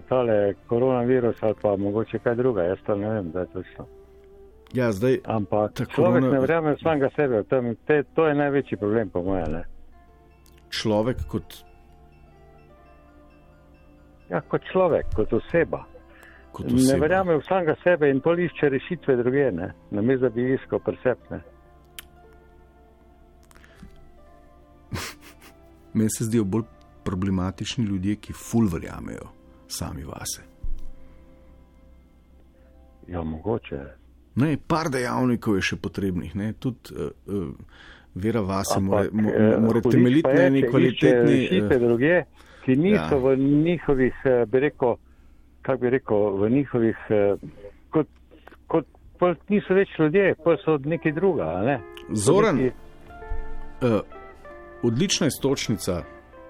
tale 0.09 0.53
koronavirus 0.67 1.43
ali 1.43 1.55
pa 1.61 1.75
mogoče 1.77 2.19
kaj 2.19 2.35
druga, 2.35 2.63
jaz 2.63 2.77
to 2.85 2.95
ne 2.95 3.09
vem, 3.09 3.31
da 3.31 3.39
je 3.39 3.45
točno. 3.53 3.85
Ja, 4.73 4.91
zdaj, 4.91 5.19
Ampak 5.25 5.73
ta 5.73 5.85
človek 5.85 6.21
korona- 6.21 6.31
ne 6.31 6.39
verjame 6.39 6.75
v 6.75 6.79
samega 6.79 7.09
sebe, 7.11 7.43
to, 7.43 7.55
je- 7.57 7.75
te, 7.85 8.03
to 8.05 8.27
je 8.27 8.35
največji 8.35 8.77
problem, 8.77 9.09
po 9.09 9.21
mojem. 9.21 9.51
Ne? 9.51 9.63
Človek 10.69 11.17
kot, 11.27 11.63
Ja, 14.29 14.39
kot 14.41 14.61
človek, 14.63 15.05
kot 15.13 15.33
oseba. 15.33 15.83
kot 16.53 16.65
Ne 16.65 16.73
oseba. 16.73 16.99
verjame 16.99 17.35
v 17.35 17.43
samega 17.43 17.75
sebe 17.83 18.09
in 18.09 18.21
pol 18.21 18.39
išče 18.39 18.69
rešitve 18.69 19.15
druge, 19.17 19.51
ne? 19.51 19.73
namesto 19.91 20.21
da 20.21 20.29
bi 20.31 20.53
iskal 20.53 20.79
presepne. 20.79 21.41
Meni 25.93 26.09
se 26.09 26.23
zdijo 26.23 26.43
bolj 26.45 26.63
problematični 27.03 27.83
ljudje, 27.85 28.15
ki 28.17 28.33
ful 28.33 28.67
verjamejo 28.67 29.27
sami 29.67 30.03
vase. 30.03 30.41
Ja, 33.07 33.23
mogoče. 33.23 34.00
Ne, 34.35 34.55
par 34.67 34.89
dejavnikov 34.89 35.57
je 35.59 35.61
še 35.71 35.77
potrebnih, 35.81 36.35
ne? 36.39 36.53
tudi 36.53 36.95
uh, 36.95 37.11
uh, 37.27 37.49
vera 38.15 38.41
vase 38.41 38.79
mora, 38.79 39.09
mora 39.59 39.81
temeljiti 39.81 40.29
na 40.29 40.47
išče 40.47 40.69
kvalitetni. 40.69 41.39
Eh, 41.59 41.77
druge, 41.79 42.23
ki 42.65 42.75
niso 42.75 43.17
ja. 43.17 43.19
v 43.23 43.35
njihovih, 43.39 44.23
bi 44.47 44.59
rekel, 44.59 44.95
kako 45.61 45.81
bi 45.81 45.89
rekel, 45.89 46.25
v 46.39 46.49
njihovih, 46.49 47.05
kot, 47.89 48.07
kot 48.67 48.87
niso 49.49 49.75
več 49.77 49.95
ljudje, 49.99 50.35
pa 50.43 50.55
so 50.63 50.77
nekaj 50.77 51.15
druga. 51.15 51.49
a 51.59 51.63
Ne? 51.67 51.79
Zoran, 52.11 52.59
Neki- 52.59 52.91
uh, 53.81 53.99
odlična 54.83 55.27
istočnica 55.27 56.03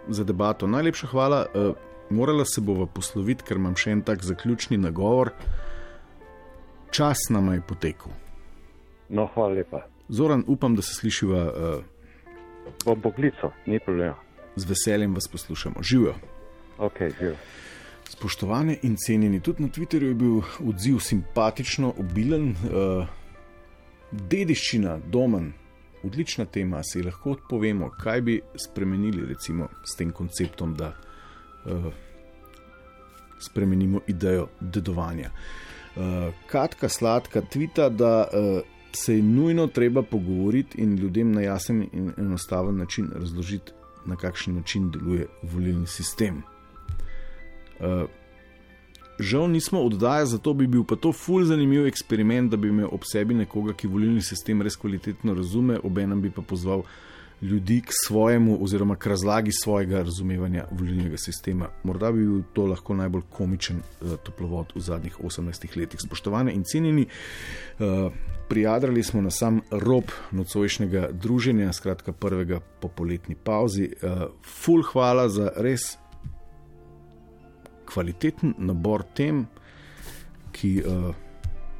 za 0.08 0.24
debato. 0.24 0.68
Najlepša 0.68 1.08
hvala. 1.08 1.46
Uh, 1.54 1.74
morala 2.12 2.46
se 2.46 2.62
bova 2.62 2.86
posloviti, 2.86 3.44
ker 3.48 3.58
imam 3.58 3.76
še 3.76 3.92
en 3.92 4.02
tak 4.02 4.24
zaključni 4.24 4.78
nagovor. 4.78 5.32
Čas 6.92 7.18
nam 7.30 7.54
je 7.54 7.62
potekel. 7.68 8.12
No, 9.10 9.30
hvala 9.34 9.54
lepa. 9.54 9.82
Zoran, 10.10 10.44
upam, 10.48 10.76
da 10.76 10.82
se 10.82 10.94
slišiva. 10.94 11.44
Uh, 11.44 11.84
Bom 12.86 13.02
poklical, 13.02 13.52
ni 13.66 13.80
problema. 13.80 14.16
z 14.56 14.66
veseljem 14.66 15.14
vas 15.14 15.28
poslušamo. 15.32 15.76
Živijo. 15.82 16.16
Ok, 16.78 17.00
živ. 17.20 17.36
Spoštovane 18.10 18.78
in 18.82 18.96
cenjeni, 19.06 19.40
tudi 19.40 19.64
na 19.64 19.70
Twitterju 19.70 20.08
je 20.08 20.14
bil 20.14 20.42
odziv 20.68 21.00
simpatično 21.00 21.94
obilen. 21.98 22.50
Uh, 22.50 23.08
dediščina, 24.12 25.00
domen, 25.08 25.54
odlična 26.04 26.46
tema, 26.46 26.84
si 26.84 27.04
lahko 27.04 27.32
odpovemo, 27.32 27.90
kaj 28.00 28.22
bi 28.22 28.42
spremenili 28.68 29.26
recimo 29.26 29.70
s 29.86 29.96
tem 29.96 30.12
konceptom, 30.12 30.76
da 30.76 30.92
uh, 31.66 31.94
spremenimo 33.40 34.02
idejo 34.08 34.48
dedovanja. 34.60 35.32
Uh, 35.32 35.71
Katka 36.48 36.90
sladka 36.90 37.42
tvita, 37.42 37.90
da 37.90 38.28
uh, 38.34 38.62
se 38.94 39.16
je 39.16 39.24
nujno 39.24 39.68
treba 39.68 40.02
pogovoriti 40.02 40.82
in 40.82 40.96
ljudem 40.96 41.32
na 41.32 41.42
jasen 41.42 41.88
in 41.94 42.12
enostaven 42.18 42.78
način 42.78 43.10
razložiti, 43.16 43.72
na 44.06 44.16
kakšen 44.16 44.56
način 44.56 44.92
deluje 44.92 45.28
volilni 45.44 45.88
sistem. 45.88 46.44
Uh, 47.80 48.10
žal 49.20 49.50
nismo 49.50 49.82
oddaja, 49.82 50.26
zato 50.26 50.54
bi 50.54 50.68
bil 50.68 50.84
pa 50.84 50.96
to 50.96 51.12
ful 51.12 51.44
zanimiv 51.44 51.86
eksperiment, 51.88 52.52
da 52.52 52.58
bi 52.58 52.68
imel 52.68 52.88
ob 52.92 53.04
sebi 53.12 53.34
nekoga, 53.34 53.74
ki 53.74 53.88
volilni 53.88 54.22
sistem 54.22 54.62
res 54.62 54.76
kvalitetno 54.76 55.34
razume, 55.34 55.80
obenem 55.84 56.22
bi 56.22 56.32
pa 56.32 56.42
pozval 56.42 56.84
ljudi 57.42 57.82
k 57.82 57.90
svojemu 58.08 58.64
oziroma 58.64 58.96
k 58.96 59.08
razlagi 59.08 59.52
svojega 59.52 60.04
razumevanja 60.04 60.66
volilnega 60.72 61.18
sistema. 61.18 61.70
Morda 61.84 62.12
bi 62.12 62.26
bil 62.26 62.42
to 62.54 62.66
lahko 62.66 62.96
najbolj 62.96 63.22
komičen 63.30 63.78
uh, 63.78 64.16
toplovod 64.24 64.74
v 64.76 64.80
zadnjih 64.80 65.18
18 65.20 65.78
letih. 65.78 66.00
Spoštovane 66.06 66.54
in 66.54 66.64
cenjeni, 66.64 67.06
uh, 67.06 68.14
prijadrali 68.50 69.04
smo 69.04 69.22
na 69.22 69.32
sam 69.32 69.62
rob 69.72 70.04
nocojšnjega 70.32 71.10
druženja, 71.12 71.74
skratka 71.74 72.12
prvega 72.12 72.60
po 72.60 72.88
poletni 72.88 73.36
pauzi. 73.36 73.90
Uh, 73.90 74.30
ful 74.46 74.84
hvala 74.84 75.30
za 75.30 75.50
res 75.58 75.98
kvaliteten 77.86 78.54
nabor 78.58 79.04
tem, 79.16 79.48
ki 80.52 80.84
uh, 80.86 81.16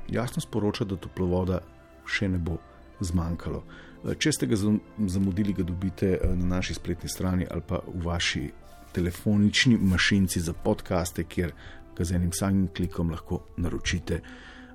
jasno 0.10 0.42
sporoča, 0.42 0.86
da 0.86 0.98
toplovoda 0.98 1.62
še 2.06 2.28
ne 2.30 2.40
bo 2.42 2.58
zmanjkalo. 3.00 3.64
Eh, 4.06 4.16
Če 4.16 4.32
ste 4.32 4.48
ga 4.48 4.56
zam- 4.56 4.82
zamudili, 5.08 5.54
ga 5.54 5.64
dobite 5.64 6.18
eh, 6.18 6.28
na 6.36 6.56
naši 6.58 6.74
spletni 6.74 7.10
strani 7.10 7.48
ali 7.52 7.62
pa 7.68 7.80
v 7.88 8.06
vaši 8.06 8.52
telefonični 8.92 9.78
mašinci 9.78 10.40
za 10.40 10.54
podkaste, 10.54 11.24
kjer 11.24 11.54
ga 11.98 12.04
z 12.04 12.12
enim 12.12 12.32
samim 12.34 12.68
klikom 12.76 13.10
lahko 13.10 13.44
naročite 13.58 14.22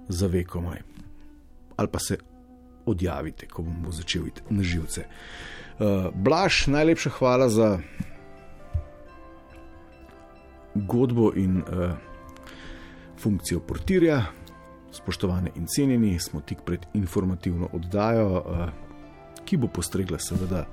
za 0.08 0.26
vekomaj. 0.26 0.80
Ali 1.76 1.88
pa 1.88 1.98
se 1.98 2.16
odjavite, 2.86 3.46
ko 3.46 3.62
bom 3.62 3.82
bo 3.82 3.92
začel 3.92 4.26
iti 4.26 4.42
na 4.50 4.62
živce. 4.62 5.04
Uh, 5.76 6.08
Blaž, 6.14 6.66
najlepša 6.66 7.10
hvala 7.10 7.48
za 7.48 7.78
godbo 10.74 11.32
in 11.36 11.58
uh, 11.58 11.92
funkcijo 13.18 13.60
portirja. 13.60 14.22
Spoštovane 14.92 15.50
in 15.56 15.66
cenjeni, 15.66 16.18
smo 16.18 16.40
tik 16.40 16.58
pred 16.64 16.86
informativno 16.94 17.68
oddajo, 17.72 18.28
uh, 18.40 18.68
ki 19.46 19.56
bo 19.56 19.70
postregla, 19.70 20.18
seveda, 20.18 20.64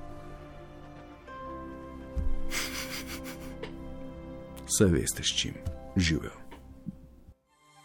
vse 4.66 4.90
veste, 4.90 5.22
s 5.22 5.36
čim 5.38 5.54
živijo. 5.96 6.43